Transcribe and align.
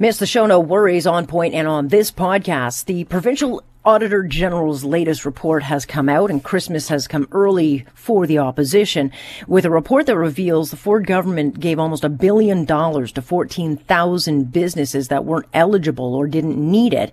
Miss 0.00 0.16
the 0.16 0.24
show, 0.24 0.46
no 0.46 0.60
worries 0.60 1.06
on. 1.06 1.28
And 1.30 1.68
on 1.68 1.88
this 1.88 2.10
podcast, 2.10 2.86
the 2.86 3.04
provincial 3.04 3.62
Auditor 3.84 4.22
General's 4.22 4.82
latest 4.82 5.26
report 5.26 5.62
has 5.64 5.84
come 5.84 6.08
out 6.08 6.30
and 6.30 6.42
Christmas 6.42 6.88
has 6.88 7.06
come 7.06 7.28
early 7.32 7.84
for 7.92 8.26
the 8.26 8.38
opposition 8.38 9.12
with 9.46 9.66
a 9.66 9.70
report 9.70 10.06
that 10.06 10.16
reveals 10.16 10.70
the 10.70 10.78
Ford 10.78 11.06
government 11.06 11.60
gave 11.60 11.78
almost 11.78 12.02
a 12.02 12.08
billion 12.08 12.64
dollars 12.64 13.12
to 13.12 13.20
14,000 13.20 14.50
businesses 14.50 15.08
that 15.08 15.26
weren't 15.26 15.48
eligible 15.52 16.14
or 16.14 16.26
didn't 16.26 16.56
need 16.56 16.94
it. 16.94 17.12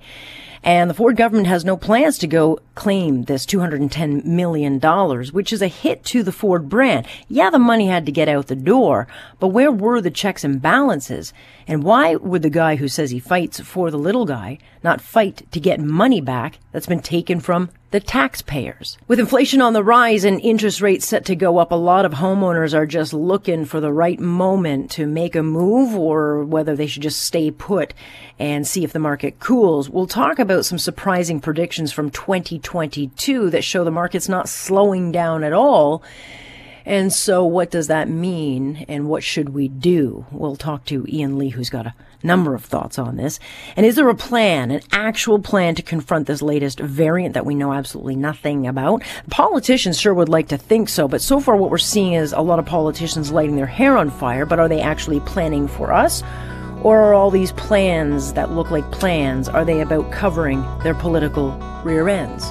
And 0.64 0.90
the 0.90 0.94
Ford 0.94 1.16
government 1.16 1.48
has 1.48 1.64
no 1.64 1.78
plans 1.78 2.18
to 2.20 2.28
go 2.28 2.60
claim 2.76 3.24
this 3.24 3.46
$210 3.46 4.26
million, 4.26 4.80
which 5.32 5.54
is 5.54 5.62
a 5.62 5.68
hit 5.68 6.04
to 6.06 6.24
the 6.24 6.32
Ford 6.32 6.70
brand. 6.70 7.08
Yeah, 7.28 7.50
the 7.50 7.60
money 7.60 7.88
had 7.88 8.06
to 8.06 8.12
get 8.12 8.28
out 8.28 8.48
the 8.48 8.56
door, 8.56 9.08
but 9.40 9.50
where 9.50 9.72
were 9.72 10.02
the 10.02 10.12
checks 10.12 10.44
and 10.44 10.62
balances? 10.62 11.34
And 11.68 11.84
why 11.84 12.16
would 12.16 12.42
the 12.42 12.50
guy 12.50 12.76
who 12.76 12.88
says 12.88 13.12
he 13.12 13.20
fights 13.20 13.60
for 13.60 13.92
the 13.92 13.98
little 13.98 14.26
guy 14.26 14.58
not 14.84 15.02
fight 15.02 15.50
to 15.52 15.60
get 15.60 15.80
money 15.80 16.22
back 16.22 16.60
that's 16.78 16.86
been 16.86 17.00
taken 17.00 17.40
from 17.40 17.72
the 17.90 18.00
taxpayers. 18.00 19.00
With 19.08 19.20
inflation 19.20 19.64
on 19.64 19.74
the 19.74 19.84
rise 19.84 20.24
and 20.24 20.40
interest 20.42 20.80
rates 20.80 21.08
set 21.08 21.26
to 21.26 21.36
go 21.36 21.58
up, 21.58 21.72
a 21.72 21.76
lot 21.76 22.06
of 22.06 22.14
homeowners 22.14 22.76
are 22.76 22.86
just 22.86 23.16
looking 23.16 23.66
for 23.66 23.80
the 23.80 23.92
right 23.92 24.20
moment 24.20 24.92
to 24.92 25.08
make 25.08 25.36
a 25.36 25.42
move 25.42 25.98
or 25.98 26.46
whether 26.46 26.76
they 26.76 26.86
should 26.86 27.02
just 27.02 27.24
stay 27.24 27.50
put 27.50 27.96
and 28.38 28.68
see 28.68 28.84
if 28.84 28.94
the 28.94 29.00
market 29.00 29.40
cools. 29.40 29.90
We'll 29.90 30.06
talk 30.06 30.38
about 30.38 30.66
some 30.66 30.78
surprising 30.78 31.40
predictions 31.40 31.92
from 31.92 32.12
2022 32.12 33.50
that 33.50 33.64
show 33.64 33.84
the 33.84 33.90
market's 33.90 34.30
not 34.30 34.48
slowing 34.48 35.12
down 35.12 35.44
at 35.44 35.54
all. 35.54 36.04
And 36.88 37.12
so 37.12 37.44
what 37.44 37.70
does 37.70 37.88
that 37.88 38.08
mean 38.08 38.86
and 38.88 39.10
what 39.10 39.22
should 39.22 39.50
we 39.50 39.68
do? 39.68 40.26
We'll 40.32 40.56
talk 40.56 40.86
to 40.86 41.06
Ian 41.10 41.38
Lee, 41.38 41.50
who's 41.50 41.70
got 41.70 41.86
a 41.86 41.94
number 42.24 42.56
of 42.56 42.64
thoughts 42.64 42.98
on 42.98 43.18
this. 43.18 43.42
And 43.76 43.86
is 43.86 43.98
there 43.98 44.08
a 44.08 44.16
plan, 44.16 44.72
an 44.72 44.80
actual 44.94 45.40
plan 45.40 45.76
to 45.76 45.82
confront 45.82 46.28
this 46.28 46.42
latest 46.42 46.80
variant 46.80 47.34
that 47.34 47.46
we 47.46 47.56
know 47.56 47.74
absolutely 47.74 48.16
nothing 48.16 48.68
about? 48.68 49.04
Politicians 49.30 50.00
sure 50.00 50.14
would 50.14 50.30
like 50.30 50.48
to 50.48 50.58
think 50.58 50.88
so, 50.88 51.10
but 51.10 51.22
so 51.22 51.42
far 51.42 51.58
what 51.58 51.72
we're 51.72 51.78
seeing 51.78 52.14
is 52.14 52.32
a 52.32 52.40
lot 52.40 52.58
of 52.58 52.66
politicians 52.66 53.34
lighting 53.34 53.58
their 53.58 53.66
hair 53.66 53.98
on 53.98 54.10
fire, 54.10 54.46
but 54.46 54.58
are 54.58 54.70
they 54.70 54.80
actually 54.80 55.20
planning 55.20 55.68
for 55.68 55.92
us? 55.92 56.24
Or 56.84 57.00
are 57.00 57.14
all 57.14 57.32
these 57.32 57.52
plans 57.52 58.32
that 58.32 58.54
look 58.54 58.72
like 58.72 58.90
plans, 58.94 59.50
are 59.50 59.66
they 59.66 59.82
about 59.82 60.14
covering 60.14 60.62
their 60.84 60.96
political 60.96 61.52
rear 61.84 62.08
ends? 62.08 62.50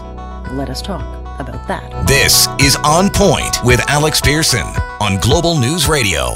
Let 0.53 0.69
us 0.69 0.83
talk 0.83 1.16
about 1.39 1.67
that. 1.69 2.07
This 2.07 2.49
is 2.61 2.77
On 2.85 3.11
Point 3.11 3.57
with 3.65 3.81
Alex 3.89 4.21
Pearson 4.21 4.67
on 5.01 5.19
Global 5.21 5.59
News 5.59 5.89
Radio. 5.89 6.33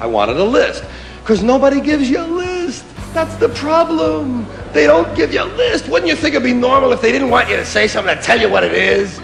I 0.00 0.06
wanted 0.06 0.36
a 0.36 0.44
list 0.44 0.84
because 1.20 1.42
nobody 1.42 1.80
gives 1.80 2.10
you 2.10 2.20
a 2.20 2.26
list. 2.26 2.84
That's 3.14 3.36
the 3.36 3.48
problem. 3.50 4.46
They 4.72 4.86
don't 4.86 5.14
give 5.16 5.32
you 5.32 5.42
a 5.42 5.50
list. 5.56 5.88
Wouldn't 5.88 6.08
you 6.08 6.16
think 6.16 6.34
it'd 6.34 6.42
be 6.44 6.52
normal 6.52 6.92
if 6.92 7.00
they 7.00 7.12
didn't 7.12 7.30
want 7.30 7.48
you 7.48 7.56
to 7.56 7.64
say 7.64 7.86
something 7.86 8.16
to 8.16 8.22
tell 8.22 8.40
you 8.40 8.50
what 8.50 8.64
it 8.64 8.72
is? 8.72 9.20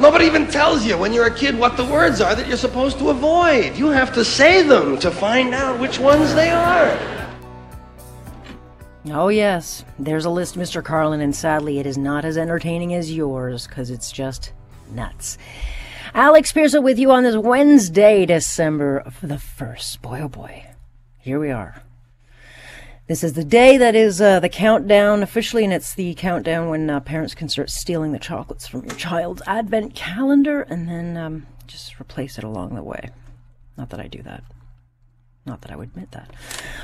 Nobody 0.00 0.24
even 0.26 0.46
tells 0.48 0.84
you 0.84 0.98
when 0.98 1.12
you're 1.12 1.26
a 1.26 1.34
kid 1.34 1.56
what 1.56 1.76
the 1.76 1.84
words 1.84 2.20
are 2.20 2.34
that 2.34 2.48
you're 2.48 2.56
supposed 2.56 2.98
to 2.98 3.10
avoid. 3.10 3.76
You 3.76 3.88
have 3.88 4.12
to 4.14 4.24
say 4.24 4.62
them 4.62 4.98
to 4.98 5.10
find 5.10 5.54
out 5.54 5.78
which 5.78 5.98
ones 5.98 6.34
they 6.34 6.50
are. 6.50 7.23
Oh, 9.06 9.28
yes, 9.28 9.84
there's 9.98 10.24
a 10.24 10.30
list, 10.30 10.56
Mr. 10.56 10.82
Carlin, 10.82 11.20
and 11.20 11.36
sadly, 11.36 11.78
it 11.78 11.86
is 11.86 11.98
not 11.98 12.24
as 12.24 12.38
entertaining 12.38 12.94
as 12.94 13.12
yours 13.12 13.66
because 13.66 13.90
it's 13.90 14.10
just 14.10 14.52
nuts. 14.90 15.36
Alex 16.14 16.52
Pearson 16.52 16.82
with 16.82 16.98
you 16.98 17.10
on 17.10 17.22
this 17.22 17.36
Wednesday, 17.36 18.24
December 18.24 19.02
the 19.20 19.34
1st. 19.34 20.00
Boy, 20.00 20.20
oh 20.22 20.28
boy 20.28 20.66
here 21.24 21.40
we 21.40 21.50
are. 21.50 21.82
This 23.08 23.24
is 23.24 23.32
the 23.32 23.44
day 23.44 23.78
that 23.78 23.94
is 23.94 24.20
uh, 24.20 24.40
the 24.40 24.50
countdown 24.50 25.22
officially, 25.22 25.64
and 25.64 25.72
it's 25.72 25.94
the 25.94 26.14
countdown 26.14 26.68
when 26.68 26.90
uh, 26.90 27.00
parents 27.00 27.34
can 27.34 27.48
start 27.48 27.70
stealing 27.70 28.12
the 28.12 28.18
chocolates 28.18 28.66
from 28.66 28.84
your 28.84 28.94
child's 28.94 29.40
advent 29.46 29.94
calendar 29.94 30.62
and 30.62 30.86
then 30.86 31.16
um, 31.16 31.46
just 31.66 31.98
replace 31.98 32.36
it 32.36 32.44
along 32.44 32.74
the 32.74 32.82
way. 32.82 33.08
Not 33.78 33.88
that 33.88 34.00
I 34.00 34.06
do 34.06 34.22
that. 34.22 34.44
Not 35.46 35.60
that 35.62 35.70
I 35.70 35.76
would 35.76 35.88
admit 35.88 36.12
that. 36.12 36.30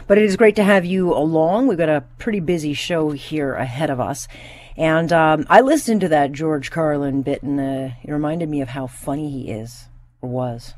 But 0.06 0.19
it 0.19 0.25
is 0.25 0.37
great 0.37 0.56
to 0.56 0.65
have 0.65 0.84
you 0.84 1.15
along. 1.15 1.66
We've 1.66 1.78
got 1.78 1.88
a 1.88 2.04
pretty 2.19 2.41
busy 2.41 2.75
show 2.75 3.10
here 3.10 3.54
ahead 3.54 3.91
of 3.91 4.00
us. 4.00 4.28
And 4.76 5.12
um, 5.12 5.47
I 5.48 5.60
listened 5.60 6.03
to 6.03 6.09
that 6.09 6.32
George 6.32 6.71
Carlin 6.71 7.22
bit, 7.22 7.43
and 7.43 7.59
uh, 7.59 7.94
it 8.03 8.12
reminded 8.12 8.48
me 8.48 8.60
of 8.60 8.71
how 8.71 8.87
funny 8.87 9.31
he 9.31 9.50
is, 9.50 9.88
or 10.22 10.28
was 10.28 10.75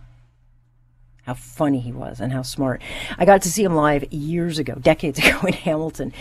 how 1.22 1.34
funny 1.34 1.78
he 1.78 1.92
was 1.92 2.20
and 2.20 2.32
how 2.32 2.42
smart. 2.42 2.82
I 3.16 3.24
got 3.24 3.42
to 3.42 3.50
see 3.50 3.62
him 3.62 3.74
live 3.74 4.12
years 4.12 4.58
ago, 4.58 4.74
decades 4.74 5.18
ago 5.24 5.40
in 5.46 5.52
Hamilton. 5.52 6.12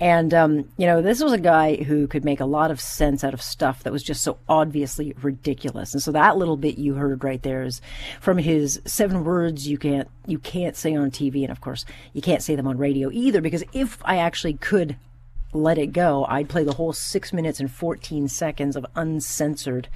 And, 0.00 0.32
um, 0.32 0.68
you 0.76 0.86
know, 0.86 1.02
this 1.02 1.22
was 1.22 1.32
a 1.32 1.38
guy 1.38 1.76
who 1.76 2.06
could 2.06 2.24
make 2.24 2.40
a 2.40 2.44
lot 2.44 2.70
of 2.70 2.80
sense 2.80 3.24
out 3.24 3.34
of 3.34 3.42
stuff 3.42 3.82
that 3.82 3.92
was 3.92 4.02
just 4.02 4.22
so 4.22 4.38
obviously 4.48 5.14
ridiculous. 5.20 5.92
And 5.92 6.02
so 6.02 6.12
that 6.12 6.36
little 6.36 6.56
bit 6.56 6.78
you 6.78 6.94
heard 6.94 7.24
right 7.24 7.42
there 7.42 7.62
is 7.64 7.80
from 8.20 8.38
his 8.38 8.80
seven 8.84 9.24
words 9.24 9.68
you 9.68 9.76
can't, 9.76 10.08
you 10.26 10.38
can't 10.38 10.76
say 10.76 10.94
on 10.94 11.10
TV. 11.10 11.42
And 11.42 11.50
of 11.50 11.60
course, 11.60 11.84
you 12.12 12.22
can't 12.22 12.42
say 12.42 12.54
them 12.54 12.68
on 12.68 12.78
radio 12.78 13.10
either, 13.10 13.40
because 13.40 13.64
if 13.72 13.98
I 14.04 14.18
actually 14.18 14.54
could 14.54 14.96
let 15.52 15.78
it 15.78 15.88
go, 15.88 16.26
I'd 16.28 16.48
play 16.48 16.64
the 16.64 16.74
whole 16.74 16.92
six 16.92 17.32
minutes 17.32 17.58
and 17.58 17.70
14 17.70 18.28
seconds 18.28 18.76
of 18.76 18.86
uncensored 18.94 19.88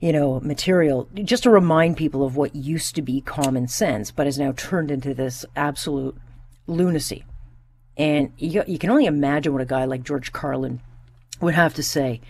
you 0.00 0.12
know, 0.12 0.40
material 0.40 1.08
just 1.14 1.44
to 1.44 1.50
remind 1.50 1.96
people 1.96 2.24
of 2.24 2.36
what 2.36 2.54
used 2.54 2.94
to 2.94 3.02
be 3.02 3.20
common 3.20 3.66
sense, 3.68 4.10
but 4.10 4.26
has 4.26 4.38
now 4.38 4.52
turned 4.52 4.90
into 4.90 5.14
this 5.14 5.44
absolute 5.56 6.16
lunacy. 6.66 7.24
And 7.96 8.32
you, 8.36 8.62
you 8.66 8.78
can 8.78 8.90
only 8.90 9.06
imagine 9.06 9.52
what 9.52 9.62
a 9.62 9.66
guy 9.66 9.84
like 9.86 10.02
George 10.02 10.32
Carlin 10.32 10.80
would 11.40 11.54
have 11.54 11.74
to 11.74 11.82
say 11.82 12.20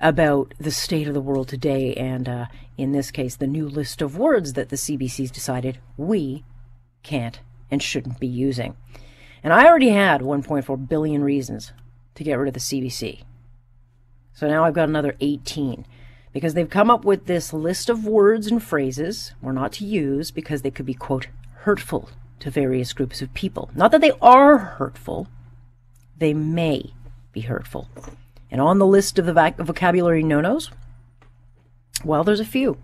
about 0.00 0.54
the 0.58 0.70
state 0.70 1.08
of 1.08 1.14
the 1.14 1.20
world 1.20 1.48
today, 1.48 1.94
and 1.94 2.28
uh, 2.28 2.46
in 2.78 2.92
this 2.92 3.10
case, 3.10 3.36
the 3.36 3.46
new 3.46 3.68
list 3.68 4.00
of 4.00 4.16
words 4.16 4.54
that 4.54 4.70
the 4.70 4.76
CBC's 4.76 5.30
decided 5.30 5.78
we 5.96 6.44
can't 7.02 7.40
and 7.70 7.82
shouldn't 7.82 8.18
be 8.18 8.26
using. 8.26 8.76
And 9.42 9.52
I 9.52 9.66
already 9.66 9.90
had 9.90 10.20
1.4 10.22 10.88
billion 10.88 11.22
reasons 11.22 11.72
to 12.14 12.24
get 12.24 12.38
rid 12.38 12.48
of 12.48 12.54
the 12.54 12.60
CBC. 12.60 13.22
So 14.32 14.48
now 14.48 14.64
I've 14.64 14.74
got 14.74 14.88
another 14.88 15.16
18 15.20 15.86
because 16.32 16.54
they've 16.54 16.70
come 16.70 16.90
up 16.90 17.04
with 17.04 17.26
this 17.26 17.52
list 17.52 17.88
of 17.88 18.06
words 18.06 18.46
and 18.46 18.62
phrases 18.62 19.32
we're 19.42 19.52
not 19.52 19.72
to 19.72 19.84
use 19.84 20.30
because 20.30 20.62
they 20.62 20.70
could 20.70 20.86
be, 20.86 20.94
quote, 20.94 21.28
hurtful 21.60 22.10
to 22.40 22.50
various 22.50 22.92
groups 22.92 23.20
of 23.20 23.32
people. 23.34 23.70
Not 23.74 23.90
that 23.92 24.00
they 24.00 24.12
are 24.22 24.58
hurtful, 24.58 25.28
they 26.18 26.34
may 26.34 26.92
be 27.32 27.42
hurtful. 27.42 27.88
And 28.50 28.60
on 28.60 28.78
the 28.78 28.86
list 28.86 29.18
of 29.18 29.26
the 29.26 29.32
vac- 29.32 29.58
vocabulary 29.58 30.22
no 30.22 30.40
nos, 30.40 30.70
well, 32.04 32.24
there's 32.24 32.40
a 32.40 32.44
few. 32.44 32.78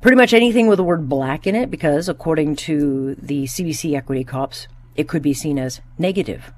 Pretty 0.00 0.16
much 0.16 0.34
anything 0.34 0.66
with 0.66 0.76
the 0.76 0.84
word 0.84 1.08
black 1.08 1.46
in 1.46 1.54
it, 1.54 1.70
because 1.70 2.08
according 2.08 2.56
to 2.56 3.14
the 3.14 3.44
CBC 3.44 3.96
Equity 3.96 4.24
Cops, 4.24 4.68
it 4.94 5.08
could 5.08 5.22
be 5.22 5.32
seen 5.32 5.58
as 5.58 5.80
negative 5.98 6.52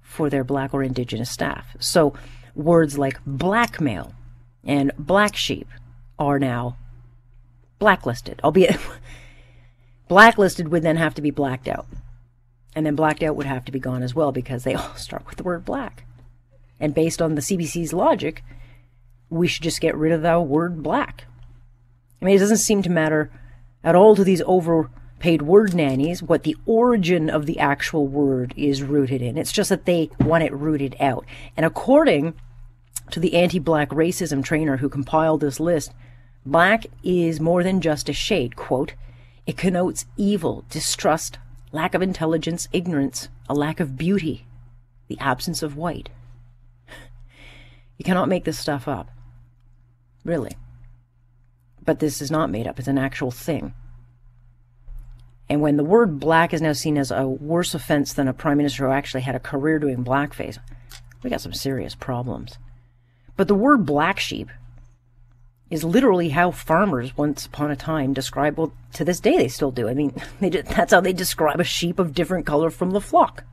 for 0.00 0.30
their 0.30 0.44
black 0.44 0.72
or 0.72 0.82
indigenous 0.82 1.30
staff. 1.30 1.76
So 1.80 2.14
words 2.54 2.98
like 2.98 3.20
blackmail 3.26 4.12
and 4.68 4.92
black 4.98 5.34
sheep 5.34 5.66
are 6.18 6.38
now 6.38 6.76
blacklisted, 7.78 8.40
albeit 8.44 8.78
blacklisted 10.08 10.68
would 10.68 10.82
then 10.82 10.96
have 10.96 11.14
to 11.14 11.22
be 11.22 11.30
blacked 11.30 11.66
out. 11.66 11.86
And 12.76 12.84
then 12.84 12.94
blacked 12.94 13.22
out 13.22 13.34
would 13.34 13.46
have 13.46 13.64
to 13.64 13.72
be 13.72 13.80
gone 13.80 14.02
as 14.02 14.14
well 14.14 14.30
because 14.30 14.62
they 14.62 14.74
all 14.76 14.94
start 14.94 15.26
with 15.26 15.36
the 15.36 15.42
word 15.42 15.64
black. 15.64 16.04
And 16.78 16.94
based 16.94 17.20
on 17.20 17.34
the 17.34 17.40
CBC's 17.40 17.92
logic, 17.92 18.44
we 19.30 19.48
should 19.48 19.64
just 19.64 19.80
get 19.80 19.96
rid 19.96 20.12
of 20.12 20.22
the 20.22 20.38
word 20.38 20.82
black. 20.82 21.24
I 22.20 22.24
mean, 22.24 22.36
it 22.36 22.40
doesn't 22.40 22.58
seem 22.58 22.82
to 22.82 22.90
matter 22.90 23.32
at 23.82 23.94
all 23.94 24.14
to 24.16 24.22
these 24.22 24.42
overpaid 24.44 25.42
word 25.42 25.74
nannies 25.74 26.22
what 26.22 26.42
the 26.42 26.56
origin 26.66 27.30
of 27.30 27.46
the 27.46 27.58
actual 27.58 28.06
word 28.06 28.52
is 28.56 28.82
rooted 28.82 29.22
in. 29.22 29.38
It's 29.38 29.52
just 29.52 29.70
that 29.70 29.86
they 29.86 30.10
want 30.20 30.44
it 30.44 30.52
rooted 30.52 30.94
out. 31.00 31.24
And 31.56 31.64
according 31.64 32.34
to 33.12 33.20
the 33.20 33.34
anti 33.34 33.58
black 33.58 33.90
racism 33.90 34.42
trainer 34.42 34.78
who 34.78 34.88
compiled 34.88 35.40
this 35.40 35.60
list, 35.60 35.92
black 36.44 36.86
is 37.02 37.40
more 37.40 37.62
than 37.62 37.80
just 37.80 38.08
a 38.08 38.12
shade. 38.12 38.56
Quote, 38.56 38.94
it 39.46 39.56
connotes 39.56 40.06
evil, 40.16 40.64
distrust, 40.68 41.38
lack 41.72 41.94
of 41.94 42.02
intelligence, 42.02 42.68
ignorance, 42.72 43.28
a 43.48 43.54
lack 43.54 43.80
of 43.80 43.96
beauty, 43.96 44.46
the 45.08 45.18
absence 45.20 45.62
of 45.62 45.76
white. 45.76 46.10
You 47.98 48.04
cannot 48.04 48.28
make 48.28 48.44
this 48.44 48.58
stuff 48.58 48.86
up. 48.86 49.10
Really. 50.24 50.56
But 51.84 51.98
this 51.98 52.22
is 52.22 52.30
not 52.30 52.50
made 52.50 52.66
up, 52.66 52.78
it's 52.78 52.88
an 52.88 52.98
actual 52.98 53.30
thing. 53.30 53.74
And 55.48 55.62
when 55.62 55.76
the 55.76 55.84
word 55.84 56.20
black 56.20 56.52
is 56.52 56.60
now 56.60 56.74
seen 56.74 56.98
as 56.98 57.10
a 57.10 57.26
worse 57.26 57.74
offense 57.74 58.12
than 58.12 58.28
a 58.28 58.34
prime 58.34 58.58
minister 58.58 58.86
who 58.86 58.92
actually 58.92 59.22
had 59.22 59.34
a 59.34 59.40
career 59.40 59.78
doing 59.78 60.04
blackface, 60.04 60.58
we 61.22 61.30
got 61.30 61.40
some 61.40 61.54
serious 61.54 61.94
problems. 61.94 62.58
But 63.38 63.46
the 63.46 63.54
word 63.54 63.86
black 63.86 64.18
sheep 64.18 64.50
is 65.70 65.84
literally 65.84 66.30
how 66.30 66.50
farmers 66.50 67.16
once 67.16 67.46
upon 67.46 67.70
a 67.70 67.76
time 67.76 68.12
described, 68.12 68.58
well, 68.58 68.72
to 68.94 69.04
this 69.04 69.20
day 69.20 69.36
they 69.36 69.46
still 69.46 69.70
do. 69.70 69.88
I 69.88 69.94
mean, 69.94 70.12
they, 70.40 70.50
that's 70.50 70.92
how 70.92 71.00
they 71.00 71.12
describe 71.12 71.60
a 71.60 71.64
sheep 71.64 72.00
of 72.00 72.14
different 72.14 72.46
color 72.46 72.68
from 72.68 72.90
the 72.90 73.00
flock. 73.00 73.44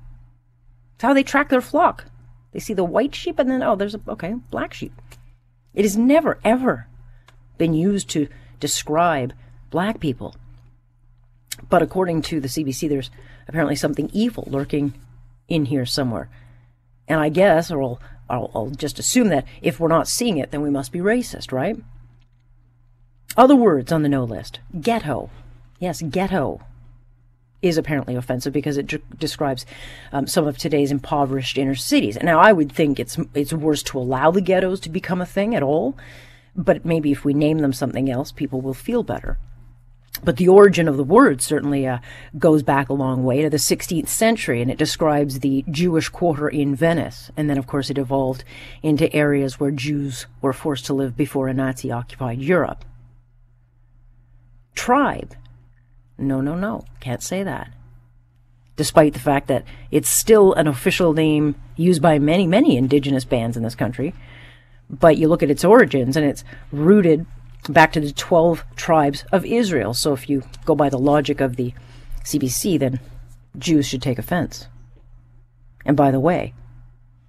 It's 0.95 1.03
how 1.03 1.13
they 1.13 1.21
track 1.21 1.49
their 1.49 1.61
flock. 1.61 2.05
They 2.51 2.59
see 2.59 2.73
the 2.73 2.83
white 2.83 3.13
sheep 3.13 3.37
and 3.37 3.47
then, 3.47 3.61
oh, 3.61 3.75
there's 3.75 3.93
a, 3.93 4.01
okay, 4.07 4.33
black 4.49 4.73
sheep. 4.73 4.91
It 5.75 5.83
has 5.85 5.95
never, 5.95 6.39
ever 6.43 6.87
been 7.59 7.75
used 7.75 8.09
to 8.11 8.27
describe 8.59 9.33
black 9.69 9.99
people. 9.99 10.35
But 11.69 11.83
according 11.83 12.23
to 12.23 12.39
the 12.39 12.47
CBC, 12.47 12.89
there's 12.89 13.11
apparently 13.47 13.75
something 13.75 14.09
evil 14.13 14.47
lurking 14.47 14.95
in 15.47 15.65
here 15.65 15.85
somewhere. 15.85 16.27
And 17.07 17.19
I 17.19 17.29
guess, 17.29 17.69
or 17.69 17.83
I'll, 17.83 17.99
I'll, 18.29 18.51
I'll 18.55 18.69
just 18.69 18.99
assume 18.99 19.29
that 19.29 19.45
if 19.61 19.79
we're 19.79 19.87
not 19.87 20.07
seeing 20.07 20.37
it, 20.37 20.51
then 20.51 20.61
we 20.61 20.69
must 20.69 20.91
be 20.91 20.99
racist, 20.99 21.51
right? 21.51 21.77
Other 23.37 23.55
words 23.55 23.91
on 23.91 24.01
the 24.01 24.09
no 24.09 24.23
list 24.23 24.59
ghetto. 24.79 25.29
Yes, 25.79 26.01
ghetto 26.01 26.61
is 27.61 27.77
apparently 27.77 28.15
offensive 28.15 28.53
because 28.53 28.77
it 28.77 28.87
d- 28.87 29.01
describes 29.17 29.65
um, 30.11 30.27
some 30.27 30.47
of 30.47 30.57
today's 30.57 30.91
impoverished 30.91 31.57
inner 31.57 31.75
cities. 31.75 32.17
Now, 32.21 32.39
I 32.39 32.53
would 32.53 32.71
think 32.71 32.99
it's 32.99 33.17
it's 33.33 33.53
worse 33.53 33.83
to 33.83 33.99
allow 33.99 34.31
the 34.31 34.41
ghettos 34.41 34.79
to 34.81 34.89
become 34.89 35.21
a 35.21 35.25
thing 35.25 35.55
at 35.55 35.63
all, 35.63 35.97
but 36.55 36.85
maybe 36.85 37.11
if 37.11 37.25
we 37.25 37.33
name 37.33 37.59
them 37.59 37.73
something 37.73 38.09
else, 38.09 38.31
people 38.31 38.61
will 38.61 38.73
feel 38.73 39.03
better. 39.03 39.37
But 40.23 40.37
the 40.37 40.47
origin 40.47 40.87
of 40.87 40.97
the 40.97 41.03
word 41.03 41.41
certainly 41.41 41.87
uh, 41.87 41.99
goes 42.37 42.63
back 42.63 42.89
a 42.89 42.93
long 42.93 43.23
way 43.23 43.41
to 43.41 43.49
the 43.49 43.57
16th 43.57 44.07
century, 44.07 44.61
and 44.61 44.71
it 44.71 44.77
describes 44.77 45.39
the 45.39 45.63
Jewish 45.69 46.09
quarter 46.09 46.47
in 46.47 46.75
Venice. 46.75 47.31
And 47.35 47.49
then, 47.49 47.57
of 47.57 47.67
course, 47.67 47.89
it 47.89 47.97
evolved 47.97 48.43
into 48.81 49.13
areas 49.13 49.59
where 49.59 49.71
Jews 49.71 50.25
were 50.41 50.53
forced 50.53 50.85
to 50.85 50.93
live 50.93 51.15
before 51.15 51.47
a 51.47 51.53
Nazi 51.53 51.91
occupied 51.91 52.41
Europe. 52.41 52.85
Tribe. 54.75 55.35
No, 56.17 56.41
no, 56.41 56.55
no. 56.55 56.85
Can't 56.99 57.23
say 57.23 57.43
that. 57.43 57.71
Despite 58.75 59.13
the 59.13 59.19
fact 59.19 59.47
that 59.47 59.63
it's 59.91 60.09
still 60.09 60.53
an 60.53 60.67
official 60.67 61.13
name 61.13 61.55
used 61.75 62.01
by 62.01 62.19
many, 62.19 62.45
many 62.45 62.77
indigenous 62.77 63.25
bands 63.25 63.55
in 63.55 63.63
this 63.63 63.75
country. 63.75 64.13
But 64.89 65.17
you 65.17 65.27
look 65.27 65.41
at 65.41 65.49
its 65.49 65.63
origins, 65.63 66.15
and 66.15 66.25
it's 66.25 66.43
rooted 66.71 67.25
back 67.69 67.91
to 67.93 67.99
the 67.99 68.11
12 68.11 68.63
tribes 68.75 69.25
of 69.31 69.45
Israel. 69.45 69.93
So 69.93 70.13
if 70.13 70.29
you 70.29 70.43
go 70.65 70.75
by 70.75 70.89
the 70.89 70.99
logic 70.99 71.41
of 71.41 71.55
the 71.55 71.73
CBC, 72.23 72.79
then 72.79 72.99
Jews 73.57 73.87
should 73.87 74.01
take 74.01 74.19
offense. 74.19 74.67
And 75.85 75.95
by 75.95 76.11
the 76.11 76.19
way, 76.19 76.53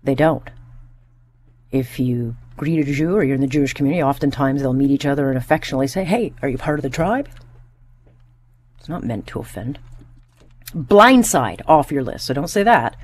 they 0.02 0.14
don't. 0.14 0.48
If 1.70 1.98
you 1.98 2.36
greet 2.56 2.88
a 2.88 2.92
Jew 2.92 3.14
or 3.14 3.24
you're 3.24 3.34
in 3.34 3.40
the 3.40 3.46
Jewish 3.46 3.74
community, 3.74 4.02
oftentimes 4.02 4.62
they'll 4.62 4.72
meet 4.72 4.90
each 4.90 5.06
other 5.06 5.28
and 5.28 5.36
affectionately 5.36 5.86
say, 5.86 6.04
Hey, 6.04 6.32
are 6.42 6.48
you 6.48 6.56
part 6.56 6.78
of 6.78 6.82
the 6.82 6.88
tribe? 6.90 7.28
It's 8.78 8.88
not 8.88 9.04
meant 9.04 9.26
to 9.28 9.40
offend. 9.40 9.78
Blindside 10.74 11.60
off 11.66 11.92
your 11.92 12.02
list, 12.02 12.26
so 12.26 12.34
don't 12.34 12.48
say 12.48 12.62
that. 12.62 12.96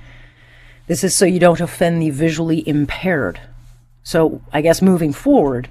This 0.86 1.04
is 1.04 1.14
so 1.14 1.24
you 1.24 1.38
don't 1.38 1.60
offend 1.60 2.02
the 2.02 2.10
visually 2.10 2.66
impaired. 2.66 3.40
So 4.02 4.42
I 4.52 4.62
guess 4.62 4.82
moving 4.82 5.12
forward, 5.12 5.68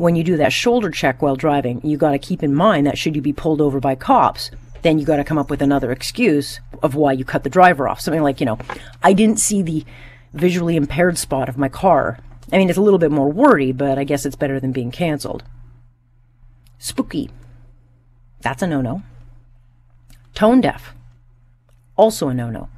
when 0.00 0.16
you 0.16 0.24
do 0.24 0.38
that 0.38 0.52
shoulder 0.52 0.90
check 0.90 1.20
while 1.20 1.36
driving, 1.36 1.80
you 1.84 1.96
got 1.96 2.12
to 2.12 2.18
keep 2.18 2.42
in 2.42 2.54
mind 2.54 2.86
that 2.86 2.98
should 2.98 3.14
you 3.14 3.22
be 3.22 3.32
pulled 3.32 3.60
over 3.60 3.80
by 3.80 3.94
cops, 3.94 4.50
then 4.82 4.98
you 4.98 5.04
got 5.04 5.16
to 5.16 5.24
come 5.24 5.38
up 5.38 5.50
with 5.50 5.60
another 5.60 5.92
excuse 5.92 6.58
of 6.82 6.94
why 6.94 7.12
you 7.12 7.24
cut 7.24 7.44
the 7.44 7.50
driver 7.50 7.86
off. 7.86 8.00
Something 8.00 8.22
like, 8.22 8.40
you 8.40 8.46
know, 8.46 8.58
I 9.02 9.12
didn't 9.12 9.38
see 9.38 9.62
the 9.62 9.84
visually 10.32 10.76
impaired 10.76 11.18
spot 11.18 11.48
of 11.48 11.58
my 11.58 11.68
car. 11.68 12.18
I 12.50 12.56
mean, 12.56 12.70
it's 12.70 12.78
a 12.78 12.82
little 12.82 12.98
bit 12.98 13.10
more 13.10 13.30
wordy, 13.30 13.72
but 13.72 13.98
I 13.98 14.04
guess 14.04 14.24
it's 14.24 14.36
better 14.36 14.58
than 14.58 14.72
being 14.72 14.90
canceled. 14.90 15.44
Spooky. 16.78 17.30
That's 18.40 18.62
a 18.62 18.66
no 18.66 18.80
no. 18.80 19.02
Tone 20.34 20.62
deaf. 20.62 20.94
Also 21.96 22.28
a 22.28 22.34
no 22.34 22.48
no. 22.48 22.70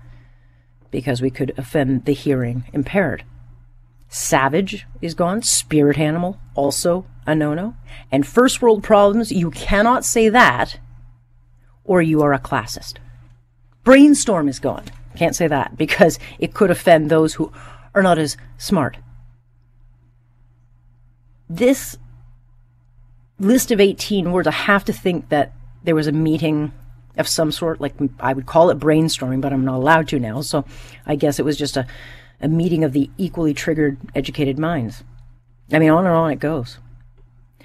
Because 0.91 1.23
we 1.23 1.31
could 1.31 1.55
offend 1.57 2.05
the 2.05 2.13
hearing 2.13 2.65
impaired. 2.73 3.25
Savage 4.15 4.87
is 5.01 5.15
gone. 5.15 5.41
Spirit 5.41 5.99
animal, 5.99 6.39
also 6.55 7.07
a 7.27 7.35
no 7.35 7.55
no. 7.55 7.75
And 8.11 8.27
first 8.27 8.61
world 8.61 8.83
problems, 8.83 9.33
you 9.33 9.51
cannot 9.51 10.05
say 10.05 10.29
that 10.29 10.79
or 11.83 12.03
you 12.03 12.21
are 12.21 12.35
a 12.35 12.39
classist. 12.39 12.97
Brainstorm 13.85 14.49
is 14.49 14.59
gone. 14.59 14.85
Can't 15.17 15.35
say 15.35 15.47
that 15.47 15.79
because 15.79 16.19
it 16.39 16.53
could 16.53 16.71
offend 16.71 17.11
those 17.11 17.33
who 17.33 17.51
are 17.95 18.03
not 18.03 18.19
as 18.19 18.37
smart. 18.59 18.99
This 21.49 21.97
list 23.39 23.71
of 23.71 23.81
18 23.81 24.31
words, 24.31 24.47
I 24.47 24.53
have 24.53 24.85
to 24.85 24.93
think 24.93 25.31
that 25.31 25.53
there 25.85 25.95
was 25.95 26.07
a 26.07 26.13
meeting 26.13 26.71
of 27.17 27.27
some 27.27 27.51
sort, 27.51 27.81
like 27.81 27.95
I 28.21 28.35
would 28.35 28.45
call 28.45 28.69
it 28.69 28.79
brainstorming, 28.79 29.41
but 29.41 29.55
I'm 29.55 29.65
not 29.65 29.77
allowed 29.77 30.09
to 30.09 30.19
now. 30.19 30.43
So 30.43 30.67
I 31.07 31.17
guess 31.17 31.39
it 31.39 31.47
was 31.47 31.57
just 31.57 31.79
a 31.79 31.87
a 32.43 32.49
meeting 32.49 32.85
of 32.85 32.93
the 32.93 33.11
equally 33.17 33.55
triggered, 33.55 33.99
educated 34.15 34.59
minds. 34.59 35.05
I 35.73 35.79
mean, 35.79 35.91
on 35.91 36.07
and 36.07 36.15
on 36.15 36.31
it 36.31 36.41
goes. 36.41 36.79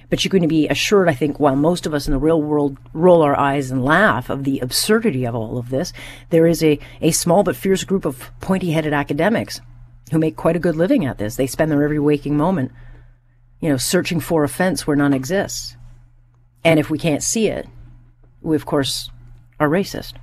But 0.10 0.24
you're 0.24 0.30
going 0.30 0.44
to 0.44 0.48
be 0.48 0.70
assured, 0.70 1.10
I 1.10 1.14
think, 1.14 1.40
while 1.40 1.56
most 1.56 1.86
of 1.86 1.94
us 1.94 2.08
in 2.08 2.14
the 2.14 2.20
real 2.20 2.42
world 2.42 2.78
roll 2.94 3.22
our 3.22 3.38
eyes 3.38 3.72
and 3.72 3.84
laugh 3.84 4.30
of 4.30 4.46
the 4.46 4.60
absurdity 4.60 5.26
of 5.26 5.36
all 5.36 5.58
of 5.58 5.70
this, 5.70 5.92
there 6.30 6.48
is 6.48 6.64
a, 6.64 6.80
a 7.02 7.12
small 7.12 7.44
but 7.44 7.58
fierce 7.58 7.84
group 7.84 8.06
of 8.06 8.32
pointy 8.40 8.72
headed 8.72 8.94
academics 8.94 9.60
who 10.12 10.20
make 10.20 10.38
quite 10.38 10.56
a 10.56 10.60
good 10.60 10.78
living 10.78 11.06
at 11.06 11.18
this. 11.18 11.36
They 11.36 11.48
spend 11.48 11.72
their 11.72 11.84
every 11.84 12.00
waking 12.00 12.38
moment, 12.38 12.72
you 13.60 13.68
know, 13.68 13.78
searching 13.78 14.22
for 14.22 14.46
offense 14.46 14.88
where 14.88 14.96
none 14.96 15.14
exists. 15.14 15.76
And 16.64 16.80
if 16.80 16.90
we 16.90 16.98
can't 16.98 17.24
see 17.24 17.48
it, 17.48 17.68
we, 18.42 18.56
of 18.56 18.66
course, 18.66 19.10
are 19.60 19.68
racist. 19.68 20.14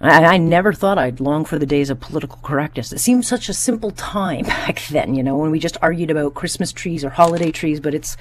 I, 0.00 0.24
I, 0.24 0.36
never 0.36 0.72
thought 0.72 0.98
I'd 0.98 1.20
long 1.20 1.44
for 1.44 1.58
the 1.58 1.66
days 1.66 1.88
of 1.88 2.00
political 2.00 2.38
correctness. 2.42 2.92
It 2.92 2.98
seemed 2.98 3.24
such 3.24 3.48
a 3.48 3.54
simple 3.54 3.90
time 3.92 4.44
back 4.46 4.84
then, 4.88 5.14
you 5.14 5.22
know, 5.22 5.36
when 5.36 5.50
we 5.50 5.58
just 5.58 5.78
argued 5.80 6.10
about 6.10 6.34
Christmas 6.34 6.72
trees 6.72 7.04
or 7.04 7.10
holiday 7.10 7.50
trees, 7.50 7.80
but 7.80 7.94
it's, 7.94 8.16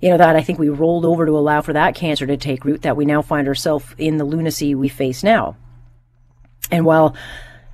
you 0.00 0.08
know, 0.08 0.16
that 0.16 0.36
I 0.36 0.42
think 0.42 0.58
we 0.58 0.68
rolled 0.68 1.04
over 1.04 1.26
to 1.26 1.36
allow 1.36 1.60
for 1.60 1.74
that 1.74 1.94
cancer 1.94 2.26
to 2.26 2.36
take 2.36 2.64
root, 2.64 2.82
that 2.82 2.96
we 2.96 3.04
now 3.04 3.22
find 3.22 3.46
ourselves 3.46 3.94
in 3.98 4.16
the 4.16 4.24
lunacy 4.24 4.74
we 4.74 4.88
face 4.88 5.22
now. 5.22 5.56
And 6.70 6.84
while 6.84 7.14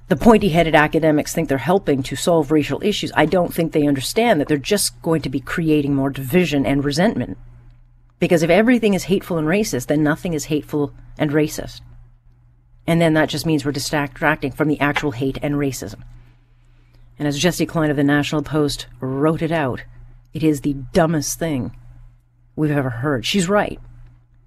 the 0.09 0.17
pointy 0.17 0.49
headed 0.51 0.75
academics 0.75 1.33
think 1.33 1.49
they're 1.49 1.59
helping 1.59 2.03
to 2.05 2.17
solve 2.17 2.51
racial 2.51 2.83
issues, 2.83 3.13
I 3.15 3.27
don't 3.27 3.53
think 3.53 3.73
they 3.73 3.87
understand 3.87 4.41
that 4.41 4.49
they're 4.49 4.57
just 4.57 5.01
going 5.03 5.23
to 5.23 5.29
be 5.29 5.41
creating 5.41 5.95
more 5.95 6.11
division 6.11 6.67
and 6.67 6.85
resentment. 6.85 7.39
Because 8.19 8.43
if 8.43 8.51
everything 8.51 8.95
is 8.95 9.05
hateful 9.05 9.37
and 9.37 9.47
racist, 9.47 9.87
then 9.87 10.03
nothing 10.03 10.33
is 10.33 10.47
hateful 10.47 10.95
and 11.19 11.31
racist. 11.31 11.81
And 12.87 13.01
then 13.01 13.15
that 13.15 13.29
just 13.29 13.47
means 13.47 13.65
we're 13.65 13.73
distracting 13.73 14.53
from 14.53 14.69
the 14.69 14.81
actual 14.81 15.11
hate 15.11 15.39
and 15.43 15.57
racism. 15.57 16.03
And 17.19 17.27
as 17.27 17.39
Jesse 17.39 17.67
Kline 17.67 17.91
of 17.91 17.97
the 17.97 18.05
National 18.05 18.43
Post 18.43 18.87
wrote 19.01 19.43
it 19.43 19.53
out, 19.53 19.83
it 20.35 20.43
is 20.43 20.61
the 20.61 20.75
dumbest 20.93 21.39
thing 21.39 21.75
we've 22.55 22.71
ever 22.71 22.91
heard. 22.91 23.25
She's 23.25 23.49
right. 23.49 23.81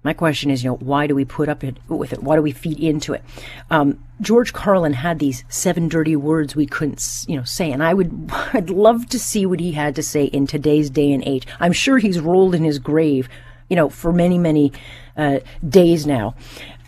My 0.02 0.14
question 0.14 0.50
is, 0.50 0.64
you 0.64 0.70
know, 0.70 0.76
why 0.76 1.06
do 1.06 1.14
we 1.14 1.26
put 1.26 1.50
up 1.50 1.62
it, 1.62 1.76
with 1.88 2.14
it? 2.14 2.22
Why 2.22 2.36
do 2.36 2.42
we 2.42 2.52
feed 2.52 2.80
into 2.80 3.12
it? 3.12 3.22
Um, 3.70 4.02
George 4.22 4.54
Carlin 4.54 4.94
had 4.94 5.18
these 5.18 5.44
seven 5.50 5.88
dirty 5.88 6.16
words 6.16 6.56
we 6.56 6.64
couldn't, 6.64 7.04
you 7.28 7.36
know, 7.36 7.44
say, 7.44 7.70
and 7.70 7.82
I 7.82 7.92
would, 7.92 8.30
I'd 8.54 8.70
love 8.70 9.08
to 9.10 9.18
see 9.18 9.44
what 9.44 9.60
he 9.60 9.72
had 9.72 9.94
to 9.96 10.02
say 10.02 10.24
in 10.24 10.46
today's 10.46 10.88
day 10.88 11.12
and 11.12 11.22
age. 11.26 11.46
I'm 11.58 11.72
sure 11.72 11.98
he's 11.98 12.18
rolled 12.18 12.54
in 12.54 12.64
his 12.64 12.78
grave, 12.78 13.28
you 13.68 13.76
know, 13.76 13.90
for 13.90 14.10
many, 14.10 14.38
many 14.38 14.72
uh, 15.16 15.40
days 15.68 16.06
now. 16.06 16.34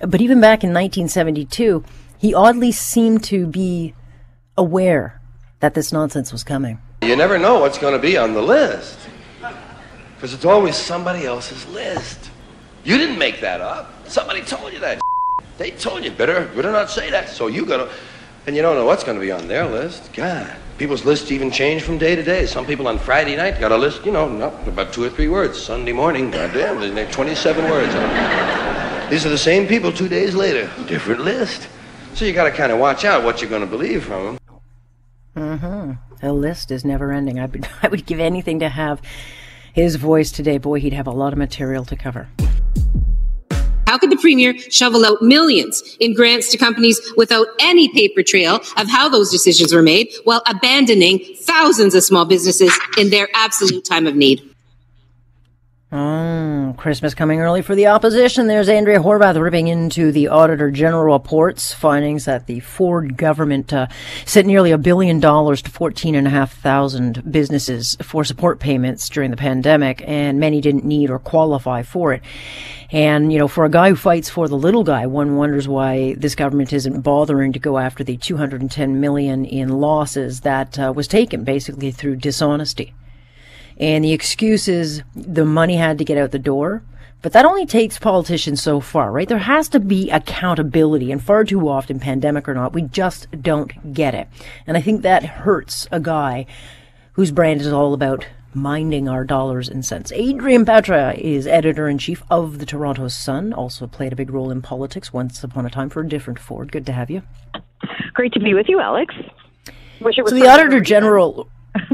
But 0.02 0.20
even 0.20 0.40
back 0.40 0.64
in 0.64 0.70
1972, 0.70 1.84
he 2.18 2.34
oddly 2.34 2.72
seemed 2.72 3.22
to 3.24 3.46
be 3.46 3.94
aware 4.58 5.20
that 5.60 5.74
this 5.74 5.92
nonsense 5.92 6.32
was 6.32 6.42
coming. 6.42 6.80
You 7.02 7.14
never 7.14 7.38
know 7.38 7.60
what's 7.60 7.78
going 7.78 7.94
to 7.94 8.00
be 8.00 8.16
on 8.16 8.34
the 8.34 8.42
list. 8.42 8.98
Because 10.16 10.34
it's 10.34 10.44
always 10.44 10.76
somebody 10.76 11.24
else's 11.24 11.66
list. 11.68 12.30
You 12.84 12.98
didn't 12.98 13.18
make 13.18 13.40
that 13.40 13.60
up. 13.60 14.08
Somebody 14.08 14.42
told 14.42 14.72
you 14.72 14.80
that. 14.80 15.00
They 15.58 15.70
told 15.70 16.02
you 16.02 16.10
better 16.10 16.46
better 16.56 16.72
not 16.72 16.90
say 16.90 17.10
that. 17.10 17.28
So 17.28 17.46
you 17.46 17.66
gotta 17.66 17.88
and 18.46 18.56
you 18.56 18.62
don't 18.62 18.74
know 18.74 18.86
what's 18.86 19.04
gonna 19.04 19.20
be 19.20 19.30
on 19.30 19.46
their 19.46 19.66
list. 19.66 20.12
God. 20.14 20.56
People's 20.78 21.04
lists 21.04 21.30
even 21.30 21.50
change 21.50 21.82
from 21.82 21.98
day 21.98 22.16
to 22.16 22.22
day. 22.22 22.46
Some 22.46 22.64
people 22.64 22.88
on 22.88 22.98
Friday 22.98 23.36
night 23.36 23.60
got 23.60 23.70
a 23.70 23.76
list, 23.76 24.04
you 24.04 24.12
know, 24.12 24.26
about 24.66 24.92
two 24.92 25.04
or 25.04 25.10
three 25.10 25.28
words. 25.28 25.62
Sunday 25.62 25.92
morning, 25.92 26.30
goddamn, 26.30 26.80
there's 26.94 27.14
27 27.14 27.70
words. 27.70 28.61
These 29.12 29.26
are 29.26 29.28
the 29.28 29.36
same 29.36 29.66
people 29.66 29.92
two 29.92 30.08
days 30.08 30.34
later, 30.34 30.70
different 30.86 31.20
list. 31.20 31.68
So 32.14 32.24
you 32.24 32.32
got 32.32 32.44
to 32.44 32.50
kind 32.50 32.72
of 32.72 32.78
watch 32.78 33.04
out 33.04 33.22
what 33.22 33.42
you're 33.42 33.50
going 33.50 33.60
to 33.60 33.66
believe 33.66 34.04
from 34.04 34.24
them. 34.24 34.38
Mm-hmm. 35.36 35.92
The 36.22 36.32
list 36.32 36.70
is 36.70 36.82
never 36.82 37.12
ending. 37.12 37.38
I 37.38 37.44
would, 37.44 37.68
I 37.82 37.88
would 37.88 38.06
give 38.06 38.20
anything 38.20 38.60
to 38.60 38.70
have 38.70 39.02
his 39.74 39.96
voice 39.96 40.32
today. 40.32 40.56
Boy, 40.56 40.80
he'd 40.80 40.94
have 40.94 41.06
a 41.06 41.10
lot 41.10 41.34
of 41.34 41.38
material 41.38 41.84
to 41.84 41.94
cover. 41.94 42.30
How 43.86 43.98
could 43.98 44.08
the 44.08 44.16
premier 44.16 44.58
shovel 44.58 45.04
out 45.04 45.20
millions 45.20 45.82
in 46.00 46.14
grants 46.14 46.50
to 46.52 46.56
companies 46.56 46.98
without 47.14 47.48
any 47.60 47.90
paper 47.90 48.22
trail 48.22 48.60
of 48.78 48.88
how 48.88 49.10
those 49.10 49.30
decisions 49.30 49.74
were 49.74 49.82
made 49.82 50.10
while 50.24 50.42
abandoning 50.48 51.20
thousands 51.42 51.94
of 51.94 52.02
small 52.02 52.24
businesses 52.24 52.72
in 52.96 53.10
their 53.10 53.28
absolute 53.34 53.84
time 53.84 54.06
of 54.06 54.16
need? 54.16 54.51
Oh, 55.94 56.74
Christmas 56.78 57.12
coming 57.12 57.40
early 57.40 57.60
for 57.60 57.74
the 57.74 57.88
opposition. 57.88 58.46
There's 58.46 58.70
Andrea 58.70 58.98
Horwath 58.98 59.38
ripping 59.38 59.68
into 59.68 60.10
the 60.10 60.28
Auditor 60.28 60.70
General 60.70 61.12
report's 61.12 61.74
findings 61.74 62.24
that 62.24 62.46
the 62.46 62.60
Ford 62.60 63.18
government 63.18 63.74
uh, 63.74 63.88
sent 64.24 64.46
nearly 64.46 64.70
a 64.70 64.78
billion 64.78 65.20
dollars 65.20 65.60
to 65.60 65.70
14,500 65.70 67.30
businesses 67.30 67.98
for 68.00 68.24
support 68.24 68.58
payments 68.58 69.06
during 69.10 69.30
the 69.30 69.36
pandemic, 69.36 70.02
and 70.06 70.40
many 70.40 70.62
didn't 70.62 70.86
need 70.86 71.10
or 71.10 71.18
qualify 71.18 71.82
for 71.82 72.14
it. 72.14 72.22
And, 72.90 73.30
you 73.30 73.38
know, 73.38 73.48
for 73.48 73.66
a 73.66 73.70
guy 73.70 73.90
who 73.90 73.96
fights 73.96 74.30
for 74.30 74.48
the 74.48 74.56
little 74.56 74.84
guy, 74.84 75.04
one 75.04 75.36
wonders 75.36 75.68
why 75.68 76.14
this 76.14 76.34
government 76.34 76.72
isn't 76.72 77.02
bothering 77.02 77.52
to 77.52 77.58
go 77.58 77.76
after 77.76 78.02
the 78.02 78.16
210 78.16 78.98
million 78.98 79.44
in 79.44 79.68
losses 79.68 80.40
that 80.40 80.78
uh, 80.78 80.90
was 80.96 81.06
taken 81.06 81.44
basically 81.44 81.90
through 81.90 82.16
dishonesty. 82.16 82.94
And 83.82 84.04
the 84.04 84.12
excuse 84.12 84.68
is 84.68 85.02
the 85.16 85.44
money 85.44 85.74
had 85.74 85.98
to 85.98 86.04
get 86.04 86.16
out 86.16 86.30
the 86.30 86.38
door. 86.38 86.84
But 87.20 87.32
that 87.32 87.44
only 87.44 87.66
takes 87.66 87.98
politicians 87.98 88.62
so 88.62 88.78
far, 88.78 89.10
right? 89.10 89.28
There 89.28 89.38
has 89.38 89.68
to 89.70 89.80
be 89.80 90.08
accountability, 90.08 91.10
and 91.10 91.20
far 91.20 91.42
too 91.42 91.68
often, 91.68 91.98
pandemic 91.98 92.48
or 92.48 92.54
not, 92.54 92.74
we 92.74 92.82
just 92.82 93.26
don't 93.42 93.92
get 93.92 94.14
it. 94.14 94.28
And 94.68 94.76
I 94.76 94.80
think 94.80 95.02
that 95.02 95.24
hurts 95.24 95.88
a 95.90 95.98
guy 95.98 96.46
whose 97.14 97.32
brand 97.32 97.60
is 97.60 97.72
all 97.72 97.92
about 97.92 98.24
minding 98.54 99.08
our 99.08 99.24
dollars 99.24 99.68
and 99.68 99.84
cents. 99.84 100.12
Adrian 100.12 100.64
Batra 100.64 101.18
is 101.18 101.48
editor 101.48 101.88
in 101.88 101.98
chief 101.98 102.22
of 102.30 102.60
the 102.60 102.66
Toronto 102.66 103.08
Sun, 103.08 103.52
also 103.52 103.88
played 103.88 104.12
a 104.12 104.16
big 104.16 104.30
role 104.30 104.52
in 104.52 104.62
politics 104.62 105.12
once 105.12 105.42
upon 105.42 105.66
a 105.66 105.70
time 105.70 105.90
for 105.90 106.02
a 106.02 106.08
different 106.08 106.38
Ford. 106.38 106.70
Good 106.70 106.86
to 106.86 106.92
have 106.92 107.10
you. 107.10 107.22
Great 108.14 108.32
to 108.34 108.40
be 108.40 108.54
with 108.54 108.66
you, 108.68 108.78
Alex. 108.78 109.12
Wish 110.00 110.18
it 110.18 110.22
was 110.22 110.30
so 110.30 110.38
the 110.38 110.46
Auditor 110.46 110.80
General. 110.80 111.48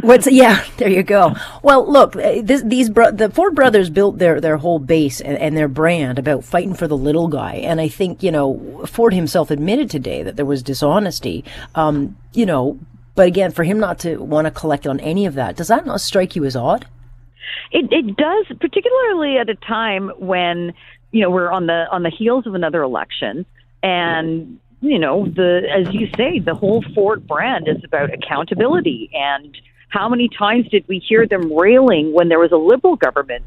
What's 0.09 0.27
yeah? 0.33 0.65
There 0.79 0.89
you 0.89 1.03
go. 1.03 1.35
Well, 1.63 1.91
look, 1.91 2.17
uh, 2.17 2.41
this, 2.43 2.63
these 2.63 2.89
bro- 2.89 3.11
the 3.11 3.29
Ford 3.29 3.55
brothers 3.55 3.91
built 3.91 4.19
their 4.19 4.41
their 4.41 4.57
whole 4.57 4.79
base 4.79 5.21
and, 5.21 5.37
and, 5.37 5.55
their 5.55 5.69
brand 5.69 6.19
about 6.19 6.45
fighting 6.45 6.73
for 6.73 6.89
the 6.89 6.97
little 6.97 7.29
guy, 7.29 7.57
and 7.57 7.79
I 7.79 7.89
think 7.89 8.23
you 8.23 8.31
know 8.31 8.87
Ford 8.87 9.13
himself 9.13 9.51
admitted 9.51 9.91
today 9.91 10.23
that 10.23 10.37
there 10.37 10.47
was 10.47 10.63
dishonesty. 10.63 11.45
Um, 11.75 12.17
you 12.33 12.47
know, 12.47 12.79
but 13.17 13.27
again, 13.27 13.51
for 13.51 13.65
him 13.65 13.79
not 13.79 13.99
to 13.99 14.17
want 14.17 14.47
to 14.47 14.51
collect 14.51 14.87
on 14.87 14.99
any 15.01 15.27
of 15.27 15.35
that, 15.35 15.57
does 15.57 15.69
that 15.69 15.85
not 15.85 16.01
strike 16.01 16.35
you 16.35 16.47
as 16.47 16.57
odd? 16.57 16.87
It 17.71 17.93
it 17.93 18.17
does, 18.17 18.47
particularly 18.61 19.37
at 19.37 19.51
a 19.51 19.57
time 19.57 20.11
when 20.17 20.73
you 21.11 21.21
know 21.21 21.29
we're 21.29 21.51
on 21.51 21.67
the 21.67 21.87
on 21.91 22.03
the 22.03 22.11
heels 22.11 22.47
of 22.47 22.55
another 22.55 22.83
election 22.83 23.45
and 23.83 24.59
you 24.81 24.99
know, 24.99 25.27
the 25.27 25.63
as 25.71 25.93
you 25.93 26.09
say, 26.17 26.39
the 26.39 26.55
whole 26.55 26.85
Ford 26.95 27.27
brand 27.27 27.69
is 27.69 27.83
about 27.85 28.13
accountability. 28.15 29.11
And 29.13 29.57
how 29.89 30.09
many 30.09 30.29
times 30.29 30.69
did 30.69 30.87
we 30.89 30.99
hear 30.99 31.27
them 31.27 31.53
railing 31.53 32.13
when 32.13 32.29
there 32.29 32.39
was 32.39 32.53
a 32.53 32.57
liberal 32.57 32.97
government, 32.97 33.47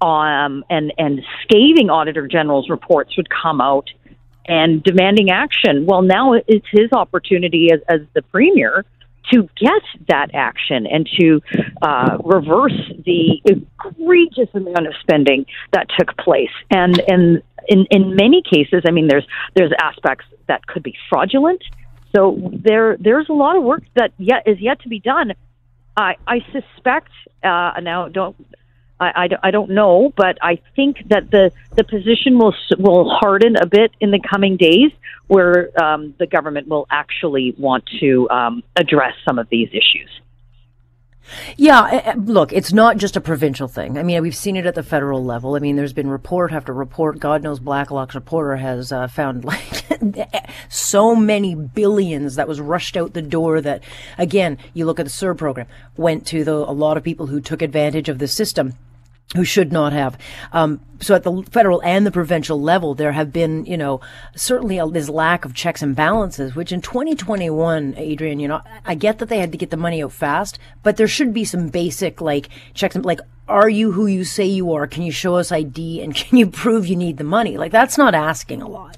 um, 0.00 0.64
and 0.70 0.92
and 0.98 1.20
scathing 1.42 1.90
auditor 1.90 2.26
general's 2.26 2.68
reports 2.68 3.16
would 3.16 3.28
come 3.30 3.60
out 3.60 3.88
and 4.46 4.82
demanding 4.82 5.30
action? 5.30 5.86
Well, 5.86 6.02
now 6.02 6.34
it's 6.34 6.66
his 6.70 6.92
opportunity 6.92 7.68
as, 7.72 7.80
as 7.88 8.00
the 8.14 8.22
premier 8.22 8.84
to 9.32 9.42
get 9.60 9.82
that 10.08 10.30
action 10.34 10.86
and 10.86 11.08
to 11.18 11.40
uh, 11.82 12.18
reverse 12.24 12.80
the 13.04 13.40
egregious 13.44 14.48
amount 14.54 14.86
of 14.86 14.94
spending 15.00 15.44
that 15.72 15.86
took 15.98 16.16
place. 16.16 16.50
And 16.70 17.00
and 17.08 17.42
in 17.68 17.86
in 17.90 18.16
many 18.16 18.42
cases, 18.42 18.82
I 18.86 18.90
mean, 18.90 19.08
there's 19.08 19.26
there's 19.54 19.72
aspects 19.80 20.24
that 20.46 20.66
could 20.66 20.82
be 20.82 20.96
fraudulent. 21.08 21.62
So 22.16 22.38
there 22.64 22.96
there's 22.98 23.28
a 23.28 23.34
lot 23.34 23.56
of 23.56 23.62
work 23.62 23.82
that 23.94 24.12
yet 24.18 24.44
is 24.46 24.58
yet 24.60 24.80
to 24.82 24.88
be 24.88 25.00
done. 25.00 25.34
I 25.98 26.16
I 26.26 26.40
suspect 26.52 27.10
uh, 27.42 27.72
now 27.82 28.08
don't. 28.08 28.36
I, 29.00 29.06
I, 29.14 29.28
I 29.44 29.50
don't 29.52 29.70
know, 29.70 30.12
but 30.16 30.38
I 30.42 30.60
think 30.74 30.96
that 31.08 31.30
the, 31.30 31.52
the 31.76 31.84
position 31.84 32.36
will 32.36 32.54
will 32.78 33.08
harden 33.08 33.54
a 33.56 33.66
bit 33.66 33.92
in 34.00 34.10
the 34.10 34.18
coming 34.18 34.56
days, 34.56 34.90
where 35.28 35.70
um, 35.80 36.14
the 36.18 36.26
government 36.26 36.66
will 36.66 36.86
actually 36.90 37.54
want 37.58 37.84
to 38.00 38.28
um, 38.30 38.62
address 38.74 39.14
some 39.24 39.38
of 39.38 39.48
these 39.50 39.68
issues. 39.68 40.10
Yeah, 41.56 42.14
look, 42.16 42.52
it's 42.52 42.72
not 42.72 42.96
just 42.96 43.16
a 43.16 43.20
provincial 43.20 43.68
thing. 43.68 43.98
I 43.98 44.02
mean, 44.02 44.22
we've 44.22 44.36
seen 44.36 44.56
it 44.56 44.66
at 44.66 44.74
the 44.74 44.82
federal 44.82 45.24
level. 45.24 45.54
I 45.54 45.58
mean, 45.58 45.76
there's 45.76 45.92
been 45.92 46.08
report 46.08 46.52
after 46.52 46.72
report. 46.72 47.18
God 47.18 47.42
knows 47.42 47.60
Blacklock's 47.60 48.14
reporter 48.14 48.56
has 48.56 48.92
uh, 48.92 49.08
found 49.08 49.44
like 49.48 49.84
so 50.68 51.14
many 51.14 51.54
billions 51.54 52.36
that 52.36 52.48
was 52.48 52.60
rushed 52.60 52.96
out 52.96 53.12
the 53.12 53.22
door 53.22 53.60
that, 53.60 53.82
again, 54.16 54.58
you 54.74 54.86
look 54.86 55.00
at 55.00 55.06
the 55.06 55.10
CERB 55.10 55.38
program, 55.38 55.66
went 55.96 56.26
to 56.28 56.44
the, 56.44 56.52
a 56.52 56.72
lot 56.72 56.96
of 56.96 57.04
people 57.04 57.26
who 57.26 57.40
took 57.40 57.62
advantage 57.62 58.08
of 58.08 58.18
the 58.18 58.28
system 58.28 58.74
who 59.34 59.44
should 59.44 59.72
not 59.72 59.92
have. 59.92 60.16
Um, 60.52 60.80
so 61.00 61.14
at 61.14 61.22
the 61.22 61.42
federal 61.50 61.82
and 61.82 62.06
the 62.06 62.10
provincial 62.10 62.60
level, 62.60 62.94
there 62.94 63.12
have 63.12 63.32
been, 63.32 63.66
you 63.66 63.76
know, 63.76 64.00
certainly 64.34 64.78
a, 64.78 64.86
this 64.86 65.08
lack 65.08 65.44
of 65.44 65.54
checks 65.54 65.82
and 65.82 65.94
balances, 65.94 66.54
which 66.54 66.72
in 66.72 66.80
2021, 66.80 67.94
Adrian, 67.96 68.40
you 68.40 68.48
know, 68.48 68.62
I 68.86 68.94
get 68.94 69.18
that 69.18 69.28
they 69.28 69.38
had 69.38 69.52
to 69.52 69.58
get 69.58 69.70
the 69.70 69.76
money 69.76 70.02
out 70.02 70.12
fast, 70.12 70.58
but 70.82 70.96
there 70.96 71.06
should 71.06 71.34
be 71.34 71.44
some 71.44 71.68
basic, 71.68 72.20
like, 72.20 72.48
checks 72.72 72.96
and, 72.96 73.04
like, 73.04 73.20
are 73.46 73.68
you 73.68 73.92
who 73.92 74.06
you 74.06 74.24
say 74.24 74.44
you 74.44 74.72
are? 74.72 74.86
Can 74.86 75.02
you 75.02 75.12
show 75.12 75.36
us 75.36 75.52
ID? 75.52 76.02
And 76.02 76.14
can 76.14 76.38
you 76.38 76.46
prove 76.46 76.86
you 76.86 76.96
need 76.96 77.18
the 77.18 77.24
money? 77.24 77.58
Like, 77.58 77.72
that's 77.72 77.98
not 77.98 78.14
asking 78.14 78.62
a 78.62 78.68
lot. 78.68 78.96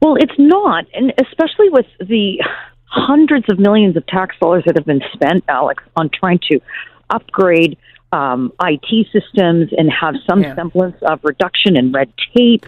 Well, 0.00 0.16
it's 0.16 0.38
not. 0.38 0.86
And 0.94 1.12
especially 1.18 1.68
with 1.68 1.86
the 2.00 2.42
hundreds 2.86 3.50
of 3.50 3.58
millions 3.58 3.96
of 3.96 4.06
tax 4.06 4.36
dollars 4.40 4.64
that 4.66 4.76
have 4.76 4.86
been 4.86 5.02
spent, 5.12 5.44
Alex, 5.48 5.82
on 5.96 6.08
trying 6.08 6.40
to 6.50 6.60
upgrade– 7.10 7.76
um, 8.14 8.52
IT 8.62 9.08
systems 9.12 9.70
and 9.76 9.90
have 9.90 10.14
some 10.28 10.42
yeah. 10.42 10.54
semblance 10.54 10.96
of 11.02 11.18
reduction 11.24 11.76
in 11.76 11.90
red 11.90 12.12
tape. 12.36 12.66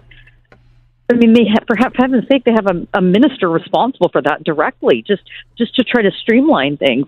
I 1.09 1.15
mean, 1.15 1.35
they 1.35 1.45
have, 1.45 1.65
for 1.69 1.77
heaven's 1.77 2.27
sake, 2.29 2.43
they 2.45 2.51
have 2.51 2.67
a, 2.67 2.87
a 2.95 3.01
minister 3.01 3.49
responsible 3.49 4.09
for 4.09 4.21
that 4.23 4.43
directly, 4.43 5.05
just 5.07 5.23
just 5.57 5.77
to 5.77 5.85
try 5.85 6.03
to 6.03 6.11
streamline 6.11 6.77
things. 6.79 7.07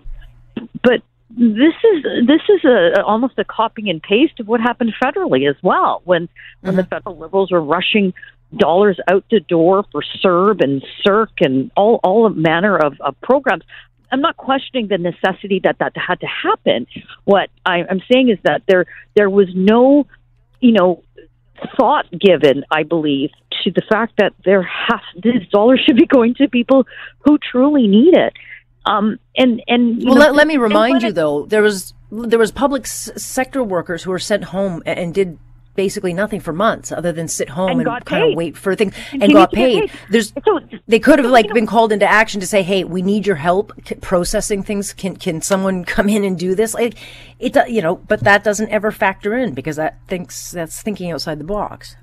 But 0.81 1.01
this 1.29 1.73
is 1.83 2.25
this 2.25 2.41
is 2.47 2.63
a, 2.63 3.03
almost 3.03 3.37
a 3.37 3.43
copy 3.43 3.89
and 3.89 4.01
paste 4.01 4.39
of 4.39 4.47
what 4.47 4.61
happened 4.61 4.93
federally 5.03 5.49
as 5.49 5.57
well 5.61 6.01
when 6.05 6.29
when 6.61 6.75
mm-hmm. 6.75 6.77
the 6.77 6.83
federal 6.85 7.17
liberals 7.17 7.51
were 7.51 7.61
rushing 7.61 8.13
dollars 8.55 8.99
out 9.09 9.25
the 9.29 9.41
door 9.41 9.85
for 9.91 10.01
CERB 10.23 10.63
and 10.63 10.83
CERC 11.05 11.27
and 11.41 11.71
all 11.75 11.99
all 12.03 12.29
manner 12.29 12.77
of, 12.77 12.93
of 13.01 13.19
programs. 13.21 13.63
I'm 14.11 14.21
not 14.21 14.37
questioning 14.37 14.87
the 14.87 14.97
necessity 14.97 15.61
that 15.63 15.77
that 15.79 15.93
had 15.95 16.19
to 16.21 16.27
happen. 16.27 16.87
What 17.25 17.49
I, 17.65 17.83
I'm 17.89 18.01
saying 18.11 18.29
is 18.29 18.39
that 18.43 18.63
there 18.67 18.85
there 19.15 19.29
was 19.29 19.47
no, 19.53 20.07
you 20.59 20.71
know, 20.71 21.03
thought 21.77 22.05
given, 22.11 22.63
I 22.71 22.83
believe, 22.83 23.31
to 23.63 23.71
the 23.71 23.83
fact 23.89 24.13
that 24.17 24.33
there 24.45 24.63
has 24.63 25.01
these 25.21 25.47
dollars 25.49 25.81
should 25.85 25.97
be 25.97 26.05
going 26.05 26.35
to 26.35 26.47
people 26.47 26.85
who 27.19 27.37
truly 27.37 27.87
need 27.87 28.15
it. 28.15 28.33
Um, 28.85 29.19
and 29.35 29.61
and 29.67 30.03
well, 30.03 30.15
know, 30.15 30.21
let, 30.21 30.35
let 30.35 30.47
me 30.47 30.57
remind 30.57 31.03
you 31.03 31.11
though, 31.11 31.45
there 31.45 31.61
was 31.61 31.93
there 32.11 32.39
was 32.39 32.51
public 32.51 32.83
s- 32.83 33.11
sector 33.17 33.63
workers 33.63 34.03
who 34.03 34.11
were 34.11 34.19
sent 34.19 34.45
home 34.45 34.81
and, 34.85 34.97
and 34.99 35.13
did 35.13 35.37
basically 35.79 36.13
nothing 36.13 36.41
for 36.41 36.51
months 36.51 36.91
other 36.91 37.13
than 37.13 37.25
sit 37.29 37.47
home 37.47 37.79
and, 37.79 37.87
and 37.87 38.05
kind 38.05 38.21
paid. 38.21 38.31
of 38.31 38.35
wait 38.35 38.57
for 38.57 38.75
things 38.75 38.93
and, 39.13 39.23
and 39.23 39.31
got 39.31 39.49
paid. 39.53 39.89
paid. 39.89 39.99
There's 40.09 40.33
so, 40.43 40.59
they 40.89 40.99
could 40.99 41.19
have 41.19 41.31
like 41.31 41.53
been 41.53 41.65
called 41.65 41.93
into 41.93 42.05
action 42.05 42.41
to 42.41 42.47
say, 42.47 42.63
"Hey, 42.63 42.83
we 42.83 43.01
need 43.01 43.25
your 43.25 43.37
help 43.37 43.71
processing 44.01 44.61
things. 44.61 44.91
Can 44.91 45.15
can 45.15 45.41
someone 45.41 45.85
come 45.95 46.09
in 46.09 46.25
and 46.25 46.37
do 46.37 46.53
this?" 46.53 46.73
Like 46.73 46.95
it, 47.39 47.55
you 47.69 47.81
know, 47.81 47.95
but 47.95 48.19
that 48.25 48.43
doesn't 48.43 48.67
ever 48.71 48.91
factor 48.91 49.37
in 49.37 49.53
because 49.53 49.77
that 49.77 49.95
thinks 50.09 50.51
that's 50.51 50.81
thinking 50.81 51.11
outside 51.11 51.39
the 51.39 51.45
box. 51.45 51.95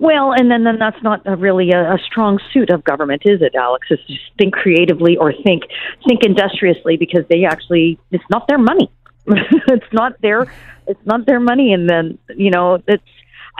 Well, 0.00 0.32
and 0.32 0.50
then, 0.50 0.62
then 0.62 0.78
that's 0.78 1.00
not 1.02 1.22
a 1.24 1.36
really 1.36 1.70
a, 1.70 1.94
a 1.94 1.98
strong 2.04 2.38
suit 2.52 2.70
of 2.70 2.84
government, 2.84 3.22
is 3.24 3.42
it, 3.42 3.54
Alex? 3.54 3.86
Is 3.90 3.98
just 4.08 4.20
think 4.38 4.54
creatively 4.54 5.16
or 5.16 5.32
think 5.44 5.62
think 6.06 6.24
industriously 6.24 6.96
because 6.96 7.24
they 7.30 7.44
actually 7.44 7.98
it's 8.10 8.24
not 8.28 8.48
their 8.48 8.58
money. 8.58 8.90
it's 9.68 9.92
not 9.92 10.20
their 10.20 10.52
it's 10.86 11.04
not 11.04 11.26
their 11.26 11.40
money, 11.40 11.72
and 11.72 11.88
then 11.88 12.18
you 12.36 12.50
know 12.50 12.82
it's 12.86 13.02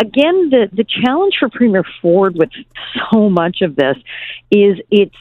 again 0.01 0.51
the 0.51 0.69
the 0.73 0.85
challenge 0.85 1.35
for 1.39 1.49
Premier 1.49 1.85
Ford 2.01 2.35
with 2.37 2.51
so 3.11 3.29
much 3.29 3.59
of 3.63 3.77
this 3.77 3.97
is 4.51 4.79
it's 4.91 5.17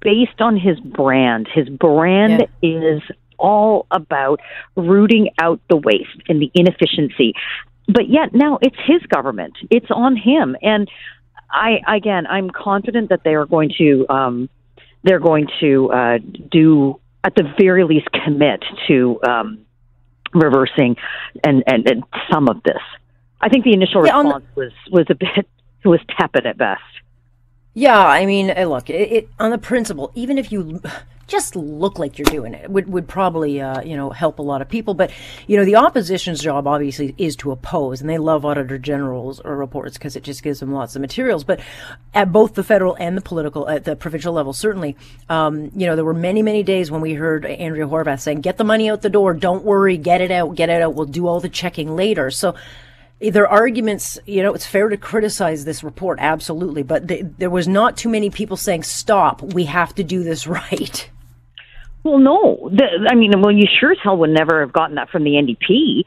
based 0.00 0.40
on 0.40 0.56
his 0.56 0.78
brand. 0.80 1.48
His 1.52 1.68
brand 1.68 2.46
yeah. 2.60 2.96
is 2.96 3.02
all 3.38 3.86
about 3.90 4.40
rooting 4.76 5.30
out 5.40 5.60
the 5.68 5.76
waste 5.76 6.22
and 6.28 6.40
the 6.40 6.50
inefficiency. 6.54 7.34
But 7.88 8.08
yet 8.08 8.32
now 8.32 8.58
it's 8.62 8.76
his 8.86 9.02
government. 9.02 9.54
It's 9.70 9.90
on 9.90 10.16
him. 10.16 10.56
And 10.62 10.88
I 11.50 11.80
again, 11.88 12.26
I'm 12.26 12.48
confident 12.50 13.10
that 13.10 13.24
they 13.24 13.34
are 13.34 13.46
going 13.46 13.72
to 13.78 14.06
um, 14.08 14.48
they're 15.02 15.20
going 15.20 15.48
to 15.60 15.90
uh, 15.90 16.18
do 16.50 17.00
at 17.24 17.34
the 17.34 17.44
very 17.60 17.84
least 17.84 18.08
commit 18.24 18.64
to 18.88 19.20
um, 19.26 19.66
reversing 20.34 20.96
and, 21.44 21.62
and, 21.66 21.88
and 21.88 22.04
some 22.30 22.48
of 22.48 22.62
this. 22.62 22.82
I 23.40 23.48
think 23.48 23.64
the 23.64 23.72
initial 23.72 24.06
Yeah, 24.06 24.16
on 24.16 24.26
response 24.26 24.44
was 24.54 24.72
was 24.90 25.06
a 25.10 25.14
bit 25.14 25.46
was 25.84 26.00
tepid 26.16 26.46
at 26.46 26.56
best. 26.58 26.80
Yeah, 27.74 27.98
I 27.98 28.26
mean, 28.26 28.50
uh, 28.50 28.64
look, 28.64 28.90
it, 28.90 29.12
it 29.12 29.28
on 29.38 29.50
the 29.50 29.58
principle, 29.58 30.12
even 30.14 30.36
if 30.36 30.52
you 30.52 30.82
just 31.26 31.56
look 31.56 31.98
like 31.98 32.18
you're 32.18 32.26
doing 32.26 32.52
it, 32.52 32.68
would 32.70 32.86
would 32.92 33.08
probably 33.08 33.58
uh, 33.58 33.80
you 33.80 33.96
know 33.96 34.10
help 34.10 34.38
a 34.38 34.42
lot 34.42 34.60
of 34.60 34.68
people. 34.68 34.92
But 34.92 35.10
you 35.46 35.56
know, 35.56 35.64
the 35.64 35.76
opposition's 35.76 36.42
job 36.42 36.66
obviously 36.66 37.14
is 37.16 37.34
to 37.36 37.50
oppose, 37.50 38.02
and 38.02 38.10
they 38.10 38.18
love 38.18 38.44
auditor 38.44 38.76
generals 38.76 39.40
or 39.40 39.56
reports 39.56 39.96
because 39.96 40.16
it 40.16 40.22
just 40.22 40.42
gives 40.42 40.60
them 40.60 40.72
lots 40.72 40.94
of 40.94 41.00
materials. 41.00 41.44
But 41.44 41.60
at 42.12 42.30
both 42.30 42.52
the 42.52 42.62
federal 42.62 42.94
and 42.96 43.16
the 43.16 43.22
political, 43.22 43.66
at 43.66 43.84
the 43.84 43.96
provincial 43.96 44.34
level, 44.34 44.52
certainly, 44.52 44.94
um, 45.30 45.70
you 45.74 45.86
know, 45.86 45.96
there 45.96 46.04
were 46.04 46.12
many 46.12 46.42
many 46.42 46.62
days 46.62 46.90
when 46.90 47.00
we 47.00 47.14
heard 47.14 47.46
Andrea 47.46 47.86
Horwath 47.86 48.20
saying, 48.20 48.42
"Get 48.42 48.58
the 48.58 48.64
money 48.64 48.90
out 48.90 49.00
the 49.00 49.08
door, 49.08 49.32
don't 49.32 49.64
worry, 49.64 49.96
get 49.96 50.20
it 50.20 50.30
out, 50.30 50.54
get 50.56 50.68
it 50.68 50.82
out. 50.82 50.94
We'll 50.94 51.06
do 51.06 51.26
all 51.26 51.40
the 51.40 51.48
checking 51.48 51.96
later." 51.96 52.30
So 52.30 52.54
their 53.30 53.46
arguments, 53.46 54.18
you 54.26 54.42
know, 54.42 54.54
it's 54.54 54.66
fair 54.66 54.88
to 54.88 54.96
criticize 54.96 55.64
this 55.64 55.84
report, 55.84 56.18
absolutely, 56.20 56.82
but 56.82 57.08
th- 57.08 57.26
there 57.38 57.50
was 57.50 57.68
not 57.68 57.96
too 57.96 58.08
many 58.08 58.30
people 58.30 58.56
saying, 58.56 58.82
stop, 58.82 59.42
we 59.42 59.64
have 59.64 59.94
to 59.94 60.04
do 60.04 60.24
this 60.24 60.46
right. 60.46 61.08
Well, 62.04 62.18
no. 62.18 62.68
The, 62.72 63.08
I 63.08 63.14
mean, 63.14 63.30
well, 63.40 63.52
you 63.52 63.66
sure 63.78 63.92
as 63.92 63.98
hell 64.02 64.16
would 64.18 64.30
never 64.30 64.60
have 64.60 64.72
gotten 64.72 64.96
that 64.96 65.10
from 65.10 65.24
the 65.24 65.32
NDP. 65.32 66.04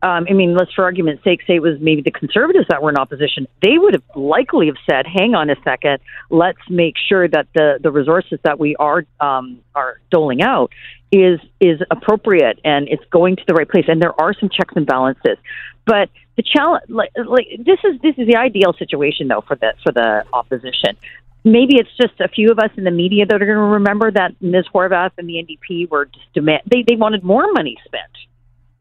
Um, 0.00 0.26
I 0.30 0.32
mean, 0.32 0.54
let's 0.54 0.72
for 0.74 0.84
argument's 0.84 1.24
sake 1.24 1.40
say 1.46 1.56
it 1.56 1.62
was 1.62 1.80
maybe 1.80 2.02
the 2.02 2.12
Conservatives 2.12 2.66
that 2.68 2.82
were 2.82 2.90
in 2.90 2.96
opposition. 2.96 3.48
They 3.62 3.78
would 3.78 3.94
have 3.94 4.04
likely 4.14 4.66
have 4.66 4.76
said, 4.88 5.06
"Hang 5.06 5.34
on 5.34 5.50
a 5.50 5.56
second, 5.64 5.98
let's 6.30 6.60
make 6.70 6.94
sure 7.08 7.26
that 7.26 7.48
the 7.54 7.78
the 7.82 7.90
resources 7.90 8.38
that 8.44 8.60
we 8.60 8.76
are 8.76 9.04
um, 9.20 9.60
are 9.74 10.00
doling 10.10 10.40
out 10.40 10.70
is 11.10 11.40
is 11.60 11.80
appropriate 11.90 12.60
and 12.64 12.88
it's 12.88 13.04
going 13.10 13.36
to 13.36 13.42
the 13.48 13.54
right 13.54 13.68
place." 13.68 13.86
And 13.88 14.00
there 14.00 14.18
are 14.20 14.32
some 14.34 14.48
checks 14.50 14.74
and 14.76 14.86
balances, 14.86 15.36
but 15.84 16.10
the 16.36 16.44
challenge, 16.44 16.84
like, 16.88 17.10
like 17.26 17.48
this 17.58 17.80
is 17.82 18.00
this 18.00 18.14
is 18.18 18.28
the 18.28 18.36
ideal 18.36 18.72
situation 18.78 19.26
though 19.26 19.42
for 19.46 19.56
the 19.56 19.74
for 19.82 19.92
the 19.92 20.24
opposition 20.32 20.96
maybe 21.44 21.76
it's 21.76 21.90
just 21.96 22.20
a 22.20 22.28
few 22.28 22.50
of 22.50 22.58
us 22.58 22.70
in 22.76 22.84
the 22.84 22.90
media 22.90 23.26
that 23.26 23.34
are 23.40 23.46
going 23.46 23.56
to 23.56 23.74
remember 23.78 24.10
that 24.10 24.40
Ms. 24.40 24.64
Horwath 24.72 25.12
and 25.18 25.28
the 25.28 25.34
NDP 25.34 25.88
were 25.88 26.06
just 26.06 26.32
demand 26.34 26.62
they 26.70 26.84
they 26.86 26.96
wanted 26.96 27.24
more 27.24 27.50
money 27.52 27.76
spent. 27.84 28.12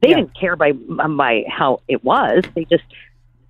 They 0.02 0.10
Yeah. 0.10 0.16
didn't 0.18 0.40
care 0.40 0.56
by 0.56 0.72
by 0.74 1.44
how 1.48 1.82
it 1.88 2.04
was. 2.04 2.44
They 2.56 2.66
just 2.66 2.84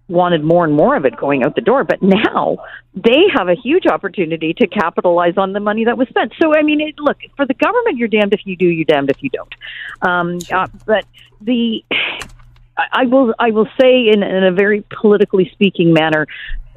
wanted 0.09 0.41
more 0.41 0.63
and 0.63 0.73
more 0.73 0.95
of 0.95 1.03
it 1.03 1.17
going 1.17 1.43
out 1.43 1.53
the 1.55 1.61
door. 1.61 1.83
But 1.83 2.01
now 2.01 2.57
they 2.95 3.23
have 3.35 3.49
a 3.49 3.55
huge 3.55 3.85
opportunity 3.87 4.53
to 4.53 4.65
capitalize 4.67 5.37
on 5.37 5.51
the 5.51 5.59
money 5.59 5.83
that 5.85 5.97
was 5.97 6.07
spent. 6.07 6.31
So 6.41 6.55
I 6.55 6.61
mean, 6.63 6.79
it, 6.79 6.95
look 6.99 7.17
for 7.35 7.45
the 7.45 7.53
government, 7.53 7.97
you're 7.97 8.07
damned 8.07 8.33
if 8.33 8.41
you 8.45 8.55
do, 8.55 8.65
you're 8.65 8.85
damned 8.85 9.09
if 9.09 9.21
you 9.21 9.29
don't. 9.29 9.53
Um, 10.01 10.39
uh, 10.51 10.67
but 10.85 11.03
the 11.41 11.83
I 12.77 12.87
I 12.93 13.05
will 13.05 13.33
I 13.37 13.51
will 13.51 13.67
say 13.79 14.07
in, 14.07 14.23
in 14.23 14.43
a 14.45 14.51
very 14.51 14.83
politically 15.01 15.49
speaking 15.51 15.91
manner, 15.93 16.25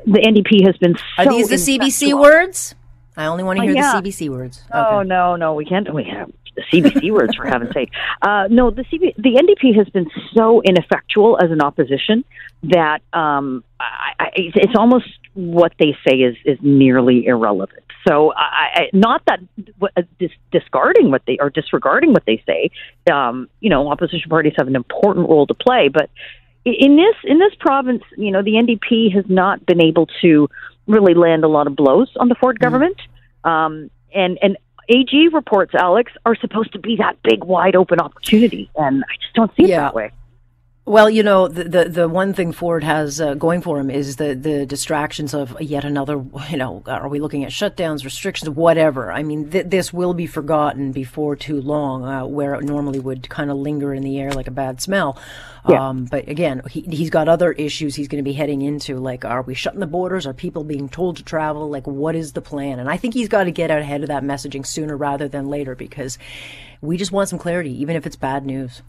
the 0.06 0.18
NDP 0.18 0.66
has 0.66 0.76
been 0.78 0.96
so 0.96 1.02
Are 1.18 1.26
these 1.26 1.48
the 1.48 1.56
CBC 1.56 2.18
words? 2.18 2.74
I 3.16 3.26
only 3.26 3.44
want 3.44 3.58
to 3.58 3.62
Oh, 3.64 3.66
hear 3.66 3.74
yeah. 3.74 4.00
the 4.00 4.08
CBC 4.08 4.28
words. 4.30 4.62
Oh 4.72 5.02
no, 5.02 5.36
no, 5.36 5.54
we 5.54 5.64
can't. 5.64 5.92
We 5.92 6.04
have 6.04 6.30
CBC 6.72 7.10
words 7.12 7.34
for 7.34 7.46
heaven's 7.46 7.72
sake. 7.72 7.90
Uh, 8.22 8.48
no, 8.50 8.70
the 8.70 8.82
CB, 8.82 9.16
the 9.16 9.34
NDP 9.34 9.76
has 9.76 9.88
been 9.88 10.10
so 10.34 10.62
ineffectual 10.62 11.38
as 11.42 11.50
an 11.50 11.60
opposition 11.60 12.24
that 12.64 13.00
um, 13.12 13.64
I, 13.78 14.12
I, 14.18 14.26
it's 14.34 14.74
almost 14.76 15.06
what 15.34 15.72
they 15.78 15.96
say 16.06 16.16
is 16.16 16.36
is 16.44 16.58
nearly 16.60 17.26
irrelevant. 17.26 17.84
So, 18.06 18.32
I, 18.32 18.68
I, 18.74 18.90
not 18.92 19.22
that 19.26 19.40
what- 19.78 19.92
uh, 19.96 20.02
dis, 20.18 20.30
discarding 20.50 21.10
what 21.10 21.22
they 21.26 21.38
or 21.40 21.50
disregarding 21.50 22.12
what 22.12 22.24
they 22.26 22.42
say. 22.46 22.70
Um, 23.12 23.48
you 23.60 23.70
know, 23.70 23.90
opposition 23.90 24.28
parties 24.28 24.54
have 24.56 24.68
an 24.68 24.76
important 24.76 25.28
role 25.28 25.46
to 25.46 25.54
play, 25.54 25.88
but 25.88 26.10
in 26.64 26.96
this 26.96 27.16
in 27.24 27.38
this 27.38 27.54
province, 27.58 28.02
you 28.16 28.30
know, 28.30 28.42
the 28.42 28.52
NDP 28.52 29.14
has 29.14 29.24
not 29.28 29.64
been 29.64 29.80
able 29.80 30.06
to 30.22 30.48
really 30.86 31.14
land 31.14 31.44
a 31.44 31.48
lot 31.48 31.66
of 31.66 31.76
blows 31.76 32.10
on 32.18 32.28
the 32.28 32.34
Ford 32.34 32.58
government. 32.58 33.00
Um, 33.44 33.90
and 34.14 34.38
and 34.42 34.56
AG 34.90 35.28
reports, 35.28 35.72
Alex, 35.74 36.10
are 36.26 36.34
supposed 36.34 36.72
to 36.72 36.78
be 36.80 36.96
that 36.96 37.16
big, 37.22 37.44
wide 37.44 37.76
open 37.76 38.00
opportunity, 38.00 38.68
and 38.76 39.04
I 39.04 39.14
just 39.22 39.34
don't 39.34 39.54
see 39.56 39.62
it 39.64 39.68
Yeah. 39.70 39.80
that 39.82 39.94
way. 39.94 40.10
Well, 40.90 41.08
you 41.08 41.22
know, 41.22 41.46
the, 41.46 41.62
the 41.62 41.84
the 41.84 42.08
one 42.08 42.34
thing 42.34 42.50
Ford 42.50 42.82
has 42.82 43.20
uh, 43.20 43.34
going 43.34 43.62
for 43.62 43.78
him 43.78 43.90
is 43.90 44.16
the 44.16 44.34
the 44.34 44.66
distractions 44.66 45.34
of 45.34 45.56
yet 45.60 45.84
another. 45.84 46.20
You 46.50 46.56
know, 46.56 46.82
are 46.84 47.08
we 47.08 47.20
looking 47.20 47.44
at 47.44 47.52
shutdowns, 47.52 48.02
restrictions, 48.04 48.50
whatever? 48.50 49.12
I 49.12 49.22
mean, 49.22 49.52
th- 49.52 49.66
this 49.66 49.92
will 49.92 50.14
be 50.14 50.26
forgotten 50.26 50.90
before 50.90 51.36
too 51.36 51.60
long, 51.60 52.04
uh, 52.04 52.26
where 52.26 52.54
it 52.54 52.64
normally 52.64 52.98
would 52.98 53.28
kind 53.28 53.52
of 53.52 53.58
linger 53.58 53.94
in 53.94 54.02
the 54.02 54.18
air 54.18 54.32
like 54.32 54.48
a 54.48 54.50
bad 54.50 54.80
smell. 54.80 55.16
Yeah. 55.68 55.90
Um, 55.90 56.06
but 56.06 56.28
again, 56.28 56.62
he, 56.68 56.80
he's 56.80 57.10
got 57.10 57.28
other 57.28 57.52
issues 57.52 57.94
he's 57.94 58.08
going 58.08 58.24
to 58.24 58.28
be 58.28 58.32
heading 58.32 58.62
into. 58.62 58.96
Like, 58.96 59.24
are 59.24 59.42
we 59.42 59.54
shutting 59.54 59.78
the 59.78 59.86
borders? 59.86 60.26
Are 60.26 60.34
people 60.34 60.64
being 60.64 60.88
told 60.88 61.18
to 61.18 61.22
travel? 61.22 61.70
Like, 61.70 61.86
what 61.86 62.16
is 62.16 62.32
the 62.32 62.42
plan? 62.42 62.80
And 62.80 62.90
I 62.90 62.96
think 62.96 63.14
he's 63.14 63.28
got 63.28 63.44
to 63.44 63.52
get 63.52 63.70
out 63.70 63.78
ahead 63.78 64.02
of 64.02 64.08
that 64.08 64.24
messaging 64.24 64.66
sooner 64.66 64.96
rather 64.96 65.28
than 65.28 65.46
later 65.46 65.76
because 65.76 66.18
we 66.80 66.96
just 66.96 67.12
want 67.12 67.28
some 67.28 67.38
clarity, 67.38 67.80
even 67.80 67.94
if 67.94 68.06
it's 68.06 68.16
bad 68.16 68.44
news. 68.44 68.82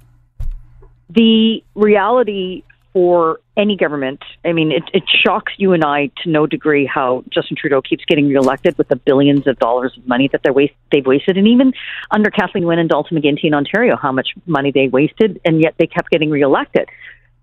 The 1.13 1.63
reality 1.75 2.63
for 2.93 3.39
any 3.55 3.77
government, 3.77 4.21
I 4.43 4.51
mean, 4.51 4.71
it, 4.71 4.83
it 4.93 5.03
shocks 5.07 5.53
you 5.57 5.71
and 5.73 5.83
I 5.83 6.11
to 6.23 6.29
no 6.29 6.45
degree 6.45 6.85
how 6.85 7.23
Justin 7.29 7.55
Trudeau 7.57 7.81
keeps 7.81 8.03
getting 8.05 8.27
reelected 8.27 8.77
with 8.77 8.89
the 8.89 8.97
billions 8.97 9.47
of 9.47 9.57
dollars 9.59 9.93
of 9.97 10.05
money 10.07 10.27
that 10.31 10.41
they're 10.43 10.53
waste, 10.53 10.73
they've 10.91 11.05
wasted, 11.05 11.37
and 11.37 11.47
even 11.47 11.73
under 12.11 12.29
Kathleen 12.29 12.65
Wynne 12.65 12.79
and 12.79 12.89
Dalton 12.89 13.17
McGuinty 13.17 13.45
in 13.45 13.53
Ontario, 13.53 13.95
how 13.95 14.11
much 14.11 14.29
money 14.45 14.71
they 14.71 14.87
wasted, 14.89 15.39
and 15.45 15.61
yet 15.61 15.75
they 15.77 15.87
kept 15.87 16.09
getting 16.09 16.29
reelected. 16.29 16.89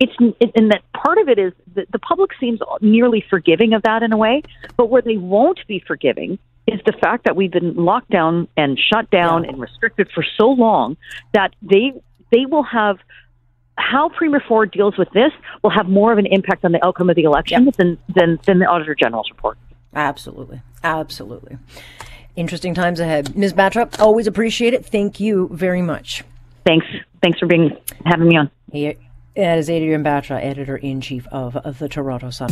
It's 0.00 0.12
it, 0.40 0.52
and 0.54 0.70
that 0.70 0.82
part 0.92 1.18
of 1.18 1.28
it 1.28 1.38
is 1.38 1.52
that 1.74 1.90
the 1.90 1.98
public 1.98 2.30
seems 2.38 2.60
nearly 2.80 3.24
forgiving 3.28 3.72
of 3.72 3.82
that 3.82 4.02
in 4.02 4.12
a 4.12 4.16
way, 4.16 4.42
but 4.76 4.90
where 4.90 5.02
they 5.02 5.16
won't 5.16 5.60
be 5.66 5.82
forgiving 5.84 6.38
is 6.66 6.80
the 6.84 6.92
fact 6.92 7.24
that 7.24 7.34
we've 7.34 7.50
been 7.50 7.74
locked 7.74 8.10
down 8.10 8.46
and 8.56 8.78
shut 8.78 9.10
down 9.10 9.44
and 9.44 9.58
restricted 9.58 10.08
for 10.14 10.24
so 10.36 10.50
long 10.50 10.96
that 11.32 11.54
they 11.62 11.92
they 12.30 12.44
will 12.44 12.62
have 12.62 12.98
how 13.78 14.08
Premier 14.10 14.42
Ford 14.46 14.70
deals 14.70 14.98
with 14.98 15.08
this 15.12 15.32
will 15.62 15.70
have 15.70 15.88
more 15.88 16.12
of 16.12 16.18
an 16.18 16.26
impact 16.26 16.64
on 16.64 16.72
the 16.72 16.84
outcome 16.84 17.08
of 17.08 17.16
the 17.16 17.22
election 17.22 17.70
than, 17.78 17.96
than 18.14 18.38
than 18.44 18.58
the 18.58 18.66
Auditor 18.66 18.94
General's 18.94 19.30
report. 19.30 19.56
Absolutely. 19.94 20.60
Absolutely. 20.84 21.56
Interesting 22.36 22.74
times 22.74 23.00
ahead. 23.00 23.36
Ms. 23.36 23.52
Batra, 23.52 23.98
always 23.98 24.26
appreciate 24.26 24.74
it. 24.74 24.84
Thank 24.84 25.18
you 25.18 25.48
very 25.52 25.82
much. 25.82 26.22
Thanks. 26.66 26.86
Thanks 27.22 27.38
for 27.38 27.46
being 27.46 27.76
having 28.04 28.28
me 28.28 28.36
on. 28.36 28.50
Here- 28.70 28.94
That 29.34 29.58
is 29.58 29.70
Adrian 29.70 30.04
Batra, 30.04 30.42
editor 30.44 30.76
in 30.76 31.00
chief 31.00 31.26
of, 31.32 31.56
of 31.56 31.78
the 31.78 31.88
Toronto 31.88 32.30
Sun. 32.30 32.50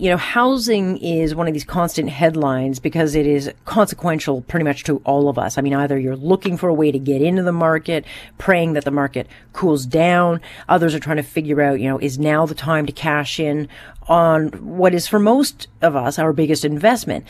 You 0.00 0.08
know, 0.08 0.16
housing 0.16 0.96
is 0.96 1.34
one 1.34 1.46
of 1.46 1.52
these 1.52 1.66
constant 1.66 2.08
headlines 2.08 2.78
because 2.78 3.14
it 3.14 3.26
is 3.26 3.52
consequential 3.66 4.40
pretty 4.40 4.64
much 4.64 4.84
to 4.84 4.96
all 5.04 5.28
of 5.28 5.38
us. 5.38 5.58
I 5.58 5.60
mean, 5.60 5.74
either 5.74 5.98
you're 5.98 6.16
looking 6.16 6.56
for 6.56 6.70
a 6.70 6.74
way 6.74 6.90
to 6.90 6.98
get 6.98 7.20
into 7.20 7.42
the 7.42 7.52
market, 7.52 8.06
praying 8.38 8.72
that 8.72 8.86
the 8.86 8.90
market 8.90 9.26
cools 9.52 9.84
down. 9.84 10.40
Others 10.70 10.94
are 10.94 11.00
trying 11.00 11.18
to 11.18 11.22
figure 11.22 11.60
out, 11.60 11.80
you 11.80 11.88
know, 11.90 11.98
is 11.98 12.18
now 12.18 12.46
the 12.46 12.54
time 12.54 12.86
to 12.86 12.92
cash 12.92 13.38
in 13.38 13.68
on 14.08 14.48
what 14.76 14.94
is 14.94 15.06
for 15.06 15.18
most 15.18 15.68
of 15.82 15.94
us 15.94 16.18
our 16.18 16.32
biggest 16.32 16.64
investment. 16.64 17.26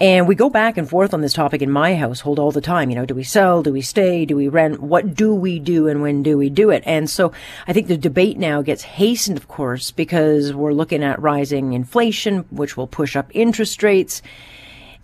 And 0.00 0.26
we 0.26 0.34
go 0.34 0.50
back 0.50 0.76
and 0.76 0.88
forth 0.88 1.14
on 1.14 1.20
this 1.20 1.32
topic 1.32 1.62
in 1.62 1.70
my 1.70 1.94
household 1.94 2.40
all 2.40 2.50
the 2.50 2.60
time. 2.60 2.90
You 2.90 2.96
know, 2.96 3.06
do 3.06 3.14
we 3.14 3.22
sell? 3.22 3.62
Do 3.62 3.72
we 3.72 3.80
stay? 3.80 4.24
Do 4.24 4.34
we 4.34 4.48
rent? 4.48 4.82
What 4.82 5.14
do 5.14 5.32
we 5.32 5.60
do 5.60 5.86
and 5.86 6.02
when 6.02 6.22
do 6.24 6.36
we 6.36 6.50
do 6.50 6.70
it? 6.70 6.82
And 6.84 7.08
so 7.08 7.32
I 7.68 7.72
think 7.72 7.86
the 7.86 7.96
debate 7.96 8.36
now 8.36 8.60
gets 8.60 8.82
hastened, 8.82 9.38
of 9.38 9.46
course, 9.46 9.92
because 9.92 10.52
we're 10.52 10.72
looking 10.72 11.04
at 11.04 11.22
rising 11.22 11.74
inflation, 11.74 12.44
which 12.50 12.76
will 12.76 12.88
push 12.88 13.14
up 13.14 13.30
interest 13.30 13.82
rates. 13.84 14.20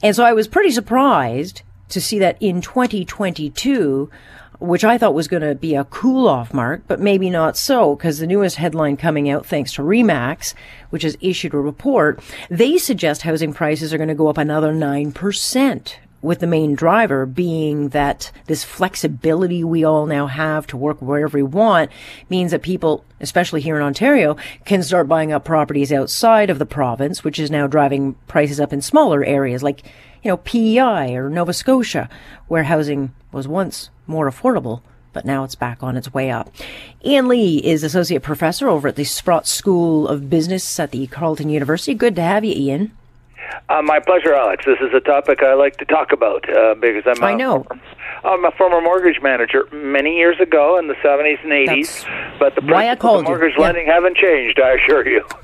And 0.03 0.17
so 0.17 0.25
I 0.25 0.33
was 0.33 0.49
pretty 0.49 0.73
surprised 0.73 1.63
to 1.91 2.01
see 2.01 2.19
that 2.19 2.37
in 2.41 2.61
2022, 2.61 4.11
which 4.61 4.85
I 4.85 4.99
thought 4.99 5.15
was 5.15 5.29
going 5.29 5.43
to 5.43 5.55
be 5.55 5.75
a 5.75 5.85
cool 5.85 6.29
off 6.29 6.53
mark, 6.53 6.83
but 6.87 7.01
maybe 7.01 7.31
not 7.31 7.57
so, 7.57 7.97
because 7.97 8.19
the 8.19 8.27
newest 8.27 8.57
headline 8.57 8.97
coming 8.97 9.29
out, 9.29 9.47
thanks 9.47 9.73
to 9.75 9.83
Remax, 9.83 10.55
which 10.91 11.03
has 11.03 11.17
issued 11.21 11.55
a 11.55 11.59
report, 11.59 12.21
they 12.51 12.77
suggest 12.77 13.23
housing 13.23 13.55
prices 13.55 13.93
are 13.93 13.97
going 13.97 14.09
to 14.09 14.15
go 14.15 14.29
up 14.29 14.39
another 14.39 14.73
9%. 14.73 15.95
With 16.23 16.41
the 16.41 16.47
main 16.47 16.75
driver 16.75 17.25
being 17.25 17.89
that 17.89 18.31
this 18.45 18.63
flexibility 18.63 19.65
we 19.65 19.85
all 19.85 20.05
now 20.05 20.27
have 20.27 20.67
to 20.67 20.77
work 20.77 21.01
wherever 21.01 21.39
we 21.39 21.43
want 21.43 21.91
means 22.29 22.51
that 22.51 22.61
people, 22.61 23.07
especially 23.21 23.63
here 23.63 23.77
in 23.77 23.83
Ontario, 23.83 24.37
can 24.67 24.83
start 24.83 25.09
buying 25.09 25.33
up 25.33 25.47
properties 25.47 25.91
outside 25.91 26.51
of 26.51 26.59
the 26.59 26.67
province, 26.67 27.25
which 27.25 27.39
is 27.39 27.51
now 27.51 27.67
driving 27.67 28.17
prices 28.29 28.61
up 28.61 28.71
in 28.71 28.83
smaller 28.83 29.25
areas 29.25 29.63
like, 29.63 29.83
you 30.23 30.31
know, 30.31 30.37
PEI 30.37 31.15
or 31.15 31.31
Nova 31.31 31.55
Scotia, 31.55 32.11
where 32.49 32.65
housing 32.65 33.15
was 33.33 33.49
once 33.49 33.89
more 34.11 34.31
affordable 34.31 34.83
but 35.13 35.25
now 35.25 35.45
it's 35.45 35.55
back 35.55 35.83
on 35.83 35.97
its 35.97 36.13
way 36.13 36.31
up. 36.31 36.53
Ian 37.05 37.29
Lee 37.29 37.59
is 37.59 37.83
associate 37.83 38.23
professor 38.23 38.69
over 38.69 38.89
at 38.89 38.97
the 38.97 39.05
Sprott 39.05 39.47
School 39.47 40.09
of 40.09 40.31
Business 40.31 40.79
at 40.79 40.91
the 40.93 41.07
Carleton 41.09 41.49
University. 41.49 41.95
Good 41.95 42.17
to 42.17 42.23
have 42.23 42.45
you, 42.45 42.55
Ian. 42.55 42.93
Uh, 43.69 43.83
my 43.83 43.99
pleasure, 43.99 44.35
Alex. 44.35 44.65
This 44.65 44.79
is 44.81 44.95
a 44.95 45.01
topic 45.01 45.43
I 45.43 45.55
like 45.55 45.77
to 45.79 45.85
talk 45.85 46.13
about 46.13 46.49
uh, 46.49 46.75
because 46.75 47.03
I'm. 47.07 47.23
I 47.23 47.35
know. 47.35 47.67
I'm 48.25 48.45
a 48.45 48.51
former 48.53 48.81
mortgage 48.81 49.21
manager 49.23 49.67
many 49.73 50.17
years 50.17 50.39
ago 50.41 50.79
in 50.79 50.89
the 50.89 50.95
70s 50.95 51.43
and 51.43 51.53
80s, 51.53 52.05
That's 52.05 52.39
but 52.39 52.55
the 52.55 52.61
principles 52.63 53.21
of 53.21 53.23
you. 53.23 53.29
mortgage 53.29 53.55
Yeah. 53.57 53.65
lending 53.65 53.87
haven't 53.87 54.17
changed. 54.17 54.61
I 54.61 54.73
assure 54.75 55.09
you. 55.09 55.25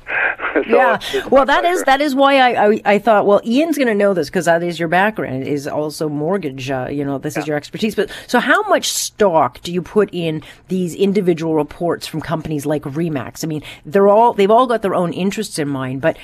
So 0.53 0.75
yeah. 0.75 0.99
Well, 1.29 1.45
that 1.45 1.65
is 1.65 1.83
pleasure. 1.83 1.85
that 1.85 2.01
is 2.01 2.15
why 2.15 2.37
I 2.37 2.67
I, 2.67 2.81
I 2.85 2.99
thought 2.99 3.27
well 3.27 3.41
Ian's 3.45 3.77
going 3.77 3.89
to 3.89 3.93
know 3.93 4.13
this 4.15 4.27
because 4.29 4.45
that 4.45 4.63
is 4.63 4.79
your 4.79 4.87
background 4.87 5.43
is 5.43 5.67
also 5.67 6.09
mortgage. 6.09 6.71
Uh, 6.71 6.87
you 6.89 7.05
know, 7.05 7.17
this 7.19 7.37
is 7.37 7.45
your 7.45 7.57
expertise. 7.57 7.93
But 7.93 8.09
so 8.25 8.39
how 8.39 8.63
much 8.63 8.89
stock 8.91 9.61
do 9.61 9.71
you 9.71 9.81
put 9.83 10.09
in 10.13 10.41
these 10.69 10.95
individual 10.95 11.53
reports 11.55 12.07
from 12.07 12.21
companies 12.21 12.65
like 12.65 12.83
Remax? 12.83 13.43
I 13.43 13.47
mean, 13.47 13.61
they're 13.85 14.07
all 14.07 14.33
they've 14.33 14.49
all 14.49 14.65
got 14.65 14.81
their 14.81 14.95
own 14.95 15.13
interests 15.13 15.59
in 15.59 15.67
mind, 15.67 16.01
but. 16.01 16.17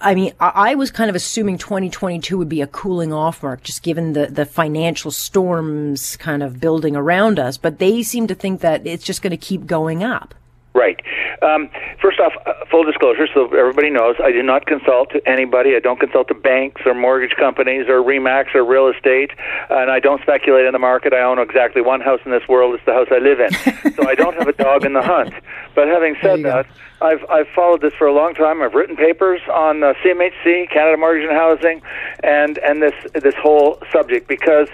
I 0.00 0.14
mean, 0.14 0.32
I 0.38 0.74
was 0.74 0.90
kind 0.90 1.08
of 1.08 1.16
assuming 1.16 1.56
2022 1.56 2.36
would 2.36 2.50
be 2.50 2.60
a 2.60 2.66
cooling 2.66 3.14
off 3.14 3.42
mark, 3.42 3.62
just 3.62 3.82
given 3.82 4.12
the, 4.12 4.26
the 4.26 4.44
financial 4.44 5.10
storms 5.10 6.16
kind 6.16 6.42
of 6.42 6.60
building 6.60 6.94
around 6.94 7.38
us. 7.38 7.56
But 7.56 7.78
they 7.78 8.02
seem 8.02 8.26
to 8.26 8.34
think 8.34 8.60
that 8.60 8.86
it's 8.86 9.04
just 9.04 9.22
going 9.22 9.30
to 9.30 9.38
keep 9.38 9.66
going 9.66 10.04
up. 10.04 10.34
Right. 10.74 11.00
Um, 11.40 11.70
first 12.02 12.20
off, 12.20 12.34
uh, 12.44 12.52
full 12.70 12.84
disclosure, 12.84 13.26
so 13.32 13.46
everybody 13.54 13.88
knows, 13.88 14.16
I 14.22 14.30
do 14.30 14.42
not 14.42 14.66
consult 14.66 15.10
to 15.12 15.26
anybody. 15.26 15.74
I 15.74 15.80
don't 15.80 15.98
consult 15.98 16.28
to 16.28 16.34
banks 16.34 16.82
or 16.84 16.92
mortgage 16.92 17.34
companies 17.38 17.86
or 17.88 18.02
Remax 18.02 18.54
or 18.54 18.62
real 18.62 18.88
estate, 18.88 19.30
and 19.70 19.90
I 19.90 20.00
don't 20.00 20.20
speculate 20.20 20.66
in 20.66 20.72
the 20.72 20.78
market. 20.78 21.14
I 21.14 21.22
own 21.22 21.38
exactly 21.38 21.80
one 21.80 22.02
house 22.02 22.20
in 22.26 22.30
this 22.30 22.46
world. 22.46 22.74
It's 22.74 22.84
the 22.84 22.92
house 22.92 23.08
I 23.10 23.18
live 23.18 23.40
in, 23.40 23.52
so 23.94 24.06
I 24.06 24.14
don't 24.14 24.36
have 24.36 24.48
a 24.48 24.52
dog 24.52 24.84
in 24.84 24.92
the 24.92 25.00
hunt. 25.00 25.32
But 25.74 25.88
having 25.88 26.14
said 26.20 26.42
that, 26.42 26.66
I've 27.06 27.24
I've 27.30 27.48
followed 27.54 27.80
this 27.80 27.94
for 27.94 28.06
a 28.06 28.12
long 28.12 28.34
time. 28.34 28.62
I've 28.62 28.74
written 28.74 28.96
papers 28.96 29.40
on 29.52 29.82
uh, 29.82 29.94
CMHC, 30.02 30.70
Canada 30.70 30.96
Mortgage 30.96 31.28
and 31.28 31.36
Housing, 31.36 31.82
and 32.24 32.58
and 32.58 32.82
this 32.82 32.94
this 33.14 33.34
whole 33.40 33.78
subject 33.92 34.26
because, 34.26 34.68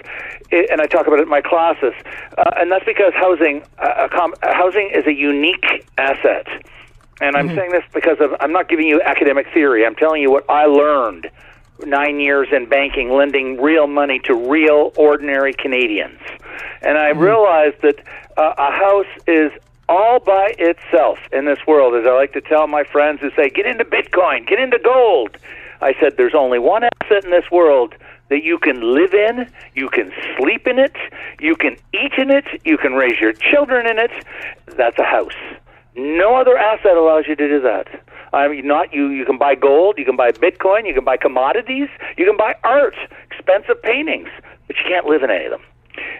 it, 0.49 0.69
and 0.71 0.81
I 0.81 0.87
talk 0.87 1.05
about 1.07 1.19
it 1.19 1.23
in 1.23 1.29
my 1.29 1.41
classes, 1.41 1.93
uh, 2.37 2.51
and 2.57 2.71
that's 2.71 2.85
because 2.85 3.13
housing 3.13 3.63
uh, 3.77 4.07
com- 4.11 4.33
housing 4.41 4.89
is 4.93 5.05
a 5.05 5.13
unique 5.13 5.85
asset. 5.97 6.47
And 7.21 7.37
I'm 7.37 7.47
saying 7.55 7.71
this 7.71 7.83
because 7.93 8.17
of 8.19 8.31
I'm 8.39 8.51
not 8.51 8.67
giving 8.67 8.87
you 8.87 8.99
academic 9.01 9.47
theory. 9.53 9.85
I'm 9.85 9.95
telling 9.95 10.21
you 10.21 10.31
what 10.31 10.49
I 10.49 10.65
learned 10.65 11.29
nine 11.85 12.19
years 12.19 12.47
in 12.51 12.67
banking, 12.67 13.11
lending 13.11 13.61
real 13.61 13.87
money 13.87 14.19
to 14.25 14.33
real 14.33 14.91
ordinary 14.97 15.53
Canadians. 15.53 16.19
And 16.81 16.97
I 16.97 17.09
realized 17.09 17.81
that 17.81 17.99
uh, 18.35 18.53
a 18.57 18.71
house 18.71 19.05
is 19.27 19.51
all 19.89 20.19
by 20.19 20.53
itself 20.57 21.19
in 21.31 21.45
this 21.45 21.59
world, 21.67 21.95
as 21.95 22.05
I 22.05 22.13
like 22.13 22.33
to 22.33 22.41
tell 22.41 22.67
my 22.67 22.83
friends 22.83 23.21
who 23.21 23.29
say, 23.35 23.49
get 23.49 23.65
into 23.65 23.83
Bitcoin, 23.83 24.47
get 24.47 24.59
into 24.59 24.79
gold. 24.79 25.37
I 25.81 25.93
said, 25.99 26.17
there's 26.17 26.35
only 26.35 26.59
one 26.59 26.83
asset 26.83 27.25
in 27.25 27.31
this 27.31 27.49
world 27.51 27.95
that 28.29 28.43
you 28.43 28.57
can 28.57 28.81
live 28.81 29.13
in, 29.13 29.51
you 29.75 29.89
can 29.89 30.11
sleep 30.37 30.65
in 30.65 30.79
it, 30.79 30.95
you 31.39 31.55
can 31.55 31.75
eat 31.93 32.13
in 32.17 32.31
it, 32.31 32.45
you 32.63 32.77
can 32.77 32.93
raise 32.93 33.19
your 33.19 33.33
children 33.33 33.85
in 33.85 33.99
it. 33.99 34.11
That's 34.77 34.97
a 34.97 35.03
house. 35.03 35.35
No 35.95 36.35
other 36.35 36.57
asset 36.57 36.97
allows 36.97 37.25
you 37.27 37.35
to 37.35 37.47
do 37.47 37.61
that. 37.61 37.87
I 38.33 38.47
mean, 38.47 38.65
not 38.65 38.93
you. 38.93 39.09
You 39.09 39.25
can 39.25 39.37
buy 39.37 39.53
gold, 39.53 39.99
you 39.99 40.05
can 40.05 40.15
buy 40.15 40.31
Bitcoin, 40.31 40.87
you 40.87 40.93
can 40.93 41.03
buy 41.03 41.17
commodities, 41.17 41.89
you 42.17 42.25
can 42.25 42.35
buy 42.35 42.55
art, 42.63 42.95
expensive 43.29 43.79
paintings, 43.83 44.29
but 44.65 44.75
you 44.77 44.83
can't 44.87 45.05
live 45.05 45.21
in 45.21 45.29
any 45.29 45.45
of 45.45 45.51
them. 45.51 45.61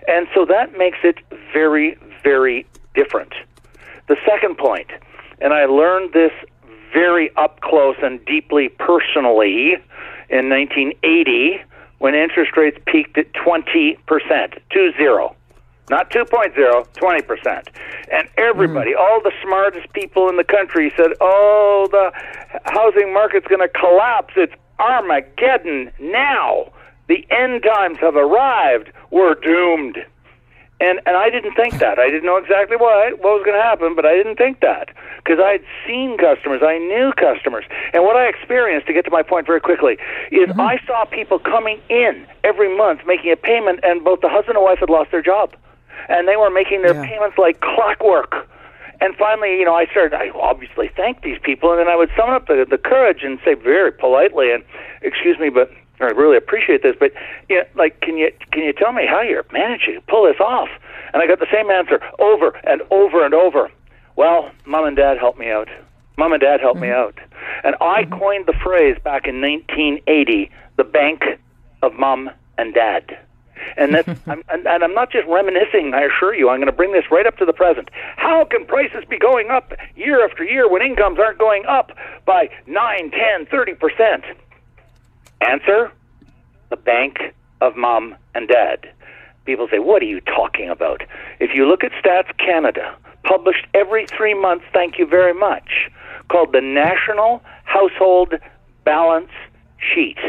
And 0.08 0.28
so 0.36 0.45
that 0.45 0.78
makes 0.78 0.99
it 1.04 1.17
very, 1.52 1.97
very 2.21 2.67
different. 2.93 3.34
The 4.08 4.18
second 4.26 4.58
point, 4.58 4.89
and 5.39 5.54
I 5.54 5.66
learned 5.66 6.13
this 6.13 6.32
very 6.94 7.36
up 7.36 7.62
close 7.62 7.96
and 8.04 8.24
deeply 8.26 8.70
personally 8.70 9.74
in 10.30 10.50
1980 10.50 11.62
when 12.00 12.16
interest 12.16 12.56
rates 12.58 12.78
peaked 12.86 13.18
at 13.18 13.32
20%, 13.34 13.98
two 14.72 14.92
zero. 14.98 15.36
Not 15.89 16.12
2.0, 16.12 16.88
20%. 16.94 17.68
And 18.12 18.30
everybody, 18.38 18.94
mm. 18.94 19.00
all 19.00 19.22
the 19.22 19.34
smartest 19.44 19.92
people 19.92 20.30
in 20.30 20.38
the 20.38 20.44
country 20.44 20.94
said, 20.96 21.12
oh, 21.20 21.88
the 21.92 22.12
housing 22.63 23.13
market's 23.13 23.48
going 23.48 23.60
to 23.60 23.68
collapse. 23.68 24.34
It's 24.38 24.54
Armageddon 24.80 25.92
now. 26.00 26.72
The 27.08 27.28
end 27.30 27.63
times 27.63 27.98
have 28.00 28.16
arrived. 28.16 28.92
We're 29.12 29.36
doomed. 29.36 29.98
And 30.84 31.00
and 31.06 31.15
I 31.15 31.30
didn't 31.30 31.56
think 31.56 31.80
that. 31.80 31.98
I 31.98 32.10
didn't 32.10 32.26
know 32.26 32.36
exactly 32.36 32.76
what 32.76 33.17
what 33.24 33.39
was 33.39 33.43
going 33.46 33.56
to 33.56 33.63
happen, 33.63 33.96
but 33.96 34.06
I 34.06 34.17
didn't 34.17 34.36
think 34.36 34.60
that 34.60 34.89
because 35.24 35.39
I 35.39 35.54
had 35.54 35.63
seen 35.88 36.17
customers, 36.17 36.60
I 36.62 36.78
knew 36.78 37.13
customers, 37.15 37.63
and 37.93 38.04
what 38.04 38.17
I 38.17 38.28
experienced 38.28 38.88
to 38.88 38.93
get 38.93 39.06
to 39.06 39.12
my 39.12 39.24
point 39.24 39.48
very 39.48 39.62
quickly 39.62 39.93
is 40.30 40.50
mm-hmm. 40.50 40.60
I 40.60 40.80
saw 40.86 41.06
people 41.06 41.39
coming 41.39 41.80
in 41.88 42.28
every 42.43 42.76
month 42.76 43.00
making 43.08 43.32
a 43.32 43.38
payment, 43.38 43.80
and 43.84 44.04
both 44.04 44.19
the 44.19 44.28
husband 44.28 44.58
and 44.58 44.65
wife 44.65 44.80
had 44.80 44.89
lost 44.89 45.12
their 45.12 45.22
job, 45.22 45.56
and 46.10 46.28
they 46.28 46.36
were 46.36 46.50
making 46.50 46.82
their 46.82 46.96
payments 47.08 47.38
like 47.38 47.62
clockwork. 47.62 48.50
And 49.00 49.15
finally, 49.15 49.60
you 49.60 49.65
know, 49.65 49.76
I 49.76 49.86
started. 49.88 50.13
I 50.13 50.32
obviously 50.36 50.89
thanked 50.96 51.24
these 51.24 51.39
people, 51.41 51.72
and 51.72 51.80
then 51.80 51.88
I 51.88 51.96
would 51.96 52.12
summon 52.17 52.36
up 52.36 52.48
the, 52.48 52.65
the 52.69 52.78
courage 52.78 53.24
and 53.24 53.39
say 53.46 53.54
very 53.54 53.91
politely, 53.91 54.52
and 54.52 54.63
excuse 55.02 55.39
me, 55.39 55.48
but 55.48 55.72
I 55.99 56.06
really 56.06 56.38
appreciate 56.38 56.84
this, 56.84 56.95
but 56.99 57.12
you 57.49 57.58
know, 57.58 57.65
like, 57.75 58.01
can 58.01 58.17
you 58.17 58.32
can 58.51 58.63
you 58.63 58.73
tell 58.73 58.91
me 58.91 59.06
how 59.08 59.21
you're 59.21 59.45
managing 59.51 59.95
to 59.95 60.01
pull 60.01 60.25
this 60.25 60.39
off? 60.39 60.69
And 61.13 61.21
I 61.21 61.27
got 61.27 61.39
the 61.39 61.47
same 61.51 61.69
answer 61.69 62.01
over 62.19 62.49
and 62.65 62.82
over 62.91 63.23
and 63.23 63.34
over. 63.34 63.71
Well, 64.15 64.51
mom 64.65 64.86
and 64.86 64.97
dad 64.97 65.17
helped 65.17 65.39
me 65.39 65.49
out. 65.49 65.69
Mom 66.17 66.34
and 66.34 66.41
dad 66.41 66.60
helped 66.60 66.79
me 66.79 66.88
mm-hmm. 66.88 67.17
out, 67.17 67.19
and 67.63 67.75
I 67.82 68.03
mm-hmm. 68.03 68.19
coined 68.19 68.45
the 68.45 68.53
phrase 68.63 68.97
back 69.03 69.27
in 69.27 69.41
1980, 69.41 70.51
the 70.77 70.84
bank 70.84 71.23
of 71.82 71.93
mom 71.93 72.29
and 72.58 72.73
dad. 72.73 73.17
And 73.77 73.95
that, 73.95 74.08
I'm, 74.27 74.43
and, 74.49 74.67
and 74.67 74.84
I'm 74.84 74.93
not 74.93 75.12
just 75.12 75.27
reminiscing. 75.27 75.93
I 75.93 76.03
assure 76.03 76.36
you, 76.36 76.49
I'm 76.49 76.58
going 76.58 76.67
to 76.67 76.75
bring 76.75 76.93
this 76.93 77.06
right 77.12 77.25
up 77.25 77.38
to 77.38 77.45
the 77.45 77.53
present. 77.53 77.89
How 78.17 78.45
can 78.45 78.65
prices 78.65 79.03
be 79.10 79.17
going 79.17 79.49
up 79.49 79.73
year 79.95 80.23
after 80.23 80.43
year 80.43 80.69
when 80.69 80.82
incomes 80.82 81.19
aren't 81.19 81.39
going 81.39 81.65
up 81.65 81.91
by 82.25 82.49
nine, 82.67 83.12
ten, 83.12 83.45
thirty 83.45 83.73
percent? 83.73 84.23
Answer: 85.43 85.91
the 86.69 86.77
bank 86.77 87.34
of 87.62 87.75
mom 87.75 88.15
and 88.34 88.47
dad. 88.47 88.89
People 89.45 89.67
say, 89.69 89.79
"What 89.79 90.01
are 90.01 90.06
you 90.06 90.21
talking 90.21 90.69
about?" 90.69 91.03
If 91.39 91.53
you 91.53 91.67
look 91.67 91.84
at 91.84 91.91
Stats 91.93 92.36
Canada, 92.38 92.95
published 93.23 93.65
every 93.73 94.06
three 94.06 94.34
months, 94.34 94.65
thank 94.73 94.97
you 94.97 95.06
very 95.06 95.34
much, 95.34 95.89
called 96.29 96.53
the 96.53 96.62
National 96.62 97.41
Household 97.65 98.39
Balance 98.86 99.32
Sheet. 99.77 100.19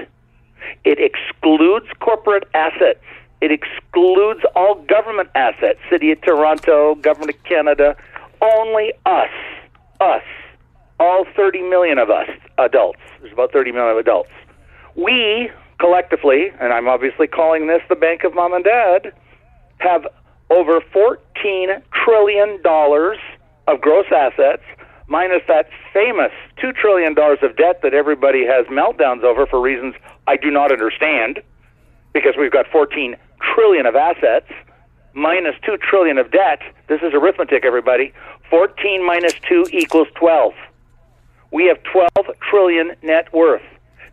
It 0.85 0.99
excludes 0.99 1.87
corporate 2.01 2.49
assets. 2.55 3.01
It 3.41 3.53
excludes 3.53 4.41
all 4.57 4.77
government 4.77 5.29
assets, 5.35 5.79
City 5.91 6.13
of 6.13 6.21
Toronto, 6.23 6.95
Government 6.97 7.37
of 7.37 7.45
Canada, 7.45 7.97
only 8.41 8.93
us, 9.07 9.31
us, 10.01 10.23
all 10.99 11.25
30 11.37 11.63
million 11.63 11.99
of 11.99 12.11
us 12.11 12.29
adults. 12.59 13.01
There's 13.21 13.33
about 13.33 13.53
30 13.53 13.73
million 13.73 13.99
adults. 13.99 14.31
We 14.97 15.51
collectively, 15.79 16.53
and 16.61 16.73
I'm 16.73 16.89
obviously 16.89 17.27
calling 17.27 17.67
this 17.67 17.83
the 17.89 17.97
Bank 17.97 18.25
of 18.25 18.35
Mom 18.35 18.55
and 18.55 18.65
Dad, 18.65 19.13
have 19.79 20.07
over 20.51 20.81
14 20.93 21.69
trillion 22.05 22.63
dollars 22.63 23.19
of 23.67 23.81
gross 23.81 24.07
assets 24.15 24.63
minus 25.07 25.43
that 25.49 25.69
famous 25.93 26.33
2 26.61 26.73
trillion 26.73 27.15
dollars 27.15 27.39
of 27.43 27.57
debt 27.57 27.81
that 27.83 27.93
everybody 27.93 28.45
has 28.47 28.67
meltdowns 28.67 29.23
over 29.23 29.47
for 29.47 29.61
reasons 29.61 29.95
I 30.27 30.37
do 30.37 30.51
not 30.51 30.73
understand 30.73 31.43
because 32.13 32.35
we've 32.39 32.53
got 32.53 32.67
14 32.69 33.17
trillion 33.55 33.87
of 33.87 33.97
assets 33.97 34.51
minus 35.13 35.55
2 35.67 35.77
trillion 35.79 36.19
of 36.19 36.31
debt. 36.31 36.61
This 36.89 37.01
is 37.03 37.13
arithmetic 37.15 37.65
everybody. 37.65 38.13
14 38.51 39.05
minus 39.05 39.35
2 39.49 39.67
equals 39.73 40.09
12. 40.15 40.53
We 41.53 41.67
have 41.67 41.79
12 41.93 42.09
trillion 42.51 42.93
net 43.03 43.33
worth. 43.33 43.63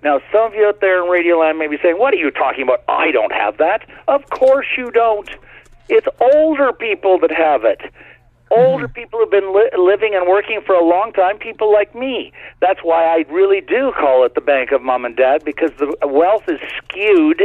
Now, 0.04 0.20
some 0.32 0.46
of 0.46 0.54
you 0.56 0.66
out 0.66 0.82
there 0.82 1.04
in 1.04 1.10
Radio 1.10 1.38
Land 1.40 1.60
may 1.60 1.68
be 1.68 1.78
saying, 1.82 1.98
What 2.00 2.14
are 2.14 2.18
you 2.18 2.32
talking 2.32 2.64
about? 2.64 2.84
I 2.88 3.12
don't 3.12 3.32
have 3.32 3.58
that. 3.58 3.88
Of 4.08 4.30
course 4.30 4.68
you 4.78 4.92
don't. 4.92 5.30
It's 5.90 6.08
older 6.20 6.74
people 6.74 7.20
that 7.20 7.32
have 7.32 7.64
it. 7.66 7.82
Older 8.50 8.88
mm-hmm. 8.88 8.94
people 8.94 9.20
who've 9.20 9.32
been 9.32 9.54
li- 9.54 9.72
living 9.78 10.16
and 10.16 10.28
working 10.28 10.62
for 10.66 10.76
a 10.76 10.84
long 10.84 11.14
time, 11.14 11.38
people 11.38 11.72
like 11.72 11.94
me. 11.96 12.34
That's 12.60 12.80
why 12.82 13.06
I 13.06 13.26
really 13.32 13.62
do 13.62 13.94
call 13.98 14.26
it 14.26 14.36
the 14.36 14.42
Bank 14.42 14.72
of 14.72 14.82
Mom 14.82 15.06
and 15.06 15.16
Dad 15.16 15.44
because 15.46 15.72
the 15.80 15.96
wealth 16.08 16.44
is 16.48 16.60
skewed 16.78 17.42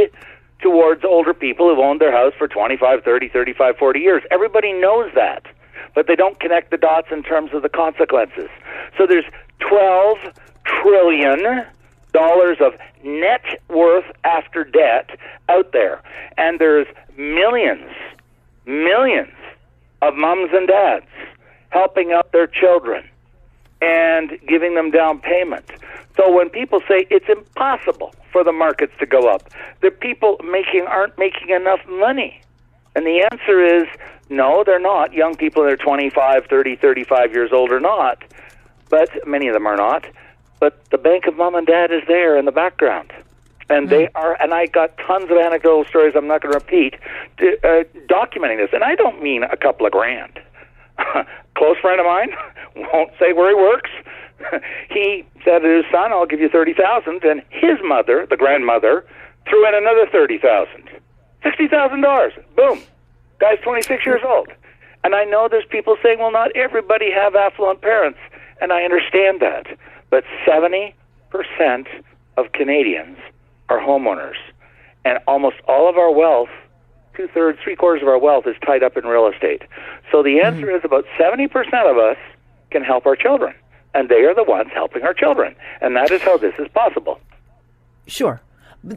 towards 0.59 1.05
older 1.05 1.33
people 1.33 1.69
who've 1.69 1.79
owned 1.79 2.01
their 2.01 2.11
house 2.11 2.33
for 2.37 2.47
25, 2.47 3.03
30, 3.03 3.29
35, 3.29 3.77
40 3.77 3.99
years. 3.99 4.23
Everybody 4.31 4.73
knows 4.73 5.11
that, 5.13 5.45
but 5.93 6.07
they 6.07 6.15
don't 6.15 6.39
connect 6.39 6.71
the 6.71 6.77
dots 6.77 7.07
in 7.11 7.23
terms 7.23 7.51
of 7.53 7.61
the 7.61 7.69
consequences. 7.69 8.49
So 8.97 9.05
there's 9.05 9.25
12 9.59 10.17
trillion 10.65 11.65
dollars 12.17 12.57
of 12.59 12.73
net 13.03 13.45
worth 13.69 14.05
after 14.23 14.63
debt 14.63 15.11
out 15.49 15.71
there, 15.71 16.01
and 16.37 16.59
there's 16.59 16.87
millions, 17.15 17.91
millions 18.65 19.33
of 20.01 20.15
mums 20.15 20.49
and 20.51 20.67
dads 20.67 21.05
helping 21.69 22.11
out 22.13 22.31
their 22.31 22.47
children 22.47 23.03
and 23.81 24.31
giving 24.47 24.73
them 24.73 24.89
down 24.89 25.19
payment. 25.19 25.65
So 26.15 26.31
when 26.35 26.49
people 26.49 26.79
say 26.87 27.05
it's 27.11 27.29
impossible 27.29 28.15
for 28.31 28.43
the 28.43 28.51
markets 28.51 28.93
to 28.99 29.05
go 29.05 29.29
up, 29.29 29.49
the 29.81 29.91
people 29.91 30.39
making 30.43 30.85
aren't 30.87 31.15
making 31.19 31.49
enough 31.49 31.81
money. 31.87 32.41
And 32.95 33.05
the 33.05 33.27
answer 33.31 33.63
is 33.63 33.87
no, 34.29 34.63
they're 34.65 34.79
not. 34.79 35.13
Young 35.13 35.35
people 35.35 35.63
that 35.63 35.71
are 35.71 35.77
25, 35.77 36.47
30, 36.49 36.75
35 36.77 37.31
years 37.31 37.51
old 37.53 37.71
are 37.71 37.79
not. 37.79 38.23
But 38.89 39.09
many 39.27 39.47
of 39.47 39.53
them 39.53 39.67
are 39.67 39.77
not. 39.77 40.05
But 40.59 40.83
the 40.89 40.97
bank 40.97 41.25
of 41.27 41.35
mom 41.35 41.55
and 41.55 41.67
dad 41.67 41.91
is 41.91 42.01
there 42.07 42.37
in 42.37 42.45
the 42.45 42.51
background. 42.51 43.13
And 43.69 43.89
they 43.89 44.07
are, 44.15 44.41
and 44.41 44.53
I 44.53 44.67
got 44.67 44.97
tons 44.97 45.29
of 45.29 45.37
anecdotal 45.37 45.83
stories 45.85 46.13
I'm 46.15 46.27
not 46.27 46.41
going 46.41 46.53
to 46.53 46.59
repeat, 46.59 46.95
uh, 47.41 47.83
documenting 48.07 48.57
this. 48.57 48.69
And 48.71 48.83
I 48.83 48.95
don't 48.95 49.21
mean 49.21 49.43
a 49.43 49.57
couple 49.57 49.85
of 49.85 49.91
grand. 49.91 50.39
Close 51.57 51.77
friend 51.81 51.99
of 51.99 52.05
mine, 52.05 52.29
won't 52.93 53.11
say 53.19 53.33
where 53.33 53.49
he 53.49 53.55
works. 53.55 53.89
he 54.89 55.25
said 55.43 55.59
to 55.59 55.67
his 55.67 55.85
son, 55.91 56.11
"I'll 56.11 56.25
give 56.25 56.39
you 56.39 56.49
thirty 56.49 56.73
thousand, 56.73 57.23
and 57.23 57.41
his 57.49 57.77
mother, 57.83 58.25
the 58.29 58.37
grandmother, 58.37 59.05
threw 59.49 59.67
in 59.67 59.75
another 59.75 60.07
thirty 60.11 60.37
thousand, 60.37 60.89
sixty 61.43 61.67
thousand 61.67 62.01
dollars. 62.01 62.33
Boom, 62.55 62.81
guy's 63.39 63.59
twenty 63.63 63.81
six 63.81 64.05
years 64.05 64.21
old. 64.25 64.49
And 65.03 65.15
I 65.15 65.23
know 65.23 65.47
there's 65.49 65.65
people 65.69 65.97
saying, 66.03 66.19
"Well, 66.19 66.31
not 66.31 66.55
everybody 66.55 67.11
have 67.11 67.35
affluent 67.35 67.81
parents," 67.81 68.19
and 68.61 68.71
I 68.71 68.83
understand 68.83 69.39
that, 69.41 69.67
but 70.09 70.23
seventy 70.45 70.95
percent 71.29 71.87
of 72.37 72.51
Canadians 72.53 73.17
are 73.69 73.79
homeowners, 73.79 74.37
and 75.05 75.19
almost 75.27 75.57
all 75.67 75.89
of 75.89 75.97
our 75.97 76.11
wealth 76.11 76.49
two 77.17 77.27
thirds, 77.33 77.57
three 77.63 77.75
quarters 77.75 78.01
of 78.01 78.07
our 78.07 78.19
wealth 78.19 78.45
is 78.45 78.55
tied 78.65 78.83
up 78.83 78.95
in 78.95 79.03
real 79.05 79.27
estate. 79.27 79.63
So 80.11 80.21
the 80.21 80.39
answer 80.39 80.67
mm-hmm. 80.67 80.77
is 80.77 80.85
about 80.85 81.05
70% 81.19 81.49
of 81.89 81.97
us 81.97 82.17
can 82.69 82.83
help 82.83 83.05
our 83.05 83.15
children, 83.15 83.55
and 83.93 84.07
they 84.07 84.23
are 84.23 84.35
the 84.35 84.43
ones 84.43 84.69
helping 84.73 85.01
our 85.03 85.13
children. 85.13 85.55
And 85.81 85.95
that 85.95 86.11
is 86.11 86.21
how 86.21 86.37
this 86.37 86.53
is 86.59 86.67
possible. 86.69 87.19
Sure. 88.05 88.39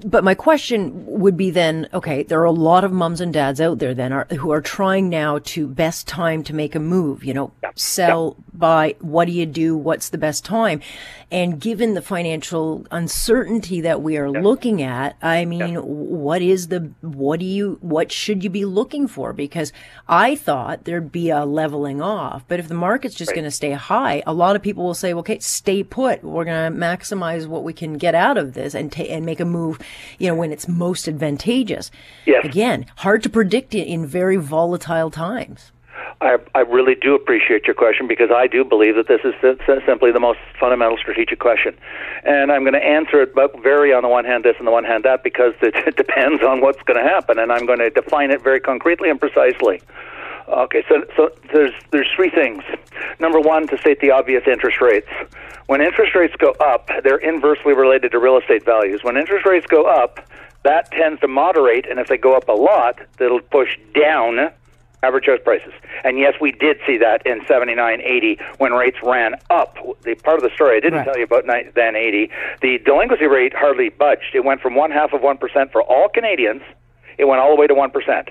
But 0.05 0.23
my 0.23 0.35
question 0.35 1.05
would 1.07 1.37
be 1.37 1.51
then, 1.51 1.89
okay, 1.93 2.23
there 2.23 2.41
are 2.41 2.45
a 2.45 2.53
lot 2.53 2.85
of 2.85 2.93
mums 2.93 3.21
and 3.21 3.33
dads 3.33 3.61
out 3.61 3.81
there 3.81 3.95
then 3.95 4.13
are, 4.13 4.27
who 4.39 4.53
are 4.53 4.61
trying 4.61 5.09
now 5.09 5.41
to 5.41 5.67
best 5.67 6.07
time 6.07 6.45
to 6.45 6.55
make 6.55 6.75
a 6.77 6.81
move, 6.81 7.25
you 7.25 7.35
know, 7.35 7.53
sell, 7.75 8.37
buy, 8.53 8.95
what 9.01 9.25
do 9.25 9.33
you 9.33 9.47
do? 9.47 9.77
What's 9.77 10.11
the 10.11 10.19
best 10.19 10.45
time? 10.45 10.81
And 11.33 11.61
given 11.61 11.95
the 11.95 12.03
financial 12.03 12.87
uncertainty 12.91 13.81
that 13.81 14.03
we 14.03 14.17
are 14.17 14.31
looking 14.31 14.83
at, 14.83 15.17
I 15.23 15.45
mean, 15.45 15.77
what 15.77 16.43
is 16.43 16.69
the, 16.69 16.93
what 17.01 17.41
do 17.41 17.47
you, 17.47 17.79
what 17.81 18.13
should 18.13 18.45
you 18.45 18.51
be 18.51 18.65
looking 18.65 19.09
for? 19.09 19.33
Because 19.33 19.73
I 20.09 20.37
thought 20.37 20.85
there'd 20.85 21.13
be 21.13 21.31
a 21.31 21.45
leveling 21.45 22.01
off, 22.01 22.45
but 22.47 22.61
if 22.61 22.69
the 22.69 22.75
market's 22.75 23.15
just 23.15 23.31
right. 23.31 23.37
going 23.37 23.45
to 23.45 23.51
stay 23.51 23.73
high, 23.73 24.23
a 24.27 24.33
lot 24.33 24.57
of 24.57 24.63
people 24.63 24.85
will 24.85 24.95
say, 24.95 25.13
okay, 25.15 25.39
stay 25.39 25.83
put. 25.83 26.23
We're 26.23 26.45
going 26.45 26.73
to 26.73 26.79
maximize 26.79 27.47
what 27.47 27.65
we 27.65 27.73
can 27.73 27.95
get 27.95 28.15
out 28.15 28.37
of 28.37 28.55
this 28.55 28.75
and, 28.75 28.93
ta- 28.93 29.03
and 29.03 29.25
make 29.25 29.41
a 29.41 29.45
move, 29.45 29.80
you 30.19 30.29
know, 30.29 30.35
when 30.35 30.53
it's 30.53 30.69
most 30.69 31.09
advantageous. 31.09 31.91
Yes. 32.27 32.45
Again, 32.45 32.87
hard 32.97 33.23
to 33.23 33.31
predict 33.31 33.75
in 33.75 34.07
very 34.07 34.37
volatile 34.37 35.11
times. 35.11 35.73
I, 36.21 36.37
I 36.55 36.61
really 36.61 36.95
do 36.95 37.15
appreciate 37.15 37.65
your 37.65 37.75
question 37.75 38.07
because 38.07 38.31
I 38.31 38.47
do 38.47 38.63
believe 38.63 38.95
that 38.97 39.09
this 39.09 39.21
is 39.25 39.35
simply 39.87 40.13
the 40.13 40.21
most 40.21 40.39
fundamental 40.59 40.99
strategic 40.99 41.39
question. 41.39 41.75
And 42.25 42.53
I'm 42.53 42.63
going 42.63 42.75
to 42.75 42.85
answer 42.85 43.23
it, 43.23 43.35
but 43.35 43.59
vary 43.63 43.95
on 43.95 44.03
the 44.03 44.09
one 44.09 44.27
hand 44.27 44.45
this 44.45 44.57
and 44.59 44.67
the 44.67 44.71
one 44.71 44.85
hand 44.85 45.05
that 45.05 45.23
because 45.25 45.55
it 45.63 45.97
depends 45.97 46.43
on 46.43 46.61
what's 46.61 46.83
going 46.83 47.03
to 47.03 47.09
happen. 47.09 47.39
And 47.39 47.51
I'm 47.51 47.65
going 47.65 47.79
to 47.79 47.91
define 47.91 48.31
it 48.31 48.43
very 48.43 48.61
concretely 48.61 49.09
and 49.09 49.19
precisely. 49.19 49.81
Okay, 50.51 50.85
so 50.89 51.05
so 51.17 51.31
there's 51.53 51.73
there's 51.93 52.09
three 52.15 52.31
things. 52.31 52.63
Number 53.19 53.41
one, 53.41 53.69
to 53.69 53.79
state 53.79 54.01
the 54.01 54.11
obvious, 54.11 54.43
interest 54.47 54.81
rates. 54.81 55.09
When 55.67 55.81
interest 55.81 56.15
rates 56.15 56.35
go 56.37 56.51
up, 56.53 56.91
they're 57.05 57.19
inversely 57.19 57.75
related 57.75 58.11
to 58.13 58.19
real 58.19 58.37
estate 58.37 58.65
values. 58.65 59.05
When 59.05 59.17
interest 59.17 59.47
rates 59.47 59.67
go 59.67 59.85
up, 59.85 60.19
that 60.65 60.91
tends 60.91 61.21
to 61.21 61.29
moderate, 61.29 61.89
and 61.89 62.01
if 62.01 62.09
they 62.09 62.17
go 62.17 62.35
up 62.37 62.49
a 62.49 62.53
lot, 62.53 62.99
that'll 63.19 63.41
push 63.41 63.79
down 63.95 64.51
average 65.03 65.27
house 65.27 65.39
prices. 65.43 65.73
And 66.05 66.19
yes, 66.19 66.35
we 66.41 66.53
did 66.53 66.79
see 66.87 66.99
that 66.99 67.25
in 67.25 67.41
79, 67.47 68.01
80 68.03 68.39
when 68.59 68.73
rates 68.73 68.99
ran 69.03 69.35
up. 69.49 69.77
The 70.03 70.15
part 70.17 70.37
of 70.37 70.43
the 70.43 70.51
story 70.55 70.77
I 70.77 70.81
didn't 70.81 70.99
right. 70.99 71.05
tell 71.05 71.17
you 71.17 71.25
about 71.25 71.47
then 71.47 71.97
80, 71.97 72.31
the 72.61 72.79
delinquency 72.79 73.27
rate 73.27 73.55
hardly 73.55 73.89
budged. 73.89 74.35
It 74.35 74.45
went 74.45 74.61
from 74.61 74.75
one 74.75 74.91
half 74.91 75.13
of 75.13 75.23
1% 75.23 75.73
for 75.73 75.83
all 75.83 76.09
Canadians, 76.09 76.63
it 77.17 77.27
went 77.27 77.41
all 77.41 77.55
the 77.55 77.61
way 77.61 77.67
to 77.67 77.75
1%. 77.75 78.29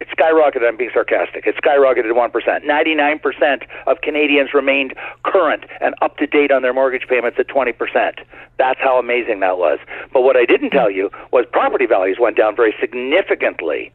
It 0.00 0.08
skyrocketed. 0.16 0.66
I'm 0.66 0.76
being 0.76 0.90
sarcastic. 0.92 1.46
It 1.46 1.56
skyrocketed 1.56 2.04
to 2.04 2.14
1%. 2.14 2.64
99% 2.64 3.66
of 3.86 4.00
Canadians 4.00 4.54
remained 4.54 4.94
current 5.24 5.64
and 5.80 5.94
up 6.02 6.16
to 6.18 6.26
date 6.26 6.52
on 6.52 6.62
their 6.62 6.72
mortgage 6.72 7.08
payments 7.08 7.38
at 7.38 7.48
20%. 7.48 8.20
That's 8.58 8.80
how 8.80 8.98
amazing 8.98 9.40
that 9.40 9.58
was. 9.58 9.78
But 10.12 10.22
what 10.22 10.36
I 10.36 10.44
didn't 10.44 10.70
tell 10.70 10.90
you 10.90 11.10
was 11.32 11.46
property 11.50 11.86
values 11.86 12.18
went 12.20 12.36
down 12.36 12.54
very 12.54 12.74
significantly 12.80 13.92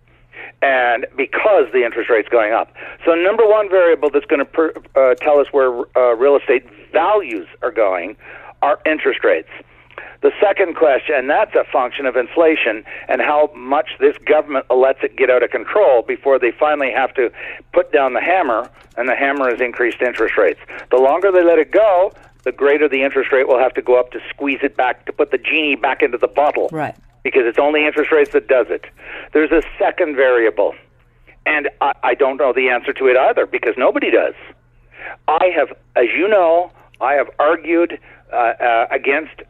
and 0.61 1.05
because 1.15 1.65
the 1.73 1.83
interest 1.83 2.09
rate's 2.09 2.29
going 2.29 2.53
up. 2.53 2.73
So, 3.05 3.13
number 3.13 3.45
one 3.45 3.69
variable 3.69 4.09
that's 4.09 4.25
going 4.25 4.39
to 4.39 4.45
per, 4.45 4.73
uh, 4.95 5.15
tell 5.15 5.39
us 5.39 5.47
where 5.51 5.83
uh, 5.97 6.15
real 6.15 6.37
estate 6.37 6.65
values 6.91 7.47
are 7.61 7.71
going 7.71 8.15
are 8.61 8.79
interest 8.85 9.23
rates. 9.23 9.49
The 10.23 10.31
second 10.41 10.75
question, 10.75 11.15
and 11.15 11.29
that's 11.29 11.53
a 11.53 11.65
function 11.71 12.05
of 12.05 12.15
inflation 12.15 12.83
and 13.07 13.21
how 13.21 13.51
much 13.55 13.89
this 13.99 14.17
government 14.25 14.65
lets 14.71 15.03
it 15.03 15.15
get 15.15 15.29
out 15.29 15.43
of 15.43 15.51
control 15.51 16.01
before 16.01 16.39
they 16.39 16.51
finally 16.51 16.91
have 16.91 17.13
to 17.15 17.29
put 17.73 17.91
down 17.91 18.13
the 18.13 18.21
hammer, 18.21 18.69
and 18.97 19.07
the 19.07 19.15
hammer 19.15 19.53
is 19.53 19.61
increased 19.61 20.01
interest 20.01 20.37
rates. 20.37 20.59
The 20.89 20.97
longer 20.97 21.31
they 21.31 21.43
let 21.43 21.59
it 21.59 21.71
go, 21.71 22.13
the 22.43 22.51
greater 22.51 22.89
the 22.89 23.03
interest 23.03 23.31
rate 23.31 23.47
will 23.47 23.59
have 23.59 23.73
to 23.75 23.81
go 23.81 23.99
up 23.99 24.11
to 24.11 24.19
squeeze 24.29 24.59
it 24.63 24.75
back, 24.75 25.05
to 25.05 25.13
put 25.13 25.31
the 25.31 25.37
genie 25.37 25.75
back 25.75 26.01
into 26.01 26.17
the 26.17 26.27
bottle. 26.27 26.69
Right 26.71 26.95
because 27.23 27.43
it's 27.45 27.59
only 27.59 27.85
interest 27.85 28.11
rates 28.11 28.31
that 28.31 28.47
does 28.47 28.67
it. 28.69 28.85
There's 29.31 29.51
a 29.51 29.63
second 29.79 30.15
variable, 30.15 30.75
and 31.45 31.69
I, 31.81 31.93
I 32.03 32.13
don't 32.13 32.37
know 32.37 32.53
the 32.53 32.69
answer 32.69 32.93
to 32.93 33.07
it 33.07 33.17
either 33.17 33.45
because 33.45 33.75
nobody 33.77 34.11
does. 34.11 34.35
I 35.27 35.51
have, 35.55 35.69
as 35.95 36.07
you 36.15 36.27
know, 36.27 36.71
I 37.01 37.13
have 37.13 37.29
argued 37.39 37.99
uh, 38.31 38.35
uh, 38.35 38.87
against, 38.91 39.41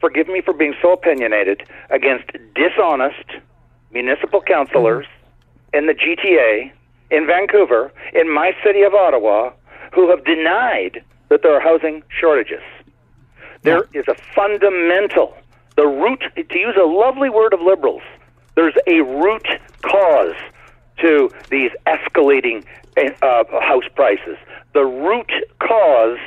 forgive 0.00 0.28
me 0.28 0.40
for 0.40 0.54
being 0.54 0.74
so 0.82 0.92
opinionated, 0.92 1.62
against 1.90 2.30
dishonest 2.54 3.24
municipal 3.92 4.40
councilors 4.40 5.06
mm-hmm. 5.06 5.78
in 5.78 5.86
the 5.86 5.94
GTA, 5.94 6.72
in 7.10 7.26
Vancouver, 7.26 7.92
in 8.14 8.32
my 8.32 8.52
city 8.64 8.82
of 8.82 8.94
Ottawa, 8.94 9.52
who 9.92 10.08
have 10.10 10.24
denied 10.24 11.02
that 11.28 11.42
there 11.42 11.54
are 11.54 11.60
housing 11.60 12.02
shortages. 12.08 12.62
There 13.62 13.84
is 13.92 14.06
a 14.08 14.14
fundamental 14.34 15.36
the 15.80 15.86
root, 15.86 16.22
to 16.36 16.58
use 16.58 16.76
a 16.78 16.84
lovely 16.84 17.30
word 17.30 17.54
of 17.54 17.60
liberals, 17.62 18.02
there's 18.54 18.74
a 18.86 19.00
root 19.00 19.46
cause 19.80 20.34
to 20.98 21.30
these 21.50 21.70
escalating 21.86 22.66
uh, 22.98 23.44
house 23.62 23.88
prices. 23.94 24.36
The 24.74 24.84
root 24.84 25.30
cause 25.58 26.18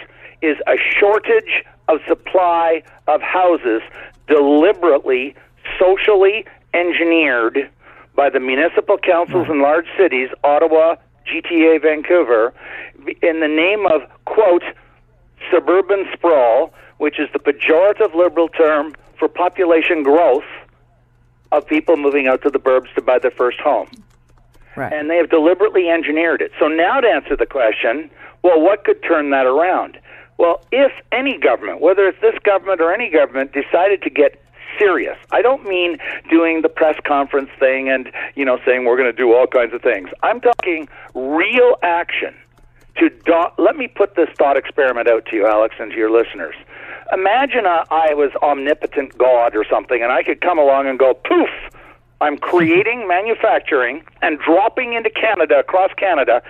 is 0.41 0.57
a 0.65 0.75
shortage 0.99 1.63
of 1.88 2.00
supply 2.08 2.84
of 3.08 3.22
houses 3.22 3.82
deliberately, 4.28 5.36
socially 5.80 6.46
engineered 6.74 7.69
by 8.15 8.30
the 8.30 8.39
municipal 8.39 8.98
councils 8.98 9.48
in 9.50 9.62
large 9.62 9.88
cities, 9.98 10.30
Ottawa, 10.43 10.96
GTA, 11.28 11.82
Vancouver, 11.82 12.54
in 13.22 13.39
the 13.39 13.48
name 13.48 13.86
of, 13.86 14.02
quote, 14.26 14.63
suburban 15.52 16.06
sprawl, 16.13 16.74
which 16.98 17.19
is 17.19 17.28
the 17.34 17.39
pejorative 17.39 18.13
liberal 18.13 18.48
term 18.48 18.96
for 19.17 19.28
population 19.28 20.04
growth 20.04 20.43
of 21.52 21.65
people 21.67 21.98
moving 21.98 22.28
out 22.28 22.41
to 22.43 22.50
the 22.50 22.60
burbs 22.60 22.93
to 22.96 23.02
buy 23.02 23.19
their 23.19 23.32
first 23.32 23.60
home. 23.60 23.89
Right. 24.76 24.91
And 24.91 25.10
they 25.10 25.17
have 25.17 25.30
deliberately 25.30 25.89
engineered 25.89 26.41
it. 26.41 26.52
So 26.60 26.67
now 26.67 27.00
to 27.00 27.08
answer 27.08 27.36
the 27.36 27.46
question, 27.46 28.10
well, 28.41 28.60
what 28.60 28.84
could 28.84 29.04
turn 29.04 29.30
that 29.30 29.46
around? 29.46 30.00
Well, 30.43 30.60
if 30.73 30.91
any 31.13 31.38
government, 31.38 31.79
whether 31.79 32.06
it's 32.06 32.19
this 32.19 32.38
government 32.43 32.82
or 32.82 32.93
any 32.93 33.10
government, 33.10 33.53
decided 33.53 34.01
to 34.01 34.10
get 34.10 34.43
serious. 34.77 35.17
I 35.32 35.41
don't 35.41 35.65
mean 35.65 35.99
doing 36.29 36.63
the 36.63 36.67
press 36.67 36.97
conference 37.08 37.49
thing 37.58 37.88
and, 37.88 38.12
you 38.36 38.43
know, 38.43 38.60
saying 38.65 38.84
we're 38.84 38.97
going 38.97 39.10
to 39.10 39.17
do 39.17 39.32
all 39.34 39.47
kinds 39.47 39.73
of 39.73 39.82
things. 39.82 40.10
I'm 40.21 40.41
talking 40.41 40.89
real 41.15 41.77
action 41.82 42.36
to 42.97 43.10
do- 43.10 43.53
let 43.58 43.77
me 43.77 43.88
put 43.88 44.15
this 44.15 44.27
thought 44.38 44.58
experiment 44.58 45.08
out 45.08 45.25
to 45.27 45.38
you, 45.38 45.47
Alex, 45.47 45.75
and 45.79 45.91
to 45.91 45.97
your 45.97 46.12
listeners 46.12 46.56
imagine 47.13 47.65
I 47.65 48.13
was 48.13 48.32
omnipotent 48.41 49.17
God 49.17 49.56
or 49.56 49.65
something, 49.69 50.01
and 50.01 50.12
I 50.12 50.23
could 50.23 50.41
come 50.41 50.58
along 50.58 50.88
and 50.88 50.97
go, 50.97 51.13
poof, 51.13 51.49
I'm 52.21 52.38
creating, 52.38 53.08
manufacturing, 53.08 54.03
and 54.21 54.39
dropping 54.39 54.93
into 54.93 55.10
Canada, 55.10 55.60
across 55.60 55.91
Canada, 55.93 56.41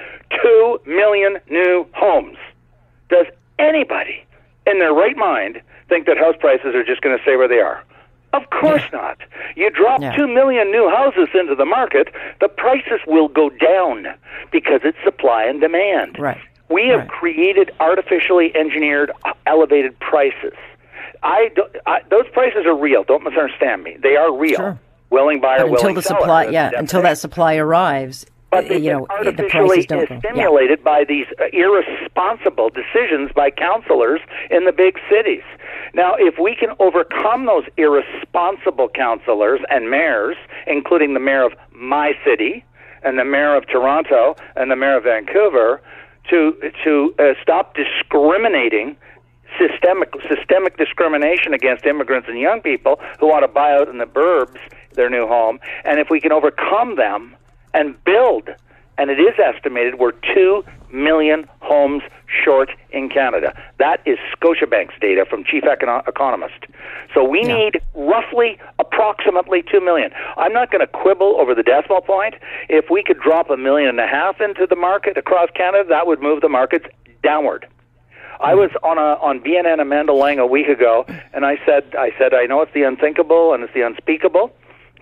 two 0.41 0.79
million 0.85 1.37
new 1.49 1.85
homes. 1.93 2.37
Does 3.09 3.27
anybody 3.63 4.23
in 4.67 4.79
their 4.79 4.93
right 4.93 5.17
mind 5.17 5.61
think 5.89 6.05
that 6.07 6.17
house 6.17 6.35
prices 6.39 6.75
are 6.75 6.83
just 6.83 7.01
going 7.01 7.15
to 7.17 7.21
stay 7.23 7.35
where 7.35 7.47
they 7.47 7.59
are? 7.59 7.83
Of 8.33 8.49
course 8.49 8.81
Yeah. 8.91 8.99
not. 8.99 9.17
You 9.55 9.69
drop 9.69 10.01
Yeah. 10.01 10.15
2 10.15 10.27
million 10.27 10.71
new 10.71 10.89
houses 10.89 11.29
into 11.33 11.53
the 11.55 11.65
market, 11.65 12.07
the 12.39 12.47
prices 12.47 12.99
will 13.05 13.27
go 13.27 13.49
down 13.49 14.07
because 14.51 14.81
it's 14.83 14.97
supply 15.03 15.43
and 15.43 15.61
demand. 15.61 16.17
Right. 16.19 16.39
We 16.69 16.87
have 16.87 17.01
Right. 17.01 17.09
created 17.09 17.71
artificially 17.79 18.55
engineered 18.55 19.11
elevated 19.45 19.99
prices. 19.99 20.53
I, 21.21 21.49
do, 21.55 21.63
I 21.85 21.99
those 22.09 22.27
prices 22.33 22.65
are 22.65 22.73
real. 22.75 23.03
Don't 23.03 23.23
misunderstand 23.23 23.83
me. 23.83 23.97
They 24.01 24.15
are 24.15 24.31
real. 24.35 24.55
Sure. 24.57 24.79
Willing 25.09 25.39
buyer, 25.39 25.59
But 25.59 25.65
until 25.67 25.81
willing 25.81 25.95
the 25.95 26.01
seller. 26.01 26.19
supply, 26.21 26.45
yeah, 26.47 26.71
until 26.75 27.01
that 27.03 27.19
supply 27.19 27.55
arrives, 27.57 28.25
But 28.53 28.71
uh, 28.71 28.75
you 28.75 28.91
know, 28.91 29.07
the 29.09 29.29
artificially 29.29 29.49
prices 29.49 29.85
don't 29.87 30.09
go. 30.09 30.15
Yeah. 30.15 30.19
stimulated 30.19 30.83
by 30.83 31.03
these 31.03 31.25
uh, 31.39 31.45
irresponsible 31.53 32.69
decisions 32.69 33.31
by 33.35 33.49
councillors 33.49 34.21
in 34.51 34.65
the 34.65 34.71
big 34.71 34.99
cities. 35.09 35.43
Now, 35.93 36.15
if 36.17 36.35
we 36.39 36.55
can 36.55 36.69
overcome 36.79 37.45
those 37.45 37.65
irresponsible 37.77 38.89
councillors 38.89 39.61
and 39.69 39.89
mayors, 39.89 40.37
including 40.67 41.13
the 41.13 41.19
mayor 41.19 41.45
of 41.45 41.53
my 41.71 42.13
city 42.25 42.63
and 43.03 43.19
the 43.19 43.25
mayor 43.25 43.55
of 43.55 43.67
Toronto 43.67 44.35
and 44.55 44.71
the 44.71 44.75
mayor 44.75 44.97
of 44.97 45.03
Vancouver, 45.03 45.81
to 46.29 46.55
to 46.83 47.13
uh, 47.19 47.33
stop 47.41 47.75
discriminating 47.75 48.95
systemic 49.59 50.09
systemic 50.29 50.77
discrimination 50.77 51.53
against 51.53 51.85
immigrants 51.85 52.27
and 52.27 52.39
young 52.39 52.61
people 52.61 52.99
who 53.19 53.27
want 53.27 53.43
to 53.43 53.47
buy 53.47 53.73
out 53.73 53.87
in 53.87 53.97
the 53.97 54.05
burbs 54.05 54.59
their 54.93 55.09
new 55.09 55.27
home, 55.27 55.59
and 55.85 55.99
if 55.99 56.09
we 56.09 56.19
can 56.19 56.31
overcome 56.31 56.95
them 56.95 57.35
and 57.73 58.01
build, 58.03 58.49
and 58.97 59.09
it 59.09 59.19
is 59.19 59.33
estimated 59.39 59.95
we're 59.99 60.11
two 60.33 60.63
million 60.91 61.47
homes 61.61 62.03
short 62.43 62.69
in 62.91 63.09
Canada. 63.09 63.53
That 63.79 63.99
is 64.05 64.17
Scotiabank's 64.35 64.93
data 65.01 65.25
from 65.29 65.43
chief 65.43 65.63
econo- 65.63 66.07
economist. 66.07 66.65
So 67.13 67.23
we 67.23 67.41
Yeah. 67.41 67.55
need 67.55 67.81
roughly, 67.95 68.57
approximately 68.79 69.63
two 69.63 69.81
million. 69.81 70.11
I'm 70.37 70.53
not 70.53 70.71
going 70.71 70.81
to 70.81 70.87
quibble 70.87 71.39
over 71.39 71.55
the 71.55 71.63
decimal 71.63 72.01
point. 72.01 72.35
If 72.69 72.89
we 72.89 73.03
could 73.03 73.19
drop 73.19 73.49
a 73.49 73.57
million 73.57 73.89
and 73.89 73.99
a 73.99 74.07
half 74.07 74.39
into 74.39 74.67
the 74.67 74.75
market 74.75 75.17
across 75.17 75.49
Canada, 75.51 75.89
that 75.89 76.07
would 76.07 76.21
move 76.21 76.41
the 76.41 76.49
markets 76.49 76.85
downward. 77.23 77.67
I 78.39 78.53
mm. 78.53 78.57
was 78.57 78.71
on 78.83 78.97
a 78.97 79.17
on 79.21 79.39
BNN 79.39 79.79
Amanda 79.79 80.13
Lang 80.13 80.39
a 80.39 80.45
week 80.45 80.67
ago, 80.67 81.05
and 81.33 81.45
I 81.45 81.57
said 81.65 81.95
I 81.97 82.11
said 82.17 82.33
I 82.33 82.45
know 82.45 82.61
it's 82.61 82.73
the 82.73 82.83
unthinkable 82.83 83.53
and 83.53 83.63
it's 83.63 83.73
the 83.73 83.81
unspeakable, 83.81 84.51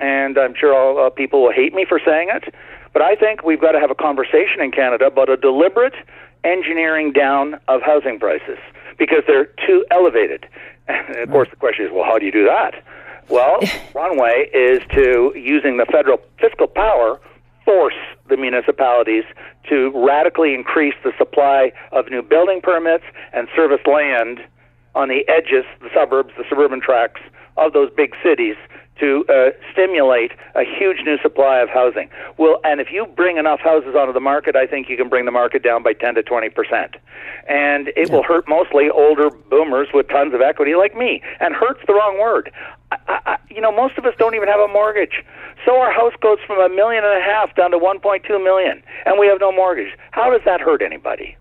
and 0.01 0.37
I'm 0.37 0.53
sure 0.59 0.75
all 0.75 1.05
uh, 1.05 1.09
people 1.09 1.43
will 1.43 1.53
hate 1.53 1.73
me 1.73 1.85
for 1.87 2.01
saying 2.03 2.29
it, 2.33 2.53
but 2.91 3.01
I 3.01 3.15
think 3.15 3.43
we've 3.43 3.61
got 3.61 3.71
to 3.71 3.79
have 3.79 3.91
a 3.91 3.95
conversation 3.95 4.59
in 4.59 4.71
Canada 4.71 5.05
about 5.05 5.29
a 5.29 5.37
deliberate 5.37 5.93
engineering 6.43 7.13
down 7.13 7.59
of 7.67 7.81
housing 7.81 8.19
prices 8.19 8.57
because 8.97 9.23
they're 9.27 9.49
too 9.65 9.85
elevated. 9.91 10.47
And 10.87 11.15
of 11.19 11.29
course, 11.29 11.47
the 11.49 11.55
question 11.55 11.85
is, 11.85 11.91
well, 11.93 12.03
how 12.03 12.17
do 12.17 12.25
you 12.25 12.33
do 12.33 12.43
that? 12.45 12.83
Well, 13.29 13.61
one 13.93 14.17
way 14.17 14.49
is 14.53 14.81
to 14.91 15.31
using 15.37 15.77
the 15.77 15.85
federal 15.85 16.19
fiscal 16.37 16.67
power 16.67 17.21
force 17.63 17.95
the 18.27 18.35
municipalities 18.35 19.23
to 19.69 19.91
radically 19.95 20.53
increase 20.53 20.95
the 21.03 21.13
supply 21.17 21.71
of 21.93 22.09
new 22.09 22.21
building 22.21 22.59
permits 22.61 23.05
and 23.31 23.47
service 23.55 23.79
land 23.85 24.41
on 24.95 25.07
the 25.07 25.23
edges, 25.29 25.63
the 25.81 25.89
suburbs, 25.93 26.31
the 26.37 26.43
suburban 26.49 26.81
tracts 26.81 27.21
of 27.55 27.71
those 27.71 27.89
big 27.95 28.13
cities 28.23 28.55
to 28.99 29.25
uh, 29.29 29.49
stimulate 29.71 30.31
a 30.55 30.63
huge 30.63 30.97
new 31.05 31.17
supply 31.21 31.59
of 31.59 31.69
housing. 31.69 32.09
Well, 32.37 32.59
and 32.63 32.79
if 32.79 32.91
you 32.91 33.05
bring 33.05 33.37
enough 33.37 33.59
houses 33.59 33.95
onto 33.95 34.13
the 34.13 34.19
market, 34.19 34.55
I 34.55 34.67
think 34.67 34.89
you 34.89 34.97
can 34.97 35.09
bring 35.09 35.25
the 35.25 35.31
market 35.31 35.63
down 35.63 35.81
by 35.83 35.93
10 35.93 36.15
to 36.15 36.23
20 36.23 36.49
percent. 36.49 36.95
And 37.49 37.89
it 37.95 38.11
will 38.11 38.23
hurt 38.23 38.47
mostly 38.47 38.89
older 38.89 39.29
boomers 39.29 39.87
with 39.93 40.07
tons 40.07 40.33
of 40.33 40.41
equity 40.41 40.75
like 40.75 40.95
me. 40.95 41.21
And 41.39 41.55
hurt's 41.55 41.81
the 41.87 41.93
wrong 41.93 42.19
word. 42.19 42.51
I, 42.91 42.97
I, 43.25 43.37
you 43.49 43.61
know, 43.61 43.71
most 43.71 43.97
of 43.97 44.05
us 44.05 44.13
don't 44.19 44.35
even 44.35 44.47
have 44.47 44.59
a 44.59 44.67
mortgage. 44.67 45.23
So 45.65 45.79
our 45.79 45.91
house 45.91 46.13
goes 46.21 46.37
from 46.45 46.59
a 46.59 46.73
million 46.73 47.03
and 47.03 47.17
a 47.17 47.23
half 47.23 47.55
down 47.55 47.71
to 47.71 47.77
1.2 47.77 48.43
million, 48.43 48.83
and 49.05 49.19
we 49.19 49.27
have 49.27 49.39
no 49.39 49.51
mortgage. 49.51 49.95
How 50.11 50.31
does 50.31 50.41
that 50.45 50.61
hurt 50.61 50.81
anybody? 50.81 51.37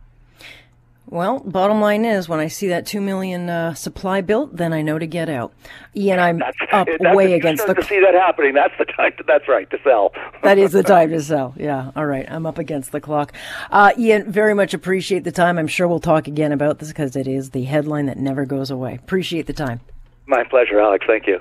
Well, 1.11 1.41
bottom 1.41 1.81
line 1.81 2.05
is, 2.05 2.29
when 2.29 2.39
I 2.39 2.47
see 2.47 2.69
that 2.69 2.87
two 2.87 3.01
million 3.01 3.51
uh, 3.51 3.75
supply 3.75 4.21
built, 4.21 4.57
then 4.57 4.73
I 4.73 4.81
know 4.83 4.97
to 4.97 5.09
get 5.09 5.29
out. 5.29 5.53
Ian, 5.97 6.21
I'm 6.21 6.39
That's, 6.39 6.57
up 6.73 6.87
that's 6.87 7.17
way 7.17 7.33
against 7.33 7.67
the. 7.67 7.75
to 7.75 7.83
see 7.83 7.99
that 7.99 8.15
happening. 8.15 8.55
That's 8.55 8.75
the 8.79 8.85
time. 8.85 9.13
To, 9.19 9.25
that's 9.27 9.49
right 9.49 9.69
to 9.71 9.79
sell. 9.83 10.13
that 10.45 10.57
is 10.57 10.71
the 10.71 10.85
time 10.85 11.11
to 11.11 11.21
sell. 11.21 11.53
Yeah. 11.57 11.91
All 11.97 12.07
right. 12.07 12.31
I'm 12.31 12.47
up 12.47 12.59
against 12.59 12.93
the 12.93 13.01
clock. 13.01 13.33
Uh, 13.73 13.93
Ian, 13.99 14.31
very 14.31 14.55
much 14.55 14.73
appreciate 14.73 15.25
the 15.25 15.33
time. 15.33 15.59
I'm 15.59 15.67
sure 15.67 15.89
we'll 15.89 15.99
talk 15.99 16.29
again 16.29 16.53
about 16.53 16.79
this 16.79 16.91
because 16.91 17.17
it 17.17 17.27
is 17.27 17.51
the 17.51 17.65
headline 17.65 18.07
that 18.07 18.17
never 18.17 18.47
goes 18.47 18.71
away. 18.71 18.95
Appreciate 18.95 19.49
the 19.49 19.53
time. 19.53 19.81
My 20.27 20.45
pleasure, 20.45 20.79
Alex. 20.79 21.05
Thank 21.09 21.27
you. 21.27 21.41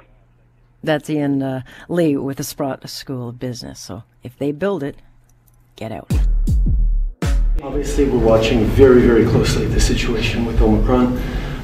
That's 0.83 1.11
Ian 1.11 1.43
uh, 1.43 1.61
Lee 1.89 2.17
with 2.17 2.37
the 2.37 2.43
Sprott 2.43 2.89
School 2.89 3.29
of 3.29 3.39
Business. 3.39 3.79
So 3.79 4.01
if 4.23 4.35
they 4.35 4.51
build 4.51 4.81
it, 4.81 4.95
get 5.75 5.91
out. 5.91 6.11
Obviously, 7.61 8.05
we're 8.05 8.25
watching 8.25 8.63
very, 8.63 9.01
very 9.01 9.25
closely 9.25 9.65
the 9.65 9.81
situation 9.81 10.45
with 10.45 10.61
Omicron. 10.61 11.17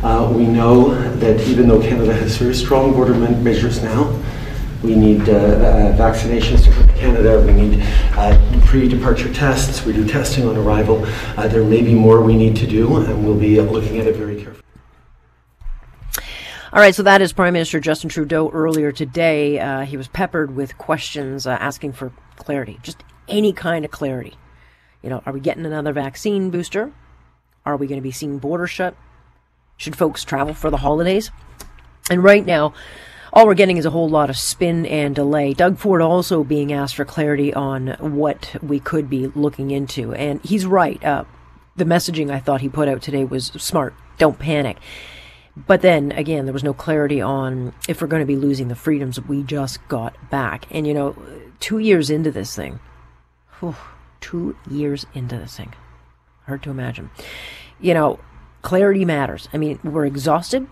Uh, 0.03 0.29
we 0.35 0.45
know 0.45 0.93
that 1.15 1.39
even 1.47 1.69
though 1.69 1.79
Canada 1.79 2.13
has 2.13 2.35
very 2.35 2.53
strong 2.53 2.91
border 2.91 3.13
measures 3.13 3.81
now, 3.81 4.13
we 4.83 4.93
need 4.93 5.21
uh, 5.29 5.31
uh, 5.31 5.97
vaccinations 5.97 6.65
to 6.65 6.71
come 6.71 6.85
to 6.85 6.93
Canada. 6.95 7.41
We 7.41 7.53
need 7.53 7.81
uh, 8.17 8.37
pre-departure 8.65 9.33
tests. 9.33 9.85
We 9.85 9.93
do 9.93 10.05
testing 10.05 10.45
on 10.45 10.57
arrival. 10.57 11.05
Uh, 11.37 11.47
there 11.47 11.63
may 11.63 11.81
be 11.81 11.95
more 11.95 12.21
we 12.21 12.35
need 12.35 12.57
to 12.57 12.67
do, 12.67 12.97
and 12.97 13.25
we'll 13.25 13.39
be 13.39 13.59
looking 13.61 13.97
at 13.97 14.05
it 14.05 14.17
very 14.17 14.35
carefully. 14.35 14.63
All 16.73 16.81
right, 16.81 16.93
so 16.93 17.03
that 17.03 17.21
is 17.21 17.31
Prime 17.31 17.53
Minister 17.53 17.79
Justin 17.79 18.09
Trudeau 18.09 18.49
earlier 18.49 18.91
today. 18.91 19.59
Uh, 19.59 19.85
he 19.85 19.95
was 19.95 20.09
peppered 20.09 20.57
with 20.57 20.77
questions 20.77 21.47
uh, 21.47 21.51
asking 21.51 21.93
for 21.93 22.11
clarity, 22.35 22.79
just 22.83 23.01
any 23.29 23.53
kind 23.53 23.85
of 23.85 23.91
clarity. 23.91 24.35
You 25.05 25.11
know, 25.11 25.21
are 25.23 25.33
we 25.33 25.39
getting 25.39 25.67
another 25.67 25.93
vaccine 25.93 26.49
booster? 26.49 26.91
Are 27.63 27.77
we 27.77 27.85
going 27.85 27.99
to 27.99 28.03
be 28.03 28.11
seeing 28.11 28.39
borders 28.39 28.71
shut? 28.71 28.97
Should 29.77 29.95
folks 29.95 30.23
travel 30.23 30.55
for 30.55 30.71
the 30.71 30.77
holidays? 30.77 31.29
And 32.09 32.23
right 32.23 32.43
now, 32.43 32.73
all 33.31 33.45
we're 33.45 33.53
getting 33.53 33.77
is 33.77 33.85
a 33.85 33.91
whole 33.91 34.09
lot 34.09 34.31
of 34.31 34.35
spin 34.35 34.87
and 34.87 35.13
delay. 35.13 35.53
Doug 35.53 35.77
Ford 35.77 36.01
also 36.01 36.43
being 36.43 36.73
asked 36.73 36.95
for 36.95 37.05
clarity 37.05 37.53
on 37.53 37.89
what 37.99 38.55
we 38.63 38.79
could 38.79 39.07
be 39.07 39.27
looking 39.27 39.69
into. 39.69 40.11
And 40.15 40.43
he's 40.43 40.65
right. 40.65 41.03
Uh, 41.05 41.25
the 41.75 41.85
messaging 41.85 42.31
I 42.31 42.39
thought 42.39 42.61
he 42.61 42.69
put 42.69 42.87
out 42.87 43.03
today 43.03 43.25
was 43.25 43.47
smart. 43.57 43.93
Don't 44.17 44.39
panic. 44.39 44.77
But 45.55 45.81
then 45.81 46.13
again, 46.13 46.45
there 46.45 46.53
was 46.53 46.63
no 46.63 46.73
clarity 46.73 47.21
on 47.21 47.75
if 47.87 48.01
we're 48.01 48.07
going 48.07 48.23
to 48.23 48.25
be 48.25 48.37
losing 48.37 48.69
the 48.69 48.75
freedoms 48.75 49.21
we 49.21 49.43
just 49.43 49.87
got 49.87 50.31
back. 50.31 50.65
And 50.71 50.87
you 50.87 50.95
know, 50.95 51.15
two 51.59 51.77
years 51.77 52.09
into 52.09 52.31
this 52.31 52.55
thing, 52.55 52.79
whew, 53.59 53.75
two 54.25 54.55
years 54.69 55.05
into 55.13 55.37
this 55.37 55.55
thing, 55.55 55.73
hard 56.47 56.63
to 56.63 56.71
imagine. 56.71 57.11
You 57.79 57.93
know, 57.93 58.19
clarity 58.63 59.05
matters. 59.05 59.47
I 59.53 59.57
mean, 59.57 59.79
we're 59.83 60.05
exhausted. 60.05 60.67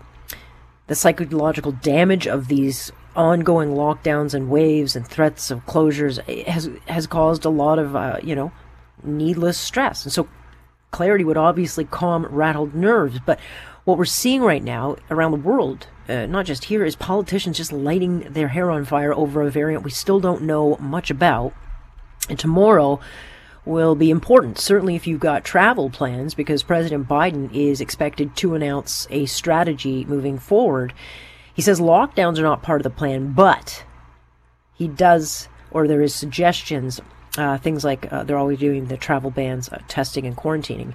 The 0.88 0.96
psychological 0.96 1.72
damage 1.72 2.26
of 2.26 2.48
these 2.48 2.90
ongoing 3.14 3.70
lockdowns 3.70 4.34
and 4.34 4.50
waves 4.50 4.96
and 4.96 5.06
threats 5.06 5.52
of 5.52 5.64
closures 5.66 6.20
has 6.46 6.68
has 6.86 7.06
caused 7.06 7.44
a 7.44 7.48
lot 7.48 7.78
of 7.78 7.94
uh, 7.94 8.18
you 8.22 8.34
know 8.34 8.50
needless 9.04 9.56
stress. 9.56 10.04
And 10.04 10.12
so 10.12 10.28
clarity 10.90 11.22
would 11.24 11.36
obviously 11.36 11.84
calm 11.84 12.26
rattled 12.26 12.74
nerves. 12.74 13.20
But 13.24 13.38
what 13.84 13.98
we're 13.98 14.04
seeing 14.04 14.42
right 14.42 14.64
now 14.64 14.96
around 15.10 15.30
the 15.30 15.36
world, 15.48 15.86
uh, 16.08 16.26
not 16.26 16.46
just 16.46 16.64
here, 16.64 16.84
is 16.84 16.96
politicians 16.96 17.56
just 17.56 17.72
lighting 17.72 18.20
their 18.32 18.48
hair 18.48 18.70
on 18.70 18.84
fire 18.84 19.14
over 19.14 19.42
a 19.42 19.50
variant 19.50 19.84
we 19.84 19.90
still 19.90 20.18
don't 20.18 20.42
know 20.42 20.76
much 20.78 21.08
about. 21.08 21.54
And 22.28 22.38
tomorrow 22.38 22.98
will 23.64 23.94
be 23.94 24.10
important, 24.10 24.58
certainly 24.58 24.94
if 24.94 25.06
you've 25.06 25.20
got 25.20 25.44
travel 25.44 25.90
plans, 25.90 26.34
because 26.34 26.62
President 26.62 27.08
Biden 27.08 27.52
is 27.54 27.80
expected 27.80 28.36
to 28.36 28.54
announce 28.54 29.06
a 29.10 29.26
strategy 29.26 30.04
moving 30.04 30.38
forward. 30.38 30.92
He 31.54 31.62
says 31.62 31.80
lockdowns 31.80 32.38
are 32.38 32.42
not 32.42 32.62
part 32.62 32.80
of 32.80 32.84
the 32.84 32.90
plan, 32.90 33.32
but 33.32 33.84
he 34.74 34.88
does, 34.88 35.48
or 35.70 35.86
there 35.86 36.02
is 36.02 36.14
suggestions, 36.14 37.00
uh, 37.38 37.58
things 37.58 37.84
like 37.84 38.12
uh, 38.12 38.24
they're 38.24 38.38
always 38.38 38.58
doing 38.58 38.86
the 38.86 38.96
travel 38.96 39.30
bans, 39.30 39.68
uh, 39.68 39.78
testing 39.88 40.26
and 40.26 40.36
quarantining. 40.36 40.94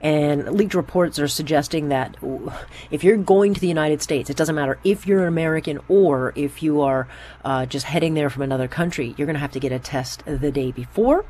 And 0.00 0.52
leaked 0.52 0.74
reports 0.74 1.18
are 1.18 1.26
suggesting 1.26 1.88
that 1.88 2.16
if 2.90 3.02
you're 3.02 3.16
going 3.16 3.54
to 3.54 3.60
the 3.60 3.68
United 3.68 4.00
States, 4.00 4.30
it 4.30 4.36
doesn't 4.36 4.54
matter 4.54 4.78
if 4.84 5.06
you're 5.06 5.22
an 5.22 5.28
American 5.28 5.80
or 5.88 6.32
if 6.36 6.62
you 6.62 6.82
are 6.82 7.08
uh, 7.44 7.66
just 7.66 7.84
heading 7.84 8.14
there 8.14 8.30
from 8.30 8.42
another 8.42 8.68
country, 8.68 9.14
you're 9.16 9.26
going 9.26 9.34
to 9.34 9.40
have 9.40 9.52
to 9.52 9.60
get 9.60 9.72
a 9.72 9.78
test 9.78 10.22
the 10.24 10.52
day 10.52 10.70
before. 10.70 11.24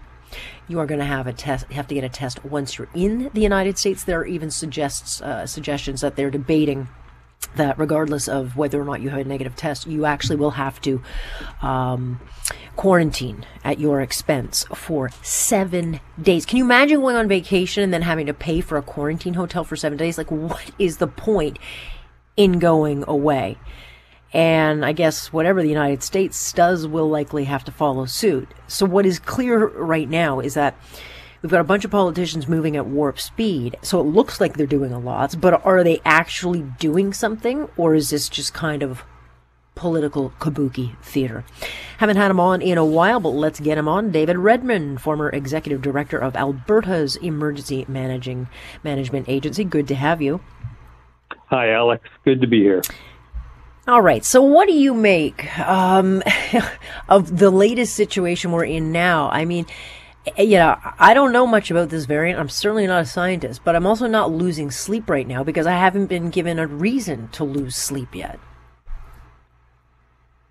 You 0.69 0.79
are 0.81 0.87
going 0.87 1.01
to 1.01 1.07
have 1.07 1.27
a 1.27 1.33
test, 1.33 1.71
have 1.73 1.87
to 1.89 1.95
get 1.95 2.05
a 2.05 2.09
test 2.09 2.45
once 2.45 2.79
you're 2.79 2.89
in 2.95 3.31
the 3.33 3.41
United 3.41 3.79
States. 3.79 4.05
There 4.05 4.21
are 4.21 4.27
even 4.27 4.51
suggests 4.51 5.21
uh, 5.21 5.47
suggestions 5.47 6.01
that 6.01 6.17
they're 6.17 6.31
debating 6.31 6.89
that 7.57 7.79
regardless 7.79 8.29
of 8.29 8.57
whether 8.57 8.81
or 8.81 8.85
not 8.85 9.01
you 9.01 9.11
have 9.11 9.21
a 9.21 9.25
negative 9.25 9.57
test, 9.57 9.87
you 9.87 10.05
actually 10.05 10.37
will 10.37 10.53
have 10.53 10.81
to 10.83 11.03
um, 11.63 12.21
quarantine 12.77 13.47
at 13.65 13.79
your 13.79 14.01
expense 14.01 14.65
for 14.75 15.11
seven 15.23 16.01
days. 16.21 16.45
Can 16.45 16.59
you 16.59 16.65
imagine 16.65 17.01
going 17.01 17.17
on 17.17 17.29
vacation 17.29 17.83
and 17.83 17.93
then 17.93 18.03
having 18.03 18.27
to 18.27 18.35
pay 18.35 18.61
for 18.61 18.77
a 18.77 18.83
quarantine 18.83 19.35
hotel 19.35 19.65
for 19.65 19.77
seven 19.77 19.97
days? 19.97 20.19
Like, 20.19 20.31
what 20.31 20.71
is 20.79 20.99
the 20.99 21.07
point 21.07 21.59
in 22.37 22.59
going 22.59 23.05
away? 23.07 23.57
And 24.33 24.85
I 24.85 24.93
guess 24.93 25.33
whatever 25.33 25.63
the 25.63 25.69
United 25.69 26.03
States 26.03 26.53
does 26.53 26.87
will 26.87 27.09
likely 27.09 27.45
have 27.45 27.65
to 27.65 27.73
follow 27.73 28.05
suit. 28.07 28.49
So 28.67 28.85
what 28.85 29.07
is 29.07 29.19
clear 29.19 29.69
right 29.69 30.09
now 30.09 30.41
is 30.41 30.55
that 30.55 30.77
we've 31.41 31.51
got 31.51 31.61
a 31.61 31.65
bunch 31.65 31.85
of 31.85 31.91
politicians 31.91 32.49
moving 32.49 32.77
at 32.77 32.87
warp 32.87 33.21
speed. 33.21 33.77
So 33.83 34.01
it 34.01 34.05
looks 34.05 34.41
like 34.41 34.57
they're 34.57 34.67
doing 34.67 34.93
a 34.93 34.99
lot, 34.99 35.41
but 35.41 35.65
are 35.65 35.83
they 35.83 36.01
actually 36.05 36.63
doing 36.79 37.13
something 37.13 37.69
or 37.77 37.95
is 37.95 38.11
this 38.11 38.29
just 38.29 38.53
kind 38.53 38.83
of 38.83 39.03
political 39.79 40.33
kabuki 40.41 40.99
theater. 41.03 41.45
Haven't 41.99 42.17
had 42.17 42.33
him 42.33 42.41
on 42.41 42.61
in 42.61 42.77
a 42.79 42.85
while, 42.85 43.21
but 43.21 43.31
let's 43.31 43.61
get 43.61 43.79
him 43.79 43.87
on. 43.87 44.11
David 44.11 44.37
Redman, 44.37 44.99
former 44.99 45.31
executive 45.31 45.81
director 45.81 46.19
of 46.19 46.35
Alberta's 46.35 47.15
Emergency 47.17 47.85
Managing 47.87 48.49
Management 48.83 49.29
Agency. 49.29 49.63
Good 49.63 49.87
to 49.89 49.95
have 49.95 50.21
you. 50.21 50.41
Hi, 51.47 51.71
Alex. 51.71 52.05
Good 52.25 52.41
to 52.41 52.49
be 52.49 52.61
here. 52.61 52.83
All 53.89 54.03
right. 54.03 54.23
So, 54.23 54.43
what 54.43 54.69
do 54.69 54.75
you 54.75 54.93
make 54.93 55.59
um, 55.59 56.23
of 57.09 57.39
the 57.39 57.51
latest 57.51 57.95
situation 57.95 58.53
we're 58.53 58.65
in 58.67 58.93
now? 58.93 59.31
I 59.31 59.47
mean, 59.47 59.65
you 60.37 60.59
know, 60.59 60.77
I 60.99 61.15
don't 61.15 61.33
know 61.33 61.47
much 61.47 61.71
about 61.71 61.89
this 61.89 62.05
variant. 62.05 62.39
I'm 62.39 62.51
certainly 62.51 62.87
not 62.87 63.01
a 63.01 63.07
scientist, 63.07 63.63
but 63.65 63.75
I'm 63.75 63.87
also 63.87 64.07
not 64.07 64.31
losing 64.31 64.71
sleep 64.71 65.09
right 65.09 65.27
now 65.27 65.43
because 65.43 65.67
I 65.67 65.73
haven't 65.73 66.09
been 66.09 66.29
given 66.29 66.59
a 66.59 66.67
reason 66.67 67.29
to 67.29 67.45
lose 67.45 67.77
sleep 67.77 68.15
yet. 68.15 68.39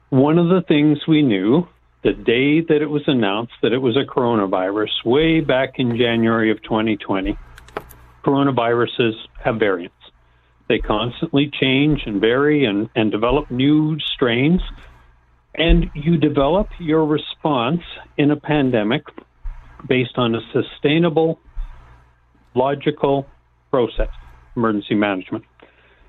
One 0.10 0.40
of 0.40 0.48
the 0.48 0.64
things 0.68 1.06
we 1.08 1.22
knew 1.22 1.68
the 2.04 2.14
day 2.14 2.62
that 2.62 2.82
it 2.82 2.90
was 2.90 3.04
announced 3.06 3.54
that 3.62 3.72
it 3.72 3.78
was 3.78 3.96
a 3.98 4.12
coronavirus, 4.12 5.06
way 5.06 5.42
back 5.42 5.74
in 5.76 5.96
January 5.96 6.50
of 6.50 6.64
2020, 6.64 7.38
coronaviruses 8.26 9.14
have 9.44 9.58
variants. 9.58 9.94
They 10.68 10.80
constantly 10.80 11.50
change 11.60 12.02
and 12.06 12.20
vary 12.20 12.66
and, 12.66 12.90
and 12.96 13.12
develop 13.12 13.50
new 13.50 13.98
strains. 14.00 14.62
And 15.56 15.90
you 15.96 16.18
develop 16.18 16.68
your 16.80 17.06
response 17.06 17.82
in 18.18 18.32
a 18.32 18.36
pandemic 18.36 19.04
based 19.88 20.18
on 20.18 20.36
a 20.36 20.40
sustainable, 20.52 21.40
logical 22.54 23.28
process, 23.72 24.10
emergency 24.56 24.96
management. 24.96 25.46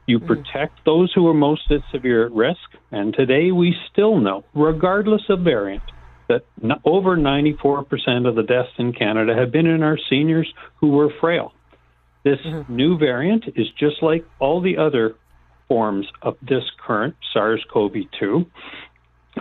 You 0.06 0.18
mm-hmm. 0.18 0.26
protect 0.26 0.84
those 0.84 1.12
who 1.14 1.28
are 1.28 1.34
most 1.34 1.70
at 1.70 1.80
severe 1.92 2.26
at 2.26 2.32
risk. 2.32 2.59
And 2.90 3.14
today 3.14 3.52
we 3.52 3.74
still 3.90 4.18
know, 4.18 4.44
regardless 4.54 5.22
of 5.28 5.40
variant, 5.40 5.82
that 6.28 6.44
over 6.84 7.16
94% 7.16 8.28
of 8.28 8.34
the 8.34 8.42
deaths 8.42 8.68
in 8.78 8.92
Canada 8.92 9.34
have 9.34 9.50
been 9.50 9.66
in 9.66 9.82
our 9.82 9.98
seniors 10.11 10.52
who 10.76 10.90
were 10.90 11.09
frail. 11.20 11.52
This 12.24 12.38
mm-hmm. 12.44 12.74
new 12.74 12.98
variant 12.98 13.44
is 13.56 13.66
just 13.78 14.02
like 14.02 14.24
all 14.38 14.60
the 14.60 14.76
other 14.76 15.14
forms 15.68 16.06
of 16.22 16.36
this 16.42 16.64
current 16.84 17.14
SARS 17.32 17.64
CoV 17.72 17.92
2, 18.18 18.46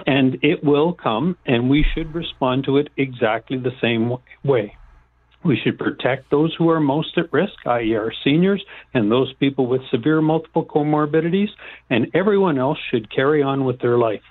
and 0.06 0.38
it 0.44 0.64
will 0.64 0.94
come, 0.94 1.38
and 1.46 1.70
we 1.70 1.86
should 1.94 2.14
respond 2.14 2.66
to 2.66 2.78
it 2.78 2.90
exactly 2.98 3.58
the 3.58 3.72
same 3.82 4.18
way. 4.44 4.76
We 5.44 5.58
should 5.64 5.78
protect 5.80 6.30
those 6.30 6.54
who 6.58 6.70
are 6.70 6.80
most 6.80 7.18
at 7.18 7.32
risk, 7.32 7.54
i.e., 7.66 7.96
our 7.96 8.12
seniors 8.24 8.64
and 8.94 9.10
those 9.12 9.34
people 9.40 9.68
with 9.68 9.82
severe 9.90 10.22
multiple 10.22 10.66
comorbidities, 10.66 11.50
and 11.90 12.08
everyone 12.14 12.58
else 12.58 12.78
should 12.92 13.14
carry 13.14 13.42
on 13.42 13.64
with 13.64 13.80
their 13.80 13.98
life. 13.98 14.22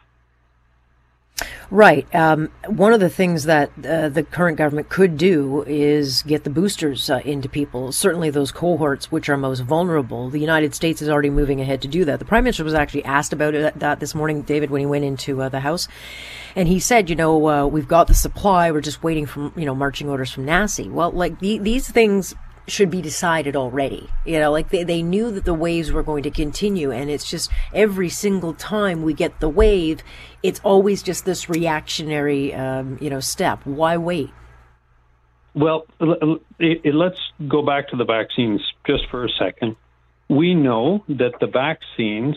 Right. 1.71 2.07
Um, 2.15 2.51
one 2.67 2.93
of 2.93 3.01
the 3.01 3.11
things 3.11 3.45
that 3.45 3.71
uh, 3.85 4.09
the 4.09 4.23
current 4.23 4.57
government 4.57 4.89
could 4.89 5.19
do 5.19 5.65
is 5.67 6.23
get 6.23 6.45
the 6.45 6.51
boosters 6.51 7.11
uh, 7.11 7.21
into 7.25 7.49
people, 7.49 7.93
certainly 7.93 8.31
those 8.31 8.53
cohorts 8.53 9.11
which 9.13 9.29
are 9.29 9.37
most 9.37 9.61
vulnerable. 9.61 10.31
The 10.31 10.41
United 10.41 10.75
States 10.75 11.03
is 11.03 11.09
already 11.09 11.29
moving 11.29 11.61
ahead 11.61 11.83
to 11.83 11.89
do 11.89 12.05
that. 12.07 12.21
The 12.21 12.25
Prime 12.25 12.45
Minister 12.45 12.65
was 12.65 12.73
actually 12.73 13.05
asked 13.05 13.33
about 13.33 13.55
it, 13.55 13.79
that 13.79 14.01
this 14.01 14.15
morning, 14.15 14.43
David, 14.43 14.71
when 14.71 14.81
he 14.81 14.87
went 14.87 15.05
into 15.05 15.43
uh, 15.43 15.49
the 15.49 15.61
House. 15.61 15.89
And 16.55 16.69
he 16.69 16.81
said, 16.81 17.11
you 17.11 17.17
know, 17.17 17.49
uh, 17.49 17.67
we've 17.67 17.89
got 17.89 18.07
the 18.07 18.15
supply, 18.15 18.71
we're 18.71 18.81
just 18.81 19.03
waiting 19.03 19.27
for, 19.27 19.53
you 19.57 19.67
know, 19.67 19.75
marching 19.75 20.09
orders 20.09 20.31
from 20.31 20.47
NACI. 20.47 20.91
Well, 20.91 21.11
like 21.11 21.41
the, 21.41 21.59
these 21.59 21.87
things 21.91 22.35
should 22.69 22.91
be 22.91 23.01
decided 23.01 23.57
already. 23.57 24.09
You 24.25 24.41
know, 24.41 24.51
like 24.51 24.71
they, 24.71 24.85
they 24.85 25.03
knew 25.03 25.31
that 25.33 25.45
the 25.45 25.55
waves 25.55 25.93
were 25.93 26.03
going 26.03 26.23
to 26.25 26.31
continue. 26.31 26.91
And 26.91 27.11
it's 27.11 27.29
just 27.29 27.51
every 27.73 28.09
single 28.09 28.55
time 28.55 29.03
we 29.03 29.15
get 29.15 29.41
the 29.41 29.49
wave, 29.49 30.03
it's 30.43 30.61
always 30.65 31.03
just 31.03 31.25
this 31.25 31.49
reactionary, 31.49 32.55
um, 32.55 32.99
you 33.01 33.11
know, 33.11 33.21
step. 33.21 33.65
Why 33.65 33.97
wait? 33.97 34.31
Well, 35.55 35.87
let's 35.99 37.21
go 37.49 37.63
back 37.63 37.89
to 37.89 37.97
the 37.97 38.05
vaccines 38.05 38.61
just 38.87 39.05
for 39.11 39.25
a 39.25 39.29
second. 39.31 39.77
We 40.29 40.55
know 40.55 41.05
that 41.09 41.41
the 41.41 41.47
vaccines 41.47 42.37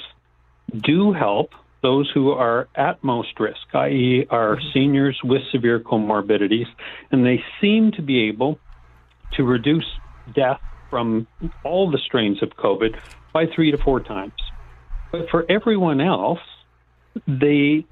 do 0.73 1.11
help 1.11 1.51
those 1.81 2.09
who 2.13 2.31
are 2.31 2.67
at 2.75 3.03
most 3.03 3.39
risk, 3.39 3.59
i.e., 3.73 4.25
our 4.29 4.55
mm-hmm. 4.55 4.67
seniors 4.73 5.19
with 5.23 5.41
severe 5.51 5.79
comorbidities, 5.79 6.67
and 7.11 7.25
they 7.25 7.43
seem 7.61 7.91
to 7.93 8.01
be 8.01 8.27
able 8.27 8.59
to 9.33 9.43
reduce 9.43 9.85
death 10.33 10.59
from 10.89 11.27
all 11.63 11.89
the 11.91 11.99
strains 11.99 12.41
of 12.41 12.49
COVID 12.49 12.95
by 13.33 13.45
three 13.55 13.71
to 13.71 13.77
four 13.77 13.99
times. 13.99 14.33
But 15.11 15.29
for 15.29 15.45
everyone 15.49 16.01
else, 16.01 16.39
the 17.27 17.83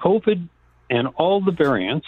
COVID 0.00 0.48
and 0.90 1.08
all 1.16 1.40
the 1.40 1.52
variants 1.52 2.06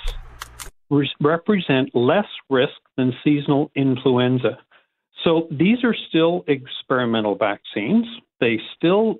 re- 0.91 1.11
represent 1.20 1.95
less 1.95 2.26
risk 2.49 2.74
than 2.97 3.12
seasonal 3.24 3.70
influenza. 3.74 4.59
So 5.24 5.49
these 5.51 5.82
are 5.84 5.95
still 6.09 6.45
experimental 6.47 7.34
vaccines. 7.34 8.07
They 8.41 8.61
still 8.76 9.16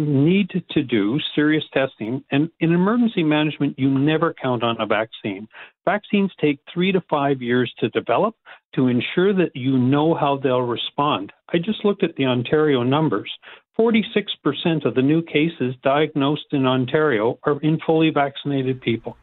need 0.00 0.50
to 0.70 0.82
do 0.82 1.18
serious 1.34 1.64
testing. 1.72 2.24
And 2.30 2.50
in 2.60 2.72
emergency 2.72 3.22
management, 3.22 3.78
you 3.78 3.90
never 3.90 4.34
count 4.34 4.62
on 4.62 4.80
a 4.80 4.86
vaccine. 4.86 5.48
Vaccines 5.84 6.30
take 6.40 6.60
three 6.72 6.92
to 6.92 7.00
five 7.08 7.40
years 7.42 7.72
to 7.78 7.88
develop 7.90 8.34
to 8.74 8.88
ensure 8.88 9.32
that 9.34 9.54
you 9.54 9.78
know 9.78 10.14
how 10.14 10.36
they'll 10.36 10.62
respond. 10.62 11.32
I 11.52 11.58
just 11.58 11.84
looked 11.84 12.02
at 12.02 12.16
the 12.16 12.26
Ontario 12.26 12.82
numbers. 12.82 13.30
46% 13.78 14.84
of 14.84 14.94
the 14.94 15.02
new 15.02 15.22
cases 15.22 15.74
diagnosed 15.82 16.46
in 16.52 16.66
Ontario 16.66 17.38
are 17.44 17.58
in 17.60 17.78
fully 17.84 18.10
vaccinated 18.10 18.80
people. 18.80 19.16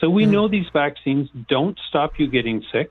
So 0.00 0.10
we 0.10 0.26
mm. 0.26 0.30
know 0.30 0.48
these 0.48 0.66
vaccines 0.72 1.28
don't 1.48 1.78
stop 1.88 2.18
you 2.18 2.26
getting 2.26 2.62
sick. 2.72 2.90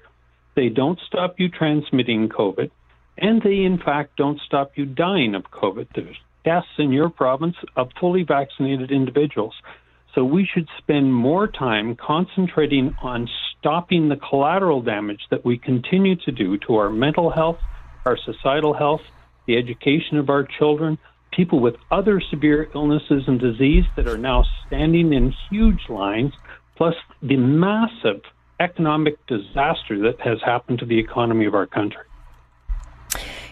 They 0.55 0.69
don't 0.69 0.99
stop 1.05 1.35
you 1.39 1.49
transmitting 1.49 2.29
COVID. 2.29 2.71
And 3.17 3.41
they, 3.41 3.63
in 3.63 3.77
fact, 3.77 4.17
don't 4.17 4.39
stop 4.41 4.71
you 4.75 4.85
dying 4.85 5.35
of 5.35 5.43
COVID. 5.51 5.87
There's 5.95 6.17
deaths 6.45 6.67
in 6.77 6.91
your 6.91 7.09
province 7.09 7.55
of 7.75 7.89
fully 7.99 8.23
vaccinated 8.23 8.91
individuals. 8.91 9.53
So 10.13 10.23
we 10.23 10.47
should 10.51 10.69
spend 10.77 11.13
more 11.13 11.47
time 11.47 11.97
concentrating 11.97 12.95
on 13.01 13.27
stopping 13.59 14.07
the 14.07 14.15
collateral 14.15 14.81
damage 14.81 15.19
that 15.31 15.43
we 15.43 15.57
continue 15.57 16.15
to 16.17 16.31
do 16.31 16.57
to 16.59 16.75
our 16.75 16.89
mental 16.89 17.29
health, 17.29 17.57
our 18.05 18.17
societal 18.23 18.73
health, 18.73 19.01
the 19.45 19.57
education 19.57 20.17
of 20.17 20.29
our 20.29 20.47
children, 20.57 20.97
people 21.33 21.59
with 21.59 21.75
other 21.91 22.21
severe 22.29 22.69
illnesses 22.73 23.23
and 23.27 23.39
disease 23.39 23.83
that 23.97 24.07
are 24.07 24.17
now 24.17 24.45
standing 24.65 25.11
in 25.11 25.33
huge 25.49 25.81
lines, 25.89 26.31
plus 26.77 26.95
the 27.21 27.35
massive 27.35 28.21
economic 28.59 29.17
disaster 29.27 29.99
that 29.99 30.21
has 30.23 30.37
happened 30.45 30.79
to 30.79 30.85
the 30.85 30.97
economy 30.97 31.45
of 31.45 31.53
our 31.53 31.67
country. 31.67 32.03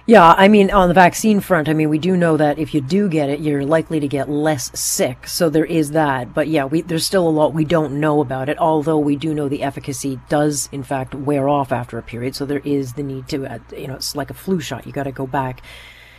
Yeah, 0.06 0.34
I 0.38 0.49
mean, 0.49 0.70
on 0.70 0.89
the 0.89 0.93
vaccine 0.93 1.39
front, 1.39 1.70
I 1.70 1.74
mean, 1.74 1.88
we 1.88 1.97
do 1.97 2.18
know 2.18 2.36
that 2.36 2.60
if 2.60 2.74
you 2.74 2.82
do 2.82 3.08
get 3.08 3.30
it, 3.30 3.39
you're 3.39 3.66
likely 3.66 4.01
to 4.01 4.08
get 4.08 4.30
less 4.30 4.70
sick. 4.78 5.28
So 5.28 5.49
there 5.49 5.64
is 5.64 5.91
that. 5.91 6.34
But 6.34 6.49
yeah, 6.49 6.66
we, 6.66 6.82
there's 6.82 7.06
still 7.06 7.26
a 7.26 7.30
lot 7.30 7.54
we 7.54 7.64
don't 7.64 8.01
know 8.01 8.20
about 8.20 8.49
it, 8.49 8.58
although 8.60 8.99
we 8.99 9.16
do 9.16 9.34
know 9.34 9.47
the 9.47 9.64
efficacy 9.64 10.20
does, 10.28 10.68
in 10.74 10.84
fact, 10.84 11.16
wear 11.16 11.47
off 11.47 11.72
after 11.72 11.97
a 11.97 12.04
period. 12.04 12.36
So 12.36 12.45
there 12.45 12.62
is 12.66 12.93
the 12.93 13.04
need 13.04 13.30
to, 13.30 13.45
uh, 13.45 13.60
you 13.78 13.88
know, 13.88 13.95
it's 13.95 14.14
like 14.14 14.30
a 14.30 14.34
flu 14.34 14.60
shot. 14.60 14.86
You 14.86 14.91
got 14.91 15.04
to 15.04 15.14
go 15.14 15.26
back, 15.26 15.62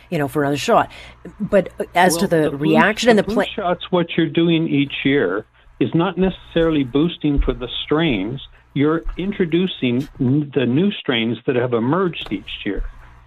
you 0.09 0.17
know, 0.17 0.27
for 0.27 0.41
another 0.41 0.57
shot. 0.57 0.91
But 1.39 1.71
as 1.93 2.13
well, 2.13 2.21
to 2.21 2.27
the, 2.27 2.49
the 2.49 2.57
reaction 2.57 3.11
and 3.11 3.19
the, 3.19 3.23
the 3.23 3.33
flu 3.33 3.43
shots, 3.55 3.91
what 3.91 4.07
you're 4.17 4.25
doing 4.25 4.67
each 4.67 4.95
year 5.03 5.45
is 5.79 5.93
not 5.93 6.17
necessarily 6.17 6.83
boosting 6.83 7.39
for 7.39 7.53
the 7.53 7.67
strains. 7.83 8.41
You're 8.73 9.03
introducing 9.15 10.09
the 10.17 10.65
new 10.67 10.91
strains 10.91 11.37
that 11.45 11.55
have 11.55 11.73
emerged 11.73 12.31
each 12.31 12.65
year. 12.65 12.83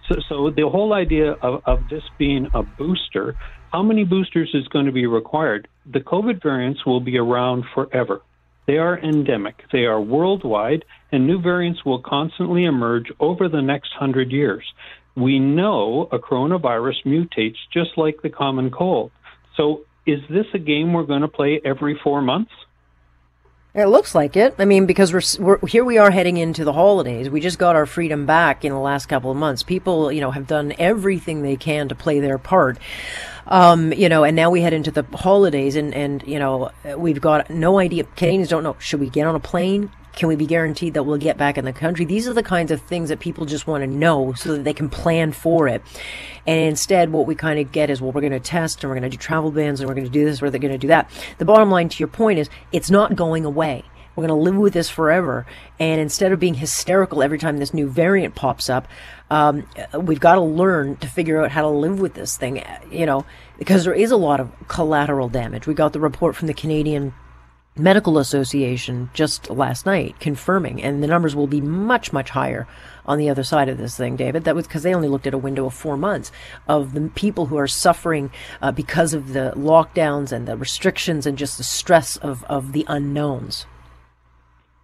So, 0.09 0.15
so 0.27 0.49
the 0.49 0.67
whole 0.67 0.93
idea 0.93 1.33
of, 1.33 1.61
of 1.65 1.79
this 1.89 2.03
being 2.17 2.47
a 2.53 2.63
booster, 2.63 3.35
how 3.71 3.83
many 3.83 4.03
boosters 4.03 4.49
is 4.53 4.67
going 4.69 4.87
to 4.87 4.91
be 4.91 5.05
required? 5.05 5.67
The 5.91 5.99
COVID 5.99 6.41
variants 6.41 6.85
will 6.85 6.99
be 6.99 7.17
around 7.17 7.65
forever. 7.75 8.21
They 8.65 8.77
are 8.77 8.99
endemic. 8.99 9.55
They 9.71 9.85
are 9.85 10.01
worldwide, 10.01 10.83
and 11.11 11.25
new 11.25 11.41
variants 11.41 11.85
will 11.85 12.01
constantly 12.01 12.65
emerge 12.65 13.11
over 13.19 13.47
the 13.47 13.61
next 13.61 13.91
hundred 13.97 14.31
years. 14.31 14.63
We 15.15 15.39
know 15.39 16.07
a 16.11 16.19
coronavirus 16.19 17.05
mutates 17.05 17.57
just 17.73 17.91
like 17.97 18.21
the 18.21 18.29
common 18.29 18.71
cold. 18.71 19.11
So, 19.57 19.81
is 20.05 20.19
this 20.29 20.45
a 20.53 20.59
game 20.59 20.93
we're 20.93 21.03
going 21.03 21.21
to 21.21 21.27
play 21.27 21.61
every 21.63 21.99
four 22.03 22.21
months? 22.21 22.51
It 23.75 23.85
looks 23.85 24.15
like 24.15 24.35
it. 24.35 24.55
I 24.57 24.65
mean, 24.65 24.87
because 24.87 25.13
we're, 25.13 25.57
we're 25.61 25.67
here, 25.67 25.85
we 25.85 25.99
are 25.99 26.09
heading 26.09 26.37
into 26.37 26.63
the 26.63 26.73
holidays. 26.73 27.29
We 27.29 27.39
just 27.39 27.59
got 27.59 27.75
our 27.75 27.85
freedom 27.85 28.25
back 28.25 28.65
in 28.65 28.71
the 28.71 28.79
last 28.79 29.05
couple 29.05 29.29
of 29.29 29.37
months. 29.37 29.61
People, 29.61 30.11
you 30.11 30.21
know, 30.21 30.31
have 30.31 30.47
done 30.47 30.73
everything 30.79 31.43
they 31.43 31.55
can 31.55 31.87
to 31.89 31.95
play 31.95 32.19
their 32.19 32.39
part. 32.39 32.79
Um, 33.45 33.93
you 33.93 34.09
know, 34.09 34.23
and 34.23 34.35
now 34.35 34.49
we 34.49 34.61
head 34.61 34.73
into 34.73 34.91
the 34.91 35.03
holidays, 35.15 35.75
and 35.75 35.93
and 35.93 36.23
you 36.27 36.39
know, 36.39 36.71
we've 36.97 37.21
got 37.21 37.49
no 37.49 37.79
idea. 37.79 38.03
Canadians 38.15 38.49
don't 38.49 38.63
know. 38.63 38.75
Should 38.79 38.99
we 38.99 39.09
get 39.09 39.27
on 39.27 39.35
a 39.35 39.39
plane? 39.39 39.91
Can 40.15 40.27
we 40.27 40.35
be 40.35 40.45
guaranteed 40.45 40.95
that 40.95 41.03
we'll 41.03 41.17
get 41.17 41.37
back 41.37 41.57
in 41.57 41.65
the 41.65 41.73
country? 41.73 42.05
These 42.05 42.27
are 42.27 42.33
the 42.33 42.43
kinds 42.43 42.71
of 42.71 42.81
things 42.81 43.09
that 43.09 43.19
people 43.19 43.45
just 43.45 43.67
want 43.67 43.83
to 43.83 43.87
know 43.87 44.33
so 44.33 44.53
that 44.53 44.63
they 44.63 44.73
can 44.73 44.89
plan 44.89 45.31
for 45.31 45.67
it. 45.67 45.81
And 46.45 46.59
instead, 46.59 47.11
what 47.11 47.27
we 47.27 47.35
kind 47.35 47.59
of 47.59 47.71
get 47.71 47.89
is, 47.89 48.01
well, 48.01 48.11
we're 48.11 48.21
going 48.21 48.33
to 48.33 48.39
test 48.39 48.83
and 48.83 48.89
we're 48.89 48.99
going 48.99 49.09
to 49.09 49.15
do 49.15 49.21
travel 49.21 49.51
bans 49.51 49.79
and 49.79 49.87
we're 49.87 49.95
going 49.95 50.07
to 50.07 50.11
do 50.11 50.25
this, 50.25 50.41
we're 50.41 50.49
going 50.49 50.71
to 50.71 50.77
do 50.77 50.87
that. 50.87 51.09
The 51.37 51.45
bottom 51.45 51.69
line 51.69 51.89
to 51.89 51.99
your 51.99 52.07
point 52.07 52.39
is, 52.39 52.49
it's 52.71 52.89
not 52.89 53.15
going 53.15 53.45
away. 53.45 53.83
We're 54.15 54.27
going 54.27 54.37
to 54.37 54.43
live 54.43 54.55
with 54.57 54.73
this 54.73 54.89
forever. 54.89 55.45
And 55.79 56.01
instead 56.01 56.33
of 56.33 56.39
being 56.39 56.55
hysterical 56.55 57.23
every 57.23 57.39
time 57.39 57.57
this 57.57 57.73
new 57.73 57.87
variant 57.87 58.35
pops 58.35 58.69
up, 58.69 58.87
um, 59.29 59.65
we've 59.93 60.19
got 60.19 60.35
to 60.35 60.41
learn 60.41 60.97
to 60.97 61.07
figure 61.07 61.41
out 61.41 61.51
how 61.51 61.61
to 61.61 61.69
live 61.69 62.01
with 62.01 62.15
this 62.15 62.35
thing, 62.35 62.61
you 62.91 63.05
know, 63.05 63.25
because 63.57 63.85
there 63.85 63.93
is 63.93 64.11
a 64.11 64.17
lot 64.17 64.41
of 64.41 64.51
collateral 64.67 65.29
damage. 65.29 65.67
We 65.67 65.73
got 65.73 65.93
the 65.93 66.01
report 66.01 66.35
from 66.35 66.47
the 66.47 66.53
Canadian 66.53 67.13
Medical 67.79 68.17
Association 68.17 69.09
just 69.13 69.49
last 69.49 69.85
night 69.85 70.19
confirming, 70.19 70.83
and 70.83 71.01
the 71.01 71.07
numbers 71.07 71.35
will 71.35 71.47
be 71.47 71.61
much, 71.61 72.11
much 72.11 72.29
higher 72.29 72.67
on 73.05 73.17
the 73.17 73.29
other 73.29 73.43
side 73.43 73.69
of 73.69 73.77
this 73.77 73.97
thing, 73.97 74.15
David. 74.15 74.43
That 74.43 74.55
was 74.55 74.67
because 74.67 74.83
they 74.83 74.93
only 74.93 75.07
looked 75.07 75.25
at 75.25 75.33
a 75.33 75.37
window 75.37 75.65
of 75.65 75.73
four 75.73 75.97
months 75.97 76.31
of 76.67 76.93
the 76.93 77.09
people 77.15 77.47
who 77.47 77.57
are 77.57 77.67
suffering 77.67 78.31
uh, 78.61 78.71
because 78.71 79.13
of 79.13 79.33
the 79.33 79.53
lockdowns 79.55 80.31
and 80.31 80.47
the 80.47 80.57
restrictions 80.57 81.25
and 81.25 81.37
just 81.37 81.57
the 81.57 81.63
stress 81.63 82.17
of, 82.17 82.43
of 82.45 82.73
the 82.73 82.85
unknowns. 82.87 83.65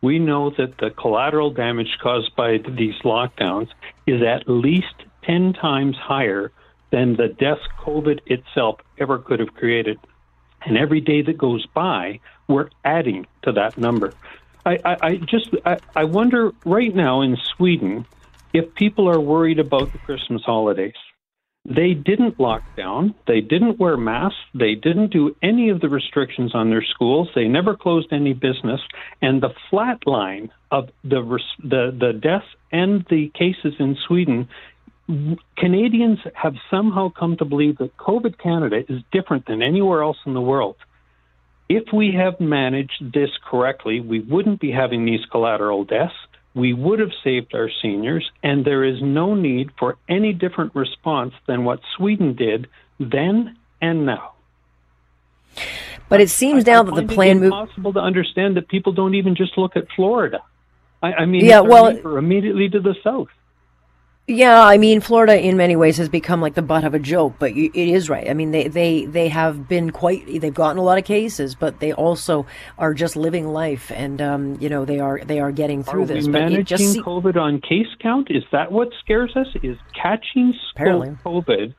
We 0.02 0.20
know 0.20 0.52
that 0.52 0.78
the 0.78 0.91
collateral 0.91 1.52
damage 1.52 1.98
caused 2.02 2.36
by 2.36 2.58
these 2.58 2.96
lockdowns 3.04 3.70
is 4.08 4.22
at 4.22 4.48
least 4.48 4.93
10 5.24 5.54
times 5.54 5.96
higher 5.98 6.52
than 6.91 7.16
the 7.16 7.28
deaths 7.28 7.68
COVID 7.84 8.20
itself 8.26 8.80
ever 8.98 9.20
could 9.20 9.39
have 9.39 9.54
created. 9.54 10.00
And 10.66 10.78
every 10.78 11.02
day 11.02 11.22
that 11.22 11.38
goes 11.38 11.66
by, 11.68 12.20
we're 12.48 12.70
adding 12.84 13.28
to 13.43 13.52
that 13.54 13.78
number. 13.78 14.14
I, 14.66 14.80
I, 14.84 14.98
I 15.02 15.16
just 15.18 15.50
I, 15.66 15.78
I 15.96 16.04
wonder 16.06 16.52
right 16.66 16.93
now 16.93 17.22
in 17.22 17.38
Sweden 17.56 18.06
if 18.54 18.74
people 18.76 19.10
are 19.10 19.20
worried 19.20 19.60
about 19.60 19.91
the 19.91 20.00
Christmas 20.00 20.41
holidays. 20.43 20.96
They 21.68 21.96
didn't 21.96 22.39
lock 22.39 22.62
down. 22.78 23.16
They 23.26 23.41
didn't 23.41 23.80
wear 23.80 23.98
masks. 23.98 24.38
They 24.54 24.76
didn't 24.76 25.12
do 25.12 25.36
any 25.41 25.70
of 25.70 25.82
the 25.82 25.89
restrictions 25.89 26.54
on 26.54 26.70
their 26.70 26.84
schools. 26.84 27.30
They 27.34 27.48
never 27.48 27.76
closed 27.76 28.10
any 28.12 28.34
business. 28.34 28.82
And 29.20 29.41
the 29.41 29.50
flat 29.70 30.06
line 30.06 30.52
of 30.72 30.89
the 31.04 31.39
the 31.64 31.96
the 32.00 32.14
deaths 32.14 32.46
and 32.72 33.04
the 33.10 33.32
cases 33.34 33.74
in 33.80 33.98
Sweden, 34.08 34.48
Canadians 35.58 36.20
have 36.36 36.54
somehow 36.70 37.10
come 37.10 37.36
to 37.38 37.46
believe 37.46 37.78
that 37.80 37.98
COVID 37.98 38.38
Canada 38.38 38.84
is 38.88 39.02
different 39.12 39.48
than 39.48 39.64
anywhere 39.64 40.04
else 40.04 40.18
in 40.26 40.36
the 40.36 40.41
world. 40.41 40.76
If 41.68 41.91
we 41.91 42.13
have 42.13 42.39
managed 42.39 43.13
this 43.13 43.32
correctly, 43.43 43.99
we 43.99 44.20
wouldn't 44.20 44.59
be 44.59 44.72
having 44.72 45.05
these 45.05 45.26
collateral 45.32 45.84
deaths 45.84 46.13
we 46.55 46.72
would 46.72 46.99
have 46.99 47.11
saved 47.22 47.53
our 47.53 47.70
seniors, 47.82 48.32
and 48.41 48.63
there 48.63 48.86
is 48.86 49.01
no 49.01 49.36
need 49.36 49.72
for 49.78 49.97
any 50.07 50.32
different 50.32 50.74
response 50.74 51.34
than 51.47 51.66
what 51.66 51.82
Sweden 51.97 52.34
did 52.34 52.68
then 52.97 53.57
and 53.82 54.05
now. 54.05 54.32
But 56.07 56.22
it 56.22 56.30
seems 56.30 56.68
I, 56.68 56.72
now 56.72 56.82
I 56.82 56.84
that 56.84 57.07
the 57.07 57.13
plan 57.13 57.39
moved. 57.39 57.53
Impossible 57.53 57.93
to 57.93 57.99
understand 57.99 58.55
that 58.55 58.70
people 58.70 58.93
don't 58.93 59.16
even 59.16 59.36
just 59.36 59.57
look 59.57 59.76
at 59.76 59.88
Florida. 59.95 60.41
I, 61.03 61.13
I 61.13 61.26
mean, 61.26 61.43
yeah, 61.43 61.59
well, 61.59 61.88
immediately 61.88 62.70
to 62.70 62.80
the 62.80 62.95
south. 63.03 63.28
Yeah, 64.28 64.64
I 64.64 64.80
mean, 64.80 65.02
Florida 65.02 65.40
in 65.40 65.56
many 65.56 65.76
ways 65.76 65.98
has 65.98 66.10
become 66.10 66.42
like 66.42 66.56
the 66.56 66.64
butt 66.64 66.84
of 66.84 66.96
a 66.96 67.00
joke, 67.00 67.36
but 67.38 67.52
it 67.52 67.76
is 67.76 68.10
right. 68.10 68.28
I 68.28 68.34
mean, 68.34 68.50
they, 68.50 68.68
they, 68.68 69.06
they 69.06 69.28
have 69.28 69.68
been 69.68 69.92
quite, 69.92 70.26
they've 70.42 70.52
gotten 70.54 70.80
a 70.80 70.84
lot 70.84 70.98
of 70.98 71.06
cases, 71.06 71.54
but 71.54 71.80
they 71.80 71.94
also 71.94 72.48
are 72.80 72.96
just 72.96 73.16
living 73.16 73.48
life 73.48 73.92
and, 73.92 74.20
um, 74.24 74.58
you 74.60 74.68
know, 74.68 74.84
they 74.84 75.00
are, 75.00 75.20
they 75.24 75.40
are 75.40 75.52
getting 75.52 75.84
through 75.84 76.04
are 76.04 76.08
this. 76.08 76.26
We 76.26 76.32
managing 76.32 76.66
just 76.66 76.98
COVID 76.98 77.36
on 77.36 77.62
case 77.62 77.86
count? 78.02 78.32
Is 78.32 78.44
that 78.52 78.72
what 78.72 78.90
scares 79.00 79.36
us? 79.36 79.48
Is 79.62 79.78
catching 79.94 80.56
Apparently. 80.74 81.10
COVID 81.24 81.76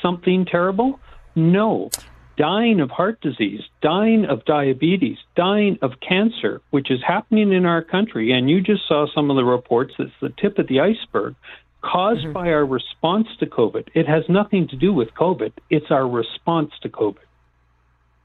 something 0.00 0.46
terrible? 0.48 1.00
No. 1.34 1.90
Dying 2.36 2.78
of 2.78 2.90
heart 2.90 3.20
disease, 3.20 3.62
dying 3.82 4.24
of 4.24 4.44
diabetes, 4.44 5.18
dying 5.34 5.78
of 5.82 5.94
cancer, 5.98 6.60
which 6.70 6.92
is 6.92 7.00
happening 7.04 7.52
in 7.52 7.66
our 7.66 7.82
country, 7.82 8.30
and 8.30 8.48
you 8.48 8.60
just 8.60 8.86
saw 8.86 9.06
some 9.12 9.30
of 9.30 9.36
the 9.36 9.44
reports, 9.44 9.94
it's 9.98 10.12
the 10.22 10.32
tip 10.40 10.60
of 10.60 10.68
the 10.68 10.78
iceberg 10.78 11.34
caused 11.82 12.22
mm-hmm. 12.22 12.32
by 12.32 12.48
our 12.48 12.64
response 12.64 13.28
to 13.40 13.46
COVID. 13.46 13.88
It 13.94 14.06
has 14.06 14.24
nothing 14.28 14.68
to 14.68 14.76
do 14.76 14.92
with 14.92 15.14
COVID. 15.14 15.52
It's 15.70 15.90
our 15.90 16.08
response 16.08 16.72
to 16.82 16.88
COVID. 16.88 17.18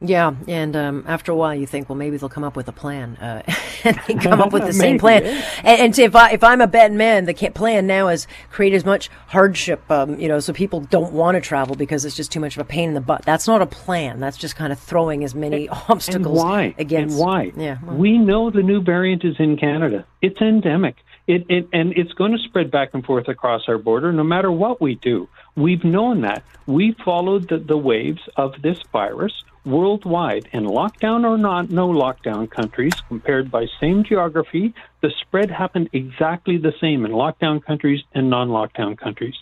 Yeah, 0.05 0.35
and 0.49 0.75
um, 0.75 1.05
after 1.07 1.31
a 1.31 1.35
while, 1.35 1.55
you 1.55 1.65
think, 1.65 1.87
well, 1.87 1.95
maybe 1.95 2.17
they'll 2.17 2.27
come 2.27 2.43
up 2.43 2.57
with 2.57 2.67
a 2.67 2.73
plan, 2.73 3.15
uh, 3.15 3.41
and 3.85 3.97
they 4.05 4.15
come 4.15 4.41
up 4.41 4.51
with 4.51 4.65
the 4.65 4.73
same 4.85 4.99
plan. 4.99 5.23
Yeah. 5.23 5.49
And, 5.63 5.81
and 5.81 5.99
if 5.99 6.13
I 6.13 6.31
if 6.31 6.43
I'm 6.43 6.59
a 6.59 6.67
betting 6.67 6.97
man, 6.97 7.23
the 7.23 7.33
plan 7.33 7.87
now 7.87 8.09
is 8.09 8.27
create 8.51 8.73
as 8.73 8.83
much 8.83 9.09
hardship, 9.27 9.89
um, 9.89 10.19
you 10.19 10.27
know, 10.27 10.41
so 10.41 10.51
people 10.51 10.81
don't 10.81 11.13
want 11.13 11.35
to 11.35 11.41
travel 11.41 11.75
because 11.75 12.03
it's 12.03 12.17
just 12.17 12.33
too 12.33 12.41
much 12.41 12.57
of 12.57 12.61
a 12.61 12.65
pain 12.65 12.89
in 12.89 12.95
the 12.95 13.01
butt. 13.01 13.23
That's 13.23 13.47
not 13.47 13.61
a 13.61 13.65
plan. 13.65 14.19
That's 14.19 14.35
just 14.35 14.57
kind 14.57 14.73
of 14.73 14.79
throwing 14.79 15.23
as 15.23 15.33
many 15.33 15.67
and, 15.67 15.77
obstacles. 15.87 16.37
And 16.37 16.49
why? 16.49 16.75
Against 16.77 17.15
and 17.15 17.25
why? 17.25 17.53
Yeah, 17.55 17.77
well. 17.81 17.95
we 17.95 18.17
know 18.17 18.51
the 18.51 18.61
new 18.61 18.81
variant 18.81 19.23
is 19.23 19.35
in 19.39 19.55
Canada. 19.55 20.05
It's 20.21 20.41
endemic. 20.41 20.97
It, 21.25 21.45
it, 21.49 21.69
and 21.71 21.93
it's 21.97 22.11
going 22.13 22.33
to 22.33 22.37
spread 22.37 22.69
back 22.69 22.89
and 22.93 23.03
forth 23.05 23.29
across 23.29 23.63
our 23.67 23.77
border 23.77 24.11
no 24.11 24.23
matter 24.23 24.51
what 24.51 24.81
we 24.81 24.95
do. 24.95 25.29
We've 25.55 25.83
known 25.83 26.21
that. 26.21 26.43
We 26.65 26.95
followed 27.05 27.47
the, 27.47 27.59
the 27.59 27.77
waves 27.77 28.21
of 28.35 28.61
this 28.61 28.79
virus 28.91 29.33
worldwide 29.65 30.49
in 30.51 30.65
lockdown 30.65 31.23
or 31.23 31.37
not 31.37 31.69
no 31.69 31.87
lockdown 31.87 32.49
countries 32.49 32.93
compared 33.07 33.49
by 33.49 33.65
same 33.79 34.03
geography 34.03 34.73
the 35.01 35.09
spread 35.21 35.49
happened 35.49 35.89
exactly 35.93 36.57
the 36.57 36.73
same 36.81 37.05
in 37.05 37.11
lockdown 37.11 37.63
countries 37.63 38.01
and 38.13 38.29
non-lockdown 38.29 38.97
countries 38.97 39.35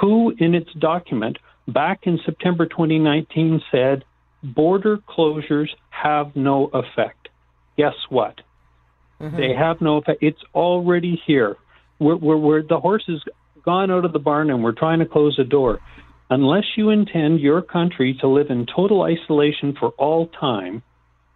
who 0.00 0.32
in 0.38 0.54
its 0.54 0.72
document 0.74 1.38
back 1.66 2.06
in 2.06 2.20
September 2.24 2.66
2019 2.66 3.60
said 3.72 4.04
border 4.44 4.98
closures 4.98 5.70
have 5.90 6.36
no 6.36 6.66
effect 6.72 7.28
guess 7.76 7.96
what 8.08 8.42
Mm-hmm. 9.24 9.36
They 9.36 9.54
have 9.54 9.80
no 9.80 9.96
effect. 9.96 10.22
It's 10.22 10.42
already 10.54 11.20
here. 11.26 11.56
We're, 11.98 12.16
we're, 12.16 12.36
we're, 12.36 12.62
the 12.62 12.78
horse 12.78 13.04
has 13.06 13.22
gone 13.64 13.90
out 13.90 14.04
of 14.04 14.12
the 14.12 14.18
barn 14.18 14.50
and 14.50 14.62
we're 14.62 14.72
trying 14.72 14.98
to 14.98 15.06
close 15.06 15.36
the 15.36 15.44
door. 15.44 15.80
Unless 16.28 16.64
you 16.76 16.90
intend 16.90 17.40
your 17.40 17.62
country 17.62 18.18
to 18.20 18.28
live 18.28 18.50
in 18.50 18.66
total 18.66 19.02
isolation 19.02 19.74
for 19.78 19.90
all 19.90 20.26
time, 20.28 20.82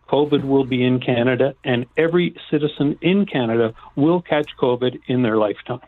COVID 0.09 0.45
will 0.45 0.65
be 0.65 0.83
in 0.83 1.01
Canada, 1.01 1.55
and 1.63 1.85
every 1.97 2.35
citizen 2.51 2.99
in 3.03 3.27
Canada 3.27 3.75
will 3.95 4.23
catch 4.23 4.51
COVID 4.59 5.01
in 5.07 5.23
their 5.23 5.37
lifetime. 5.37 5.81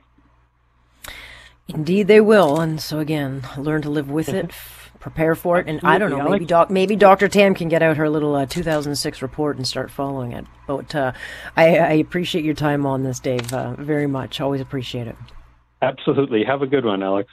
Indeed, 1.68 2.06
they 2.06 2.20
will. 2.20 2.60
And 2.60 2.80
so, 2.80 2.98
again, 2.98 3.42
learn 3.56 3.80
to 3.82 3.90
live 3.90 4.10
with 4.10 4.28
it, 4.28 4.50
prepare 5.00 5.34
for 5.34 5.58
it. 5.58 5.66
And 5.66 5.80
I 5.82 5.98
don't 5.98 6.10
know, 6.10 6.28
maybe 6.28 6.44
doc, 6.44 6.70
maybe 6.70 6.94
Dr. 6.94 7.26
Tam 7.26 7.54
can 7.54 7.68
get 7.68 7.82
out 7.82 7.96
her 7.96 8.08
little 8.08 8.34
uh, 8.34 8.46
2006 8.46 9.22
report 9.22 9.56
and 9.56 9.66
start 9.66 9.90
following 9.90 10.32
it. 10.32 10.44
But 10.68 10.94
uh, 10.94 11.12
I, 11.56 11.78
I, 11.78 11.92
appreciate 11.94 12.44
your 12.44 12.54
time 12.54 12.86
on 12.86 13.02
this, 13.02 13.18
Dave, 13.18 13.52
uh, 13.52 13.74
very 13.74 14.06
much. 14.06 14.40
Always 14.40 14.60
appreciate 14.60 15.08
it. 15.08 15.16
Absolutely. 15.82 16.44
Have 16.44 16.62
a 16.62 16.66
good 16.66 16.84
one, 16.84 17.02
Alex. 17.02 17.32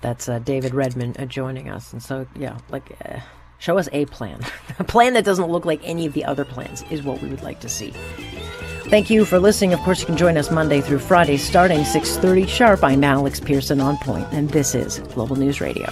That's 0.00 0.28
uh, 0.28 0.40
David 0.40 0.74
Redman 0.74 1.14
uh, 1.18 1.26
joining 1.26 1.68
us. 1.68 1.92
And 1.92 2.02
so, 2.02 2.26
yeah, 2.34 2.58
like, 2.70 2.96
uh, 3.04 3.20
show 3.58 3.78
us 3.78 3.88
a 3.92 4.06
plan. 4.06 4.40
a 4.78 4.84
plan 4.84 5.12
that 5.12 5.24
doesn't 5.24 5.50
look 5.50 5.66
like 5.66 5.80
any 5.84 6.06
of 6.06 6.14
the 6.14 6.24
other 6.24 6.44
plans 6.44 6.82
is 6.90 7.02
what 7.02 7.22
we 7.22 7.28
would 7.28 7.42
like 7.42 7.60
to 7.60 7.68
see. 7.68 7.92
Thank 8.86 9.10
you 9.10 9.24
for 9.24 9.38
listening. 9.38 9.74
Of 9.74 9.80
course, 9.80 10.00
you 10.00 10.06
can 10.06 10.16
join 10.16 10.36
us 10.36 10.50
Monday 10.50 10.80
through 10.80 10.98
Friday 10.98 11.36
starting 11.36 11.80
6:30 11.80 12.46
sharp. 12.46 12.82
I'm 12.82 13.04
Alex 13.04 13.40
Pearson 13.40 13.80
on 13.80 13.96
point, 13.98 14.26
and 14.32 14.50
this 14.50 14.74
is 14.74 14.98
Global 15.14 15.36
News 15.36 15.60
Radio. 15.60 15.88